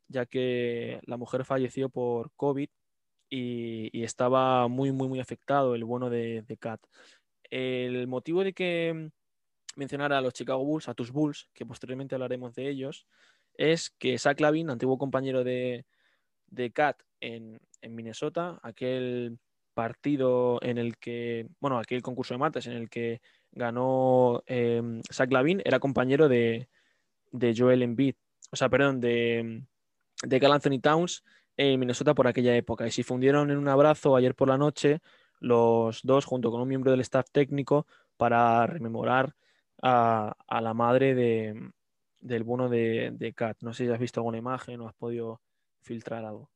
ya 0.08 0.26
que 0.26 1.00
la 1.04 1.18
mujer 1.18 1.46
falleció 1.46 1.90
por 1.90 2.32
COVID 2.36 2.70
y, 3.30 4.04
estaba 4.04 4.68
muy, 4.68 4.92
muy, 4.92 5.08
muy 5.08 5.20
afectado 5.20 5.76
el 5.76 5.84
bueno 5.86 6.10
de, 6.10 6.42
de 6.42 6.58
Kat. 6.58 6.82
El 7.50 8.08
motivo 8.08 8.44
de 8.44 8.54
que 8.54 9.12
mencionara 9.76 10.18
a 10.18 10.22
los 10.22 10.34
Chicago 10.34 10.64
Bulls, 10.64 10.90
a 10.90 10.94
tus 10.94 11.12
Bulls, 11.12 11.50
que 11.54 11.66
posteriormente 11.66 12.16
hablaremos 12.16 12.54
de 12.54 12.70
ellos, 12.70 13.08
es 13.56 13.90
que 13.90 14.18
Zach 14.18 14.40
Lavin, 14.40 14.70
antiguo 14.70 14.98
compañero 14.98 15.44
de, 15.44 15.86
de 16.48 16.72
Kat 16.72 17.02
en, 17.20 17.60
en 17.82 17.96
Minnesota, 17.96 18.60
aquel 18.64 19.40
partido 19.74 20.60
en 20.62 20.78
el 20.78 20.98
que, 20.98 21.48
bueno, 21.60 21.80
aquel 21.80 22.02
concurso 22.02 22.34
de 22.34 22.40
mates 22.40 22.68
en 22.68 22.74
el 22.74 22.90
que 22.90 23.22
ganó 23.52 24.44
eh, 24.48 24.82
Zach 25.12 25.32
Lavin, 25.32 25.62
era 25.66 25.80
compañero 25.80 26.28
de, 26.30 26.70
de, 27.32 27.54
Joel 27.56 27.84
Embiid, 27.84 28.16
o 28.52 28.56
sea, 28.56 28.70
perdón, 28.70 29.00
de, 29.00 29.64
de 30.24 30.40
Cal 30.40 30.54
Anthony 30.54 30.80
Towns 30.82 31.24
en 31.58 31.80
Minnesota 31.80 32.14
por 32.14 32.28
aquella 32.28 32.56
época. 32.56 32.88
Y 32.88 32.92
se 32.92 33.04
fundieron 33.04 33.52
en 33.52 33.58
un 33.58 33.68
abrazo 33.68 34.16
ayer 34.16 34.36
por 34.36 34.48
la 34.48 34.58
noche 34.58 35.00
los 35.40 36.02
dos 36.04 36.26
junto 36.26 36.52
con 36.52 36.62
un 36.62 36.68
miembro 36.68 36.92
del 36.92 37.02
staff 37.02 37.28
técnico 37.32 37.88
para 38.18 38.68
rememorar 38.68 39.36
a, 39.82 40.36
la 40.62 40.74
madre 40.74 41.16
de, 41.16 41.72
del 42.20 42.44
bono 42.44 42.70
de, 42.70 43.12
de 43.14 43.34
Kat. 43.34 43.58
No 43.62 43.74
sé 43.74 43.86
si 43.86 43.92
has 43.92 44.00
visto 44.00 44.20
alguna 44.20 44.38
imagen 44.38 44.80
o 44.82 44.88
has 44.88 44.96
podido 44.96 45.42
filtrar 45.82 46.26
algo. 46.26 46.50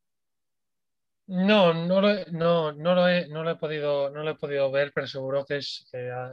No, 1.27 1.73
no 1.73 2.01
lo, 2.01 2.25
no, 2.31 2.71
no, 2.71 2.93
lo 2.93 3.09
he, 3.09 3.27
no 3.29 3.43
lo 3.43 3.49
he 3.49 3.55
podido, 3.55 4.11
no 4.11 4.21
lo 4.21 4.29
he 4.29 4.35
podido 4.35 4.71
ver, 4.71 4.91
pero 4.93 5.07
seguro 5.07 5.43
que, 5.43 5.57
es, 5.57 5.88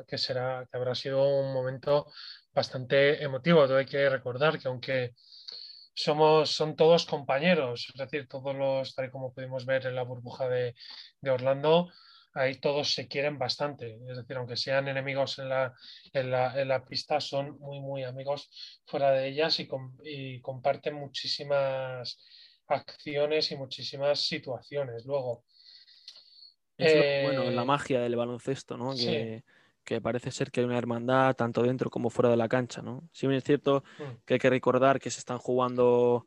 que, 0.07 0.19
será, 0.19 0.67
que 0.71 0.77
habrá 0.77 0.95
sido 0.95 1.27
un 1.27 1.55
momento 1.55 2.13
bastante 2.53 3.23
emotivo. 3.23 3.63
Hay 3.65 3.87
que 3.87 4.11
recordar 4.11 4.59
que 4.59 4.69
aunque 4.69 5.15
somos, 5.95 6.51
son 6.51 6.77
todos 6.77 7.07
compañeros, 7.07 7.87
es 7.89 7.99
decir, 7.99 8.29
todos 8.29 8.55
los, 8.55 8.95
tal 8.95 9.07
y 9.07 9.11
como 9.11 9.33
pudimos 9.33 9.65
ver 9.65 9.87
en 9.87 9.95
la 9.95 10.03
burbuja 10.03 10.47
de, 10.49 10.75
Orlando, 11.23 11.89
ahí 12.35 12.57
todos 12.57 12.95
se 12.95 13.09
quieren 13.09 13.39
bastante. 13.39 13.99
Es 14.09 14.17
decir, 14.17 14.37
aunque 14.37 14.57
sean 14.57 14.89
enemigos 14.89 15.39
en 15.39 15.49
la, 15.49 15.75
en 16.13 16.31
la, 16.31 16.61
en 16.61 16.69
la 16.69 16.85
pista, 16.85 17.21
son 17.21 17.59
muy, 17.59 17.81
muy 17.81 18.05
amigos 18.05 18.51
fuera 18.87 19.11
de 19.11 19.29
ellas 19.29 19.59
y, 19.61 19.69
y 20.05 20.41
comparten 20.41 20.95
muchísimas 20.95 22.19
acciones 22.67 23.51
y 23.53 23.57
muchísimas 23.57 24.21
situaciones. 24.21 25.05
Luego. 25.05 25.45
bueno, 26.79 27.51
la 27.51 27.63
eh, 27.63 27.67
magia 27.67 28.01
del 28.01 28.17
baloncesto, 28.17 28.77
¿no? 28.77 28.95
Que, 28.95 30.01
parece 30.01 30.31
ser 30.31 30.51
que 30.51 30.61
hay 30.61 30.67
una 30.67 30.79
hermandad 30.79 31.35
tanto 31.35 31.63
dentro 31.63 31.91
como 31.91 32.09
fuera 32.09 32.31
de 32.31 32.37
la 32.37 32.49
cancha, 32.49 32.81
¿no? 32.81 33.07
Si 33.13 33.27
bien 33.27 33.37
es 33.37 33.45
cierto 33.45 33.85
mm. 33.99 34.25
que 34.25 34.35
hay 34.35 34.41
que 34.41 34.49
recordar 34.49 34.99
que 34.99 35.11
se 35.11 35.19
están 35.19 35.37
jugando, 35.37 36.25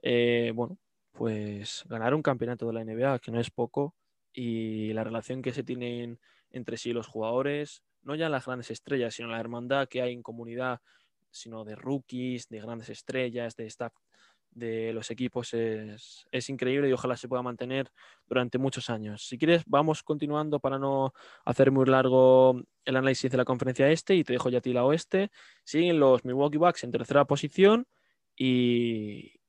eh, 0.00 0.52
bueno, 0.54 0.78
pues 1.10 1.82
ganar 1.88 2.14
un 2.14 2.22
campeonato 2.22 2.66
de 2.68 2.72
la 2.72 2.84
NBA, 2.84 3.18
que 3.18 3.32
no 3.32 3.40
es 3.40 3.50
poco, 3.50 3.96
y 4.34 4.92
la 4.92 5.04
relación 5.04 5.40
que 5.40 5.52
se 5.52 5.62
tienen 5.62 6.18
entre 6.50 6.76
sí 6.76 6.92
los 6.92 7.06
jugadores, 7.06 7.82
no 8.02 8.14
ya 8.14 8.28
las 8.28 8.44
grandes 8.44 8.70
estrellas, 8.70 9.14
sino 9.14 9.28
la 9.28 9.40
hermandad 9.40 9.88
que 9.88 10.02
hay 10.02 10.12
en 10.12 10.22
comunidad, 10.22 10.80
sino 11.30 11.64
de 11.64 11.76
rookies, 11.76 12.48
de 12.48 12.60
grandes 12.60 12.90
estrellas, 12.90 13.56
de 13.56 13.66
staff 13.66 13.94
de 14.54 14.92
los 14.92 15.10
equipos 15.10 15.52
es, 15.52 16.48
increíble 16.48 16.88
y 16.88 16.92
ojalá 16.92 17.16
se 17.16 17.28
pueda 17.28 17.42
mantener 17.42 17.90
durante 18.26 18.58
muchos 18.58 18.88
años. 18.88 19.26
Si 19.26 19.36
quieres, 19.36 19.62
vamos 19.66 20.02
continuando 20.02 20.60
para 20.60 20.78
no 20.78 21.12
hacer 21.44 21.70
muy 21.70 21.86
largo 21.86 22.62
el 22.84 22.96
análisis 22.96 23.30
de 23.30 23.36
la 23.36 23.44
conferencia 23.44 23.90
este 23.90 24.14
y 24.14 24.24
te 24.24 24.32
dejo 24.32 24.50
ya 24.50 24.58
a 24.58 24.60
ti 24.60 24.72
la 24.72 24.84
oeste. 24.84 25.30
Siguen 25.64 25.98
los 25.98 26.24
Milwaukee 26.24 26.58
Bucks 26.58 26.84
en 26.84 26.92
tercera 26.92 27.24
posición 27.24 27.86
y, 28.36 29.40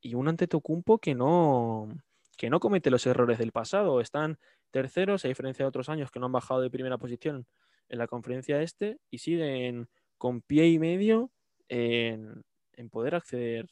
y 0.00 0.14
un 0.14 0.28
Antetokounmpo 0.28 0.98
que 0.98 1.14
no, 1.14 1.88
que 2.36 2.50
no 2.50 2.60
comete 2.60 2.90
los 2.90 3.06
errores 3.06 3.38
del 3.38 3.52
pasado. 3.52 4.00
Están 4.00 4.38
terceros, 4.70 5.24
a 5.24 5.28
diferencia 5.28 5.64
de 5.64 5.68
otros 5.68 5.88
años 5.88 6.10
que 6.10 6.20
no 6.20 6.26
han 6.26 6.32
bajado 6.32 6.60
de 6.60 6.70
primera 6.70 6.98
posición 6.98 7.46
en 7.88 7.98
la 7.98 8.06
conferencia 8.06 8.60
este 8.62 8.98
y 9.10 9.18
siguen 9.18 9.88
con 10.18 10.40
pie 10.40 10.68
y 10.68 10.78
medio 10.78 11.30
en, 11.68 12.42
poder 12.90 13.14
acceder 13.14 13.68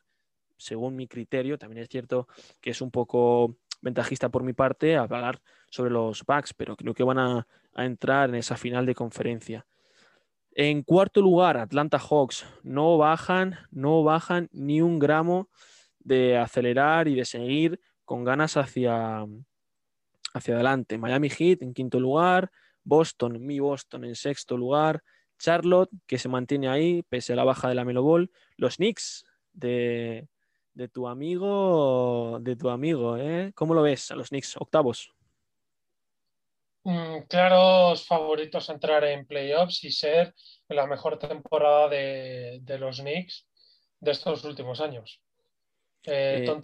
según 0.57 0.97
mi 0.97 1.07
criterio, 1.07 1.59
también 1.59 1.83
es 1.83 1.89
cierto 1.89 2.27
que 2.61 2.71
es 2.71 2.81
un 2.81 2.91
poco 2.91 3.57
ventajista 3.83 4.31
por 4.31 4.43
mi 4.43 4.55
parte 4.55 4.97
hablar 4.97 5.43
sobre 5.69 5.91
los 5.91 6.25
Bucks, 6.25 6.55
pero 6.55 6.77
creo 6.77 6.95
que 6.95 7.05
van 7.05 7.19
a, 7.19 7.47
entrar 7.77 8.29
en 8.29 8.37
esa 8.37 8.57
final 8.57 8.87
de 8.87 8.95
conferencia. 8.95 9.67
En 10.53 10.85
cuarto 10.85 11.21
lugar, 11.21 11.57
Atlanta 11.57 11.99
Hawks. 11.99 12.47
No 12.63 12.97
bajan, 12.97 13.59
no 13.73 14.05
bajan 14.05 14.49
ni 14.53 14.81
un 14.81 15.01
gramo 15.01 15.49
de 15.99 16.39
acelerar 16.39 17.09
y 17.09 17.17
de 17.17 17.25
seguir 17.25 17.81
con 18.05 18.25
ganas 18.25 18.57
hacia, 18.57 19.25
hacia 20.35 20.55
adelante. 20.55 20.99
Miami 20.99 21.31
Heat 21.31 21.63
en 21.63 21.75
quinto 21.75 22.01
lugar, 22.01 22.51
Boston, 22.83 23.45
mi 23.45 23.59
Boston 23.61 24.05
en 24.05 24.15
sexto 24.15 24.57
lugar, 24.57 25.03
Charlotte 25.39 25.91
que 26.07 26.19
se 26.19 26.29
mantiene 26.29 26.69
ahí 26.69 27.03
pese 27.03 27.33
a 27.33 27.37
la 27.37 27.45
baja 27.45 27.69
de 27.69 27.75
la 27.75 27.85
Melo 27.85 28.03
Ball, 28.03 28.31
los 28.57 28.77
Knicks 28.77 29.25
de, 29.53 30.29
de 30.75 30.89
tu 30.89 31.09
amigo, 31.09 32.39
de 32.41 32.57
tu 32.57 32.69
amigo, 32.69 33.17
¿eh? 33.17 33.53
¿Cómo 33.55 33.75
lo 33.75 33.83
ves 33.83 34.11
a 34.11 34.17
los 34.17 34.29
Knicks? 34.29 34.57
Octavos. 34.57 35.15
Mm, 36.85 37.23
claros 37.29 38.07
favoritos 38.07 38.69
a 38.69 38.75
entrar 38.75 39.05
en 39.05 39.27
playoffs 39.27 39.85
y 39.85 39.91
ser 39.91 40.35
la 40.69 40.87
mejor 40.87 41.19
temporada 41.19 41.89
de, 41.89 42.61
los 42.79 43.01
Knicks 43.01 43.47
de 44.01 44.11
estos 44.11 44.45
últimos 44.45 44.83
años. 44.83 45.21
Eh, 46.07 46.41
eh 46.43 46.45
Tom 46.45 46.61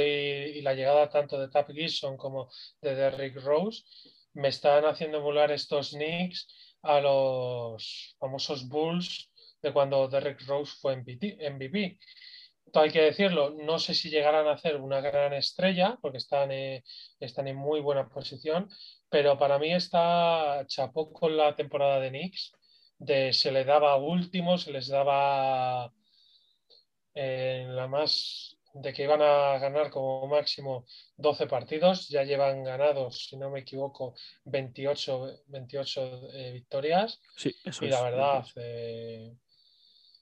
y, 0.00 0.62
la 0.62 0.74
llegada 0.74 1.08
tanto 1.08 1.38
de 1.38 1.48
Tap 1.48 1.70
Gibson 1.70 2.16
como 2.16 2.48
de 2.80 2.94
Derrick 2.94 3.36
Rose 3.42 3.82
me 4.34 4.48
están 4.48 4.84
haciendo 4.84 5.20
volar 5.20 5.50
estos 5.50 5.90
Knicks 5.90 6.48
a 6.82 7.00
los 7.00 8.16
famosos 8.18 8.68
Bulls 8.68 9.30
de 9.60 9.72
cuando 9.72 10.08
Derrick 10.08 10.46
Rose 10.46 10.72
fue 10.80 10.96
MVP. 10.96 11.98
todo 12.72 12.84
hay 12.84 12.90
que 12.90 13.02
decirlo, 13.02 13.50
no 13.50 13.78
sé 13.78 13.94
si 13.94 14.10
llegarán 14.10 14.46
a 14.46 14.52
hacer 14.52 14.76
una 14.76 15.00
gran 15.00 15.32
estrella, 15.32 15.98
porque 16.00 16.18
están, 16.18 16.52
eh, 16.52 16.84
están 17.18 17.48
en 17.48 17.56
muy 17.56 17.80
buena 17.80 18.08
posición, 18.08 18.68
pero 19.08 19.38
para 19.38 19.58
mí 19.58 19.72
está 19.72 20.64
chapó 20.66 21.12
con 21.12 21.36
la 21.36 21.56
temporada 21.56 21.98
de 22.00 22.10
Knicks, 22.10 22.52
de 22.98 23.32
se 23.32 23.50
le 23.52 23.64
daba 23.64 23.96
último, 23.96 24.58
se 24.58 24.72
les 24.72 24.88
daba 24.88 25.92
en 27.14 27.74
la 27.74 27.88
más 27.88 28.57
de 28.74 28.92
que 28.92 29.04
iban 29.04 29.22
a 29.22 29.58
ganar 29.58 29.90
como 29.90 30.26
máximo 30.26 30.86
12 31.16 31.46
partidos, 31.46 32.08
ya 32.08 32.22
llevan 32.22 32.64
ganados, 32.64 33.26
si 33.28 33.36
no 33.36 33.50
me 33.50 33.60
equivoco, 33.60 34.14
28, 34.44 35.42
28 35.46 36.30
eh, 36.32 36.52
victorias. 36.52 37.20
Sí, 37.36 37.54
eso 37.64 37.84
y 37.84 37.88
la 37.88 38.02
verdad, 38.02 38.46
eh, 38.56 39.32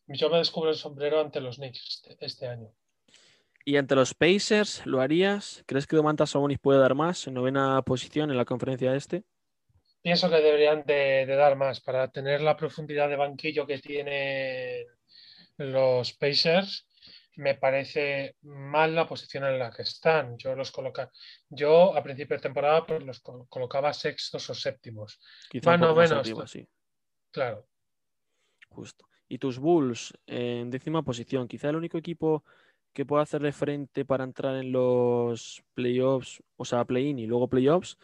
yo 0.08 0.30
me 0.30 0.38
descubro 0.38 0.70
el 0.70 0.76
sombrero 0.76 1.20
ante 1.20 1.40
los 1.40 1.56
Knicks 1.56 2.02
este, 2.06 2.16
este, 2.24 2.48
año. 2.48 2.72
¿Y 3.64 3.76
ante 3.76 3.96
los 3.96 4.14
Pacers 4.14 4.86
lo 4.86 5.00
harías? 5.00 5.64
¿Crees 5.66 5.86
que 5.86 5.96
Domantas 5.96 6.30
Sabonis 6.30 6.60
puede 6.60 6.78
dar 6.78 6.94
más 6.94 7.26
en 7.26 7.34
novena 7.34 7.82
posición 7.82 8.30
en 8.30 8.36
la 8.36 8.44
conferencia 8.44 8.94
este? 8.94 9.24
Pienso 10.02 10.30
que 10.30 10.36
deberían 10.36 10.84
de, 10.86 11.26
de 11.26 11.34
dar 11.34 11.56
más 11.56 11.80
para 11.80 12.08
tener 12.12 12.40
la 12.40 12.56
profundidad 12.56 13.08
de 13.08 13.16
banquillo 13.16 13.66
que 13.66 13.78
tienen 13.78 14.86
los 15.56 16.12
Pacers 16.12 16.86
me 17.36 17.54
parece 17.54 18.36
mal 18.42 18.94
la 18.94 19.06
posición 19.06 19.44
en 19.44 19.58
la 19.58 19.70
que 19.70 19.82
están. 19.82 20.36
Yo 20.38 20.54
los 20.54 20.70
coloca, 20.70 21.10
yo 21.48 21.96
a 21.96 22.02
principio 22.02 22.36
de 22.36 22.42
temporada 22.42 22.86
pues 22.86 23.04
los 23.04 23.20
colocaba 23.20 23.92
sextos 23.92 24.48
o 24.50 24.54
séptimos. 24.54 25.20
Quizá 25.48 25.76
menos. 25.76 26.50
sí. 26.50 26.66
Claro. 27.30 27.66
Justo. 28.68 29.06
Y 29.28 29.38
tus 29.38 29.58
Bulls 29.58 30.14
en 30.26 30.70
décima 30.70 31.02
posición, 31.02 31.48
quizá 31.48 31.70
el 31.70 31.76
único 31.76 31.98
equipo 31.98 32.44
que 32.92 33.04
pueda 33.04 33.22
hacerle 33.22 33.52
frente 33.52 34.04
para 34.04 34.24
entrar 34.24 34.56
en 34.56 34.72
los 34.72 35.62
playoffs, 35.74 36.42
o 36.56 36.64
sea, 36.64 36.84
play-in 36.84 37.18
y 37.18 37.26
luego 37.26 37.48
playoffs, 37.48 37.98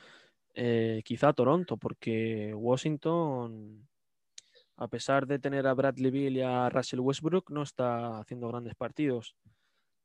eh, 0.55 1.01
quizá 1.05 1.33
Toronto, 1.33 1.79
porque 1.79 2.53
Washington 2.55 3.89
a 4.83 4.89
pesar 4.89 5.27
de 5.27 5.39
tener 5.39 5.67
a 5.67 5.75
Bradley 5.75 6.11
Bill 6.11 6.37
y 6.37 6.43
a 6.43 6.69
Russell 6.69 7.01
Westbrook, 7.01 7.51
no 7.51 7.63
está 7.63 8.19
haciendo 8.19 8.49
grandes 8.49 8.75
partidos. 8.75 9.37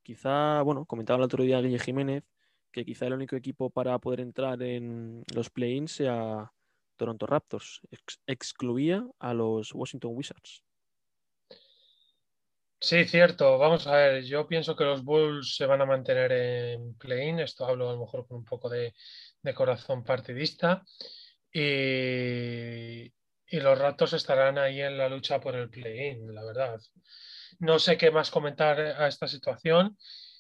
Quizá, 0.04 0.62
bueno, 0.62 0.86
comentaba 0.86 1.18
el 1.18 1.24
otro 1.24 1.44
día 1.44 1.60
Guille 1.62 1.80
Jiménez, 1.80 2.24
que 2.72 2.86
quizá 2.86 3.08
el 3.08 3.14
único 3.14 3.36
equipo 3.36 3.72
para 3.72 3.98
poder 3.98 4.20
entrar 4.20 4.62
en 4.62 5.24
los 5.34 5.50
play-ins 5.50 5.94
sea 5.94 6.52
Toronto 6.96 7.26
Raptors. 7.26 7.82
excluía 8.28 9.04
a 9.18 9.34
los 9.34 9.74
Washington 9.74 10.12
Wizards. 10.14 10.64
Sí, 12.80 13.06
cierto. 13.06 13.58
Vamos 13.58 13.88
a 13.88 13.96
ver, 13.96 14.24
yo 14.24 14.48
pienso 14.48 14.76
que 14.76 14.84
los 14.84 15.04
Bulls 15.04 15.56
se 15.56 15.66
van 15.66 15.82
a 15.82 15.88
mantener 15.88 16.32
en 16.32 16.94
play-in. 16.94 17.40
Esto 17.40 17.66
hablo 17.66 17.90
a 17.90 17.94
lo 17.94 18.02
mejor 18.02 18.28
con 18.28 18.38
un 18.38 18.46
poco 18.46 18.70
de, 18.70 18.94
de 19.42 19.54
corazón 19.56 20.04
partidista. 20.04 20.86
Y, 21.52 23.12
y 23.50 23.60
los 23.60 23.78
ratos 23.80 24.14
estarán 24.14 24.58
ahí 24.58 24.82
en 24.82 24.98
la 24.98 25.10
lucha 25.10 25.40
por 25.40 25.56
el 25.56 25.70
play-in, 25.70 26.34
la 26.34 26.44
verdad. 26.44 26.80
No 27.60 27.80
sé 27.80 27.98
qué 27.98 28.12
más 28.12 28.30
comentar 28.30 28.80
a 28.80 29.08
esta 29.08 29.28
situación. 29.28 29.98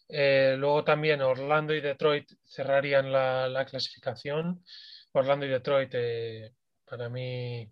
Eh, 0.10 0.56
luego 0.58 0.84
también 0.84 1.22
Orlando 1.22 1.74
y 1.74 1.82
Detroit 1.82 2.32
cerrarían 2.46 3.12
la, 3.12 3.66
clasificación. 3.70 4.64
Orlando 5.14 5.46
y 5.46 5.50
Detroit, 5.50 5.90
eh, 5.94 6.54
para 6.86 7.10
mí, 7.10 7.70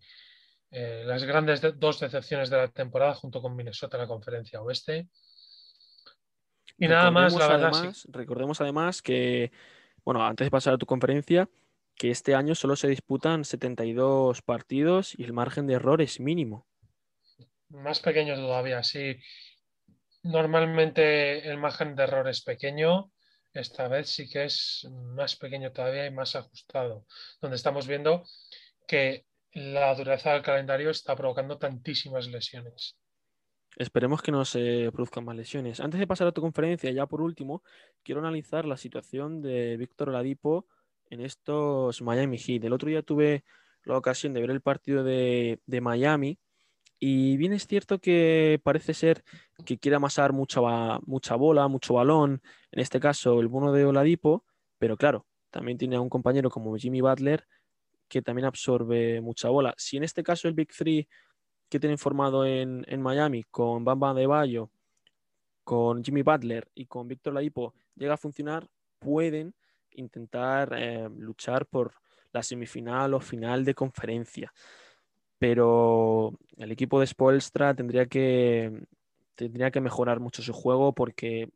eh, 0.71 1.03
las 1.05 1.23
grandes 1.23 1.61
dos 1.77 1.99
decepciones 1.99 2.49
de 2.49 2.57
la 2.57 2.67
temporada 2.69 3.13
junto 3.13 3.41
con 3.41 3.55
Minnesota 3.55 3.97
en 3.97 4.01
la 4.01 4.07
conferencia 4.07 4.61
oeste. 4.61 5.09
Y 6.77 6.87
nada 6.87 7.11
más, 7.11 7.33
la 7.35 7.47
verdad. 7.47 7.95
Recordemos 8.07 8.59
además 8.61 9.01
que, 9.01 9.51
bueno, 10.03 10.25
antes 10.25 10.45
de 10.45 10.51
pasar 10.51 10.73
a 10.73 10.77
tu 10.77 10.85
conferencia, 10.85 11.49
que 11.95 12.11
este 12.11 12.35
año 12.35 12.55
solo 12.55 12.75
se 12.75 12.87
disputan 12.87 13.45
72 13.45 14.41
partidos 14.41 15.17
y 15.17 15.23
el 15.23 15.33
margen 15.33 15.67
de 15.67 15.75
error 15.75 16.01
es 16.01 16.19
mínimo. 16.19 16.67
Más 17.69 17.99
pequeño 17.99 18.35
todavía, 18.35 18.83
sí. 18.83 19.17
Normalmente 20.23 21.47
el 21.47 21.57
margen 21.57 21.95
de 21.95 22.03
error 22.03 22.27
es 22.27 22.41
pequeño, 22.41 23.11
esta 23.53 23.87
vez 23.87 24.09
sí 24.09 24.29
que 24.29 24.45
es 24.45 24.87
más 24.91 25.35
pequeño 25.35 25.71
todavía 25.71 26.05
y 26.05 26.11
más 26.11 26.35
ajustado, 26.35 27.05
donde 27.41 27.55
estamos 27.55 27.87
viendo 27.87 28.23
que 28.87 29.25
la 29.53 29.95
dureza 29.95 30.33
del 30.33 30.41
calendario 30.41 30.89
está 30.89 31.15
provocando 31.15 31.57
tantísimas 31.57 32.27
lesiones. 32.27 32.97
Esperemos 33.77 34.21
que 34.21 34.31
no 34.31 34.45
se 34.45 34.89
produzcan 34.91 35.25
más 35.25 35.35
lesiones. 35.35 35.79
Antes 35.79 35.99
de 35.99 36.07
pasar 36.07 36.27
a 36.27 36.31
tu 36.31 36.41
conferencia, 36.41 36.91
ya 36.91 37.05
por 37.05 37.21
último, 37.21 37.63
quiero 38.03 38.21
analizar 38.21 38.65
la 38.65 38.77
situación 38.77 39.41
de 39.41 39.77
Víctor 39.77 40.09
Oladipo 40.09 40.67
en 41.09 41.21
estos 41.21 42.01
Miami 42.01 42.37
Heat. 42.37 42.63
El 42.63 42.73
otro 42.73 42.89
día 42.89 43.01
tuve 43.01 43.43
la 43.83 43.97
ocasión 43.97 44.33
de 44.33 44.41
ver 44.41 44.51
el 44.51 44.61
partido 44.61 45.03
de, 45.03 45.59
Miami 45.81 46.39
y 46.99 47.37
bien 47.37 47.53
es 47.53 47.67
cierto 47.67 47.99
que 47.99 48.59
parece 48.63 48.93
ser 48.93 49.23
que 49.65 49.77
quiere 49.77 49.97
amasar 49.97 50.33
mucha, 50.33 50.61
mucha 51.05 51.35
bola, 51.35 51.67
mucho 51.67 51.95
balón, 51.95 52.41
en 52.71 52.79
este 52.79 52.99
caso 52.99 53.39
el 53.39 53.47
bono 53.47 53.71
de 53.71 53.85
Oladipo, 53.85 54.43
pero 54.77 54.97
claro, 54.97 55.25
también 55.51 55.77
tiene 55.77 55.97
a 55.97 56.01
un 56.01 56.09
compañero 56.09 56.49
como 56.49 56.75
Jimmy 56.75 57.01
Butler 57.01 57.45
que 58.07 58.21
también 58.21 58.45
absorbe 58.45 59.21
mucha 59.21 59.49
bola. 59.49 59.73
Si 59.77 59.97
en 59.97 60.03
este 60.03 60.23
caso 60.23 60.47
el 60.47 60.53
Big 60.53 60.69
Three 60.69 61.07
que 61.69 61.79
tienen 61.79 61.97
formado 61.97 62.45
en, 62.45 62.85
Miami 63.01 63.43
con 63.43 63.83
Bamba 63.83 64.13
de 64.13 64.27
Bayo, 64.27 64.69
con 65.63 66.03
Jimmy 66.03 66.21
Butler 66.21 66.69
y 66.75 66.85
con 66.85 67.07
Víctor 67.07 67.31
Oladipo 67.31 67.73
llega 67.95 68.13
a 68.13 68.17
funcionar, 68.17 68.67
pueden 68.99 69.55
intentar 69.95 70.73
eh, 70.77 71.09
luchar 71.17 71.65
por 71.65 71.93
la 72.31 72.43
semifinal 72.43 73.13
o 73.13 73.19
final 73.19 73.63
de 73.63 73.73
conferencia. 73.73 74.53
Pero 75.37 76.37
el 76.57 76.71
equipo 76.71 76.99
de 76.99 77.07
Spoelstra 77.07 77.73
tendría 77.73 78.05
que, 78.05 78.71
tendría 79.35 79.71
que 79.71 79.81
mejorar 79.81 80.19
mucho 80.19 80.41
su 80.41 80.53
juego 80.53 80.93
porque 80.93 81.49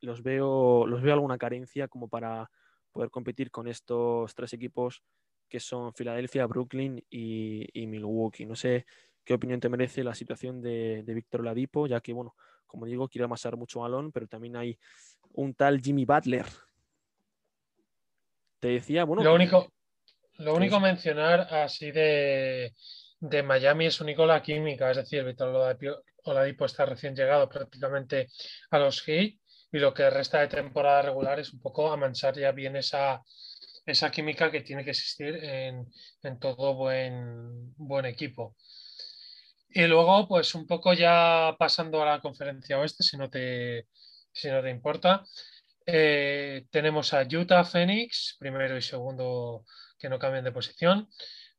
los 0.00 0.22
veo, 0.22 0.86
los 0.86 1.02
veo 1.02 1.14
alguna 1.14 1.38
carencia 1.38 1.88
como 1.88 2.08
para 2.08 2.50
poder 2.92 3.10
competir 3.10 3.50
con 3.50 3.68
estos 3.68 4.34
tres 4.34 4.52
equipos 4.52 5.02
que 5.48 5.60
son 5.60 5.94
Filadelfia, 5.94 6.46
Brooklyn 6.46 7.02
y, 7.10 7.86
Milwaukee. 7.86 8.44
No 8.44 8.54
sé 8.54 8.86
qué 9.24 9.34
opinión 9.34 9.60
te 9.60 9.68
merece 9.68 10.04
la 10.04 10.14
situación 10.14 10.60
de, 10.60 11.02
de 11.04 11.14
Víctor 11.14 11.42
Ladipo, 11.42 11.86
ya 11.86 12.00
que, 12.00 12.12
bueno, 12.12 12.34
como 12.66 12.84
digo, 12.84 13.08
quiere 13.08 13.24
amasar 13.24 13.56
mucho 13.56 13.80
balón, 13.80 14.12
pero 14.12 14.26
también 14.26 14.56
hay 14.56 14.78
un 15.32 15.54
tal 15.54 15.80
Jimmy 15.80 16.04
Butler 16.04 16.44
te 18.60 18.68
decía, 18.68 19.04
bueno. 19.04 19.22
Lo 19.22 19.34
único, 19.34 19.72
lo 20.38 20.54
único 20.54 20.80
mencionar 20.80 21.52
así 21.52 21.90
de, 21.90 22.72
Miami 23.44 23.86
es 23.86 24.00
único 24.00 24.24
la 24.26 24.42
química, 24.42 24.90
es 24.90 24.96
decir, 24.98 25.24
Víctor 25.24 25.76
Oladipo 26.24 26.64
está 26.64 26.86
recién 26.86 27.14
llegado 27.14 27.48
prácticamente 27.48 28.28
a 28.70 28.78
los 28.78 29.02
Heat 29.02 29.34
y 29.72 29.78
lo 29.78 29.92
que 29.92 30.08
resta 30.10 30.40
de 30.40 30.48
temporada 30.48 31.02
regular 31.02 31.38
es 31.40 31.52
un 31.52 31.60
poco 31.60 31.92
amansar 31.92 32.38
ya 32.38 32.52
bien 32.52 32.76
esa, 32.76 33.22
esa 33.84 34.10
química 34.10 34.50
que 34.50 34.60
tiene 34.60 34.84
que 34.84 34.90
existir 34.90 35.34
en, 35.42 35.88
todo 36.38 36.74
buen, 36.74 37.74
buen 37.76 38.06
equipo. 38.06 38.56
Y 39.70 39.86
luego, 39.86 40.26
pues 40.28 40.54
un 40.54 40.66
poco 40.66 40.94
ya 40.94 41.54
pasando 41.58 42.02
a 42.02 42.06
la 42.06 42.20
conferencia 42.20 42.78
oeste, 42.78 43.02
si 43.02 43.16
no 43.16 43.28
te, 43.28 43.86
si 44.32 44.48
no 44.48 44.62
te 44.62 44.70
importa, 44.70 45.24
eh, 45.90 46.66
tenemos 46.70 47.14
a 47.14 47.22
Utah 47.22 47.64
Phoenix, 47.64 48.36
primero 48.38 48.76
y 48.76 48.82
segundo 48.82 49.64
que 49.98 50.10
no 50.10 50.18
cambian 50.18 50.44
de 50.44 50.52
posición. 50.52 51.08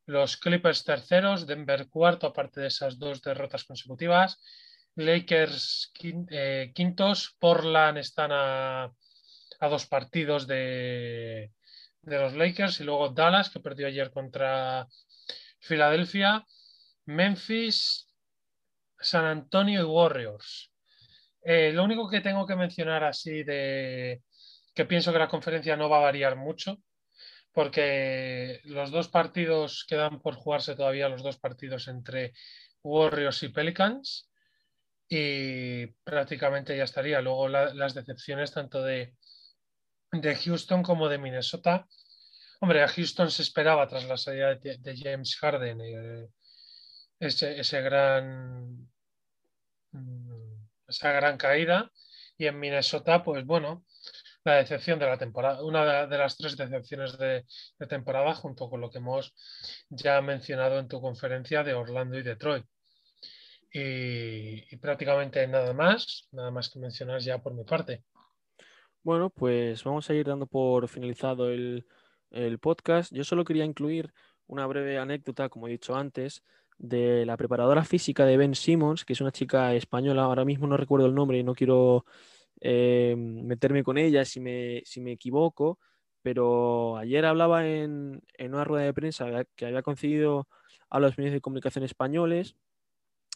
Los 0.05 0.37
Clippers 0.37 0.83
terceros, 0.83 1.47
Denver 1.47 1.89
cuarto, 1.89 2.27
aparte 2.27 2.61
de 2.61 2.67
esas 2.67 2.99
dos 2.99 3.23
derrotas 3.23 3.63
consecutivas. 3.63 4.39
Lakers 4.93 5.91
eh, 6.29 6.71
quintos, 6.75 7.35
Portland 7.39 7.97
están 7.97 8.29
a, 8.31 8.93
dos 9.61 9.87
partidos 9.87 10.45
de, 10.45 11.51
de, 12.03 12.19
los 12.19 12.33
Lakers 12.33 12.81
y 12.81 12.83
luego 12.83 13.09
Dallas, 13.09 13.49
que 13.49 13.59
perdió 13.59 13.87
ayer 13.87 14.11
contra 14.11 14.87
Filadelfia, 15.59 16.45
Memphis, 17.05 18.07
San 18.99 19.25
Antonio 19.25 19.81
y 19.81 19.85
Warriors. 19.85 20.68
Eh, 21.41 21.71
lo 21.73 21.83
único 21.83 22.09
que 22.09 22.21
tengo 22.21 22.45
que 22.45 22.55
mencionar 22.55 23.03
así 23.03 23.43
de 23.43 24.21
que 24.73 24.85
pienso 24.85 25.11
que 25.11 25.19
la 25.19 25.27
conferencia 25.27 25.75
no 25.75 25.89
va 25.89 25.97
a 25.97 26.01
variar 26.01 26.35
mucho, 26.35 26.77
porque 27.51 28.61
los 28.65 28.91
dos 28.91 29.07
partidos 29.07 29.85
quedan 29.87 30.21
por 30.21 30.35
jugarse 30.35 30.75
todavía, 30.75 31.09
los 31.09 31.23
dos 31.23 31.37
partidos 31.37 31.87
entre 31.87 32.33
Warriors 32.83 33.43
y 33.43 33.49
Pelicans, 33.49 34.29
y 35.09 35.87
prácticamente 35.87 36.77
ya 36.77 36.83
estaría. 36.83 37.21
Luego 37.21 37.49
las 37.49 37.93
decepciones 37.95 38.53
tanto 38.53 38.83
de, 38.83 39.15
de 40.11 40.35
Houston 40.35 40.83
como 40.83 41.09
de 41.09 41.17
Minnesota. 41.17 41.87
Hombre, 42.61 42.83
a 42.83 42.87
Houston 42.87 43.31
se 43.31 43.41
esperaba 43.41 43.87
tras 43.87 44.05
la 44.05 44.17
salida 44.17 44.55
de, 44.55 44.97
James 44.97 45.35
Harden 45.37 45.81
eh, 45.81 46.27
ese, 47.19 47.59
ese 47.59 47.81
gran 47.81 48.87
mm, 49.91 50.48
esa 50.89 51.11
gran 51.11 51.37
caída 51.37 51.91
Y 52.37 52.47
en 52.47 52.59
Minnesota, 52.59 53.23
pues 53.23 53.45
bueno, 53.45 53.83
la 54.43 54.55
decepción 54.55 54.99
de 54.99 55.05
la 55.05 55.17
temporada, 55.17 55.63
una 55.63 56.07
de 56.07 56.17
las 56.17 56.37
tres 56.37 56.55
decepciones 56.55 57.17
de, 57.17 57.45
temporada, 57.87 58.33
junto 58.33 58.69
con 58.69 58.81
lo 58.81 58.89
que 58.89 58.99
hemos 58.99 59.33
ya 59.89 60.21
mencionado 60.21 60.79
en 60.79 60.87
tu 60.87 61.01
conferencia 61.01 61.63
de 61.63 61.73
Orlando 61.73 62.17
y 62.17 62.23
Detroit. 62.23 62.65
Y, 63.71 64.75
prácticamente 64.77 65.45
nada 65.47 65.73
más, 65.73 66.27
nada 66.31 66.49
más 66.49 66.69
que 66.69 66.79
mencionar 66.79 67.19
ya 67.19 67.37
por 67.39 67.53
mi 67.53 67.63
parte. 67.63 68.03
Bueno, 69.03 69.29
pues 69.29 69.83
vamos 69.83 70.09
a 70.09 70.13
ir 70.13 70.25
dando 70.25 70.47
por 70.47 70.87
finalizado 70.87 71.49
el, 71.51 71.85
el 72.31 72.59
podcast. 72.59 73.13
Yo 73.13 73.23
solo 73.23 73.45
quería 73.45 73.65
incluir 73.65 74.11
una 74.47 74.65
breve 74.65 74.97
anécdota, 74.97 75.49
como 75.49 75.67
he 75.67 75.71
dicho 75.71 75.95
antes, 75.95 76.43
de 76.79 77.25
la 77.25 77.37
preparadora 77.37 77.83
física 77.83 78.25
de 78.25 78.37
Ben 78.37 78.55
Simmons, 78.55 79.05
que 79.05 79.13
es 79.13 79.21
una 79.21 79.31
chica 79.31 79.75
española, 79.75 80.23
ahora 80.23 80.45
mismo 80.45 80.65
no 80.65 80.77
recuerdo 80.77 81.05
el 81.05 81.13
nombre 81.13 81.37
y 81.37 81.43
no 81.43 81.53
quiero 81.53 82.05
eh, 82.61 83.15
meterme 83.17 83.83
con 83.83 83.97
ella 83.97 84.25
si 84.25 84.39
me, 84.39 84.81
si 84.85 85.01
me 85.01 85.11
equivoco, 85.11 85.77
pero 86.21 86.97
ayer 86.97 87.25
hablaba 87.25 87.67
en, 87.67 88.23
una 88.39 88.63
rueda 88.63 88.85
de 88.85 88.93
prensa 88.93 89.45
que 89.55 89.65
había 89.65 89.83
concedido 89.83 90.47
a 90.89 90.99
los 90.99 91.17
medios 91.17 91.33
de 91.33 91.41
comunicación 91.41 91.83
españoles 91.83 92.55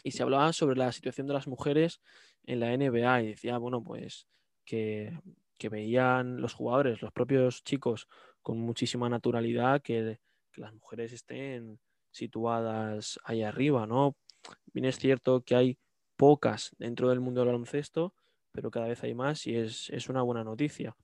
y 0.03 0.11
se 0.11 0.23
hablaba 0.23 0.51
sobre 0.53 0.77
la 0.77 0.91
situación 0.91 1.27
de 1.27 1.33
las 1.33 1.47
mujeres 1.47 2.01
en 2.45 2.59
la 2.61 2.73
NBA 2.75 3.23
y 3.23 3.27
decía, 3.27 3.57
bueno, 3.57 3.83
pues 3.83 4.27
que, 4.65 5.19
veían 5.71 6.41
los 6.41 6.53
jugadores, 6.53 7.01
los 7.01 7.13
propios 7.13 7.63
chicos, 7.63 8.09
con 8.41 8.59
muchísima 8.59 9.07
naturalidad 9.07 9.81
que, 9.81 10.19
que 10.51 10.59
las 10.59 10.73
mujeres 10.73 11.13
estén 11.13 11.79
situadas 12.13 13.19
ahí 13.25 13.43
arriba, 13.43 13.85
¿no? 13.85 14.15
Bien 14.73 14.85
es 14.85 14.97
cierto 14.97 15.41
que 15.41 15.55
hay 15.55 15.77
pocas 16.15 16.71
dentro 16.77 17.09
del 17.09 17.19
mundo 17.19 17.41
del 17.41 17.47
baloncesto, 17.47 18.13
pero 18.51 18.71
cada 18.71 18.87
vez 18.87 19.03
hay 19.03 19.13
más 19.13 19.45
y 19.47 19.55
es, 19.55 20.09
una 20.09 20.21
buena 20.21 20.43
noticia. 20.43 20.95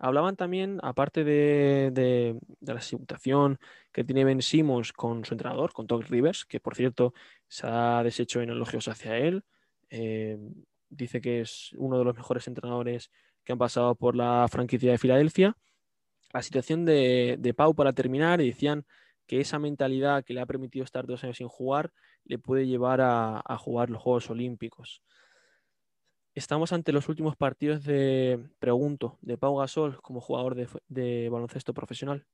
Hablaban 0.00 0.36
también, 0.36 0.78
aparte 0.82 1.24
de, 1.24 2.38
la 2.60 2.80
situación 2.80 3.58
que 3.92 4.04
tiene 4.04 4.24
Ben 4.24 4.42
Simmons 4.42 4.92
con 4.92 5.24
su 5.24 5.34
entrenador, 5.34 5.72
con 5.72 5.86
Doug 5.86 6.04
Rivers, 6.04 6.44
que 6.44 6.60
por 6.60 6.76
cierto 6.76 7.14
se 7.48 7.66
ha 7.66 8.02
deshecho 8.04 8.40
en 8.40 8.50
elogios 8.50 8.88
hacia 8.88 9.16
él. 9.16 9.42
Eh, 9.90 10.38
dice 10.88 11.20
que 11.20 11.40
es 11.40 11.72
uno 11.76 11.98
de 11.98 12.04
los 12.04 12.16
mejores 12.16 12.46
entrenadores 12.46 13.10
que 13.44 13.52
han 13.52 13.58
pasado 13.58 13.94
por 13.94 14.14
la 14.14 14.46
franquicia 14.48 14.92
de 14.92 14.98
Filadelfia. 14.98 15.56
La 16.32 16.42
situación 16.42 16.84
de, 16.84 17.36
de 17.38 17.54
Pau 17.54 17.74
para 17.74 17.92
terminar, 17.92 18.38
decían 18.38 18.84
que 19.28 19.40
esa 19.40 19.60
mentalidad 19.60 20.24
que 20.24 20.34
le 20.34 20.40
ha 20.40 20.46
permitido 20.46 20.84
estar 20.84 21.06
dos 21.06 21.22
años 21.22 21.36
sin 21.36 21.48
jugar 21.48 21.92
le 22.24 22.38
puede 22.38 22.66
llevar 22.66 23.00
a, 23.00 23.58
jugar 23.58 23.90
los 23.90 24.02
Juegos 24.02 24.30
Olímpicos 24.30 25.02
estamos 26.34 26.72
ante 26.72 26.92
los 26.92 27.08
últimos 27.08 27.36
partidos 27.36 27.82
de, 27.84 28.38
pregunto, 28.60 29.18
de 29.22 29.36
Pau 29.36 29.56
Gasol 29.56 30.00
como 30.00 30.20
jugador 30.20 30.54
de, 30.86 31.28
baloncesto 31.28 31.74
profesional. 31.74 32.24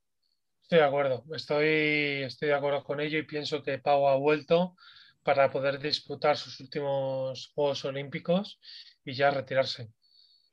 Estoy 0.61 0.79
de 0.79 0.85
acuerdo, 0.85 1.25
estoy, 1.35 2.23
estoy 2.23 2.49
de 2.49 2.55
acuerdo 2.55 2.85
con 2.85 3.01
ello 3.01 3.19
y 3.19 3.23
pienso 3.23 3.63
que 3.63 3.79
Pau 3.79 4.07
ha 4.09 4.17
vuelto 4.17 4.77
para 5.23 5.51
poder 5.51 5.79
disputar 5.79 6.37
sus 6.37 6.61
últimos 6.61 7.51
Juegos 7.55 7.83
Olímpicos 7.87 8.61
y 9.07 9.15
ya 9.15 9.31
retirarse, 9.31 9.89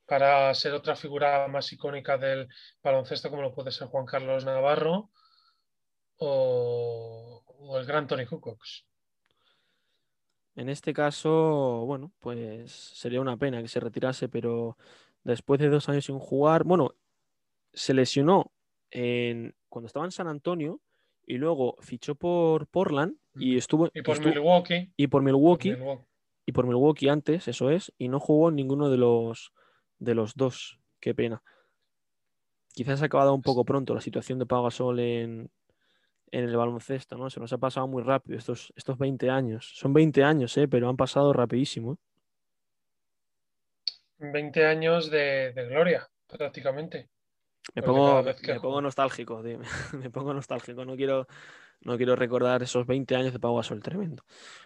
para 0.05 0.53
ser 0.53 0.71
otra 0.73 0.95
figura 0.95 1.45
más 1.49 1.73
icónica 1.73 2.17
del 2.17 2.47
baloncesto 2.81 3.29
como 3.29 3.41
lo 3.41 3.53
puede 3.53 3.71
ser 3.71 3.89
Juan 3.89 4.05
Carlos 4.05 4.45
Navarro 4.45 5.11
o, 6.21 7.43
o 7.45 7.77
el 7.77 7.85
gran 7.85 8.07
Tony 8.07 8.25
Kukoc. 8.25 8.63
En 10.55 10.69
este 10.69 10.93
caso, 10.93 11.83
bueno, 11.85 12.11
pues 12.19 12.71
sería 12.71 13.21
una 13.21 13.37
pena 13.37 13.61
que 13.61 13.67
se 13.67 13.79
retirase, 13.79 14.29
pero 14.29 14.77
después 15.23 15.59
de 15.59 15.69
dos 15.69 15.89
años 15.89 16.05
sin 16.05 16.19
jugar, 16.19 16.63
bueno, 16.63 16.93
se 17.73 17.93
lesionó 17.93 18.51
en, 18.91 19.55
cuando 19.69 19.87
estaba 19.87 20.05
en 20.05 20.11
San 20.11 20.27
Antonio 20.27 20.81
y 21.25 21.37
luego 21.37 21.77
fichó 21.79 22.15
por 22.15 22.67
Portland 22.67 23.15
y 23.35 23.57
estuvo. 23.57 23.89
Y 23.93 24.01
por 24.01 24.23
Milwaukee. 24.23 24.91
Y 24.97 25.07
por 25.07 25.23
Milwaukee, 25.23 25.75
Y 26.45 26.51
por 26.51 26.67
Milwaukee 26.67 27.09
antes, 27.09 27.47
eso 27.47 27.69
es, 27.71 27.93
y 27.97 28.09
no 28.09 28.19
jugó 28.19 28.51
ninguno 28.51 28.89
de 28.89 28.97
los, 28.97 29.53
de 29.99 30.13
los 30.15 30.35
dos. 30.35 30.79
Qué 30.99 31.15
pena. 31.15 31.41
Quizás 32.73 33.01
ha 33.01 33.05
acabado 33.05 33.33
un 33.33 33.41
poco 33.41 33.65
pronto 33.65 33.95
la 33.95 34.01
situación 34.01 34.37
de 34.37 34.45
Pau 34.45 34.63
Gasol 34.63 34.99
en, 34.99 35.49
en 36.31 36.45
el 36.45 36.55
baloncesto, 36.55 37.17
¿no? 37.17 37.29
Se 37.29 37.39
nos 37.39 37.51
ha 37.51 37.57
pasado 37.57 37.87
muy 37.87 38.03
rápido 38.03 38.37
estos, 38.37 38.71
estos 38.75 38.97
20 38.97 39.29
años. 39.29 39.71
Son 39.75 39.93
20 39.93 40.23
años, 40.23 40.57
¿eh? 40.57 40.67
Pero 40.67 40.89
han 40.89 40.97
pasado 40.97 41.33
rapidísimo. 41.33 41.97
20 44.17 44.65
años 44.65 45.09
de, 45.11 45.53
gloria, 45.69 46.07
prácticamente. 46.27 47.09
Me 47.75 47.83
pongo, 47.83 48.23
me 48.23 48.59
pongo 48.59 48.81
nostálgico, 48.81 49.43
me 49.93 50.09
pongo 50.09 50.33
nostálgico. 50.33 50.85
No 50.85 50.95
quiero, 50.95 51.27
no 51.81 51.97
quiero 51.97 52.15
recordar 52.15 52.63
esos 52.63 52.85
20 52.87 53.15
años 53.15 53.33
de 53.33 53.39
Pau 53.39 53.55
Gasol, 53.55 53.81
tremendo. 53.81 54.23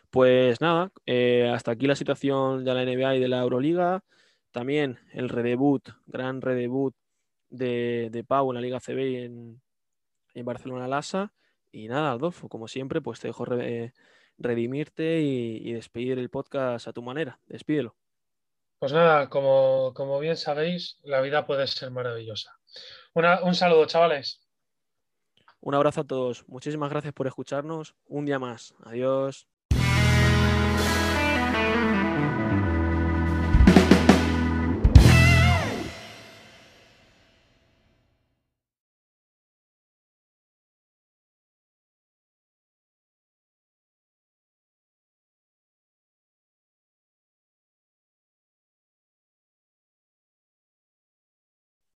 Pues 0.09 0.61
nada, 0.61 0.91
eh, 1.05 1.49
hasta 1.53 1.71
aquí 1.71 1.87
la 1.87 1.95
situación 1.95 2.63
de 2.63 2.73
la 2.73 2.85
NBA 2.85 3.15
y 3.15 3.19
de 3.19 3.27
la 3.27 3.41
Euroliga. 3.41 4.03
También 4.51 4.99
el 5.11 5.29
redebut, 5.29 5.89
gran 6.05 6.41
redebut 6.41 6.95
de, 7.49 8.09
de 8.11 8.23
Pau 8.23 8.51
en 8.51 8.55
la 8.55 8.61
Liga 8.61 8.79
CB 8.79 9.25
en, 9.25 9.61
en 10.33 10.45
Barcelona-Lasa. 10.45 11.33
Y 11.75 11.89
nada, 11.89 12.11
Adolfo, 12.11 12.47
como 12.47 12.69
siempre, 12.69 13.01
pues 13.01 13.19
te 13.19 13.27
dejo 13.27 13.43
redimirte 14.37 15.19
y, 15.19 15.73
despedir 15.73 16.17
el 16.17 16.29
podcast 16.29 16.87
a 16.87 16.93
tu 16.93 17.01
manera. 17.01 17.37
Despídelo. 17.47 17.97
Pues 18.79 18.93
nada, 18.93 19.29
como, 19.29 19.93
como 19.93 20.17
bien 20.19 20.37
sabéis, 20.37 20.99
la 21.03 21.19
vida 21.19 21.45
puede 21.45 21.67
ser 21.67 21.91
maravillosa. 21.91 22.57
un 23.13 23.55
saludo, 23.55 23.85
chavales. 23.87 24.41
Un 25.59 25.75
abrazo 25.75 26.01
a 26.01 26.07
todos. 26.07 26.47
Muchísimas 26.47 26.89
gracias 26.89 27.13
por 27.13 27.27
escucharnos. 27.27 27.93
Un 28.07 28.25
día 28.25 28.39
más. 28.39 28.73
Adiós. 28.85 29.45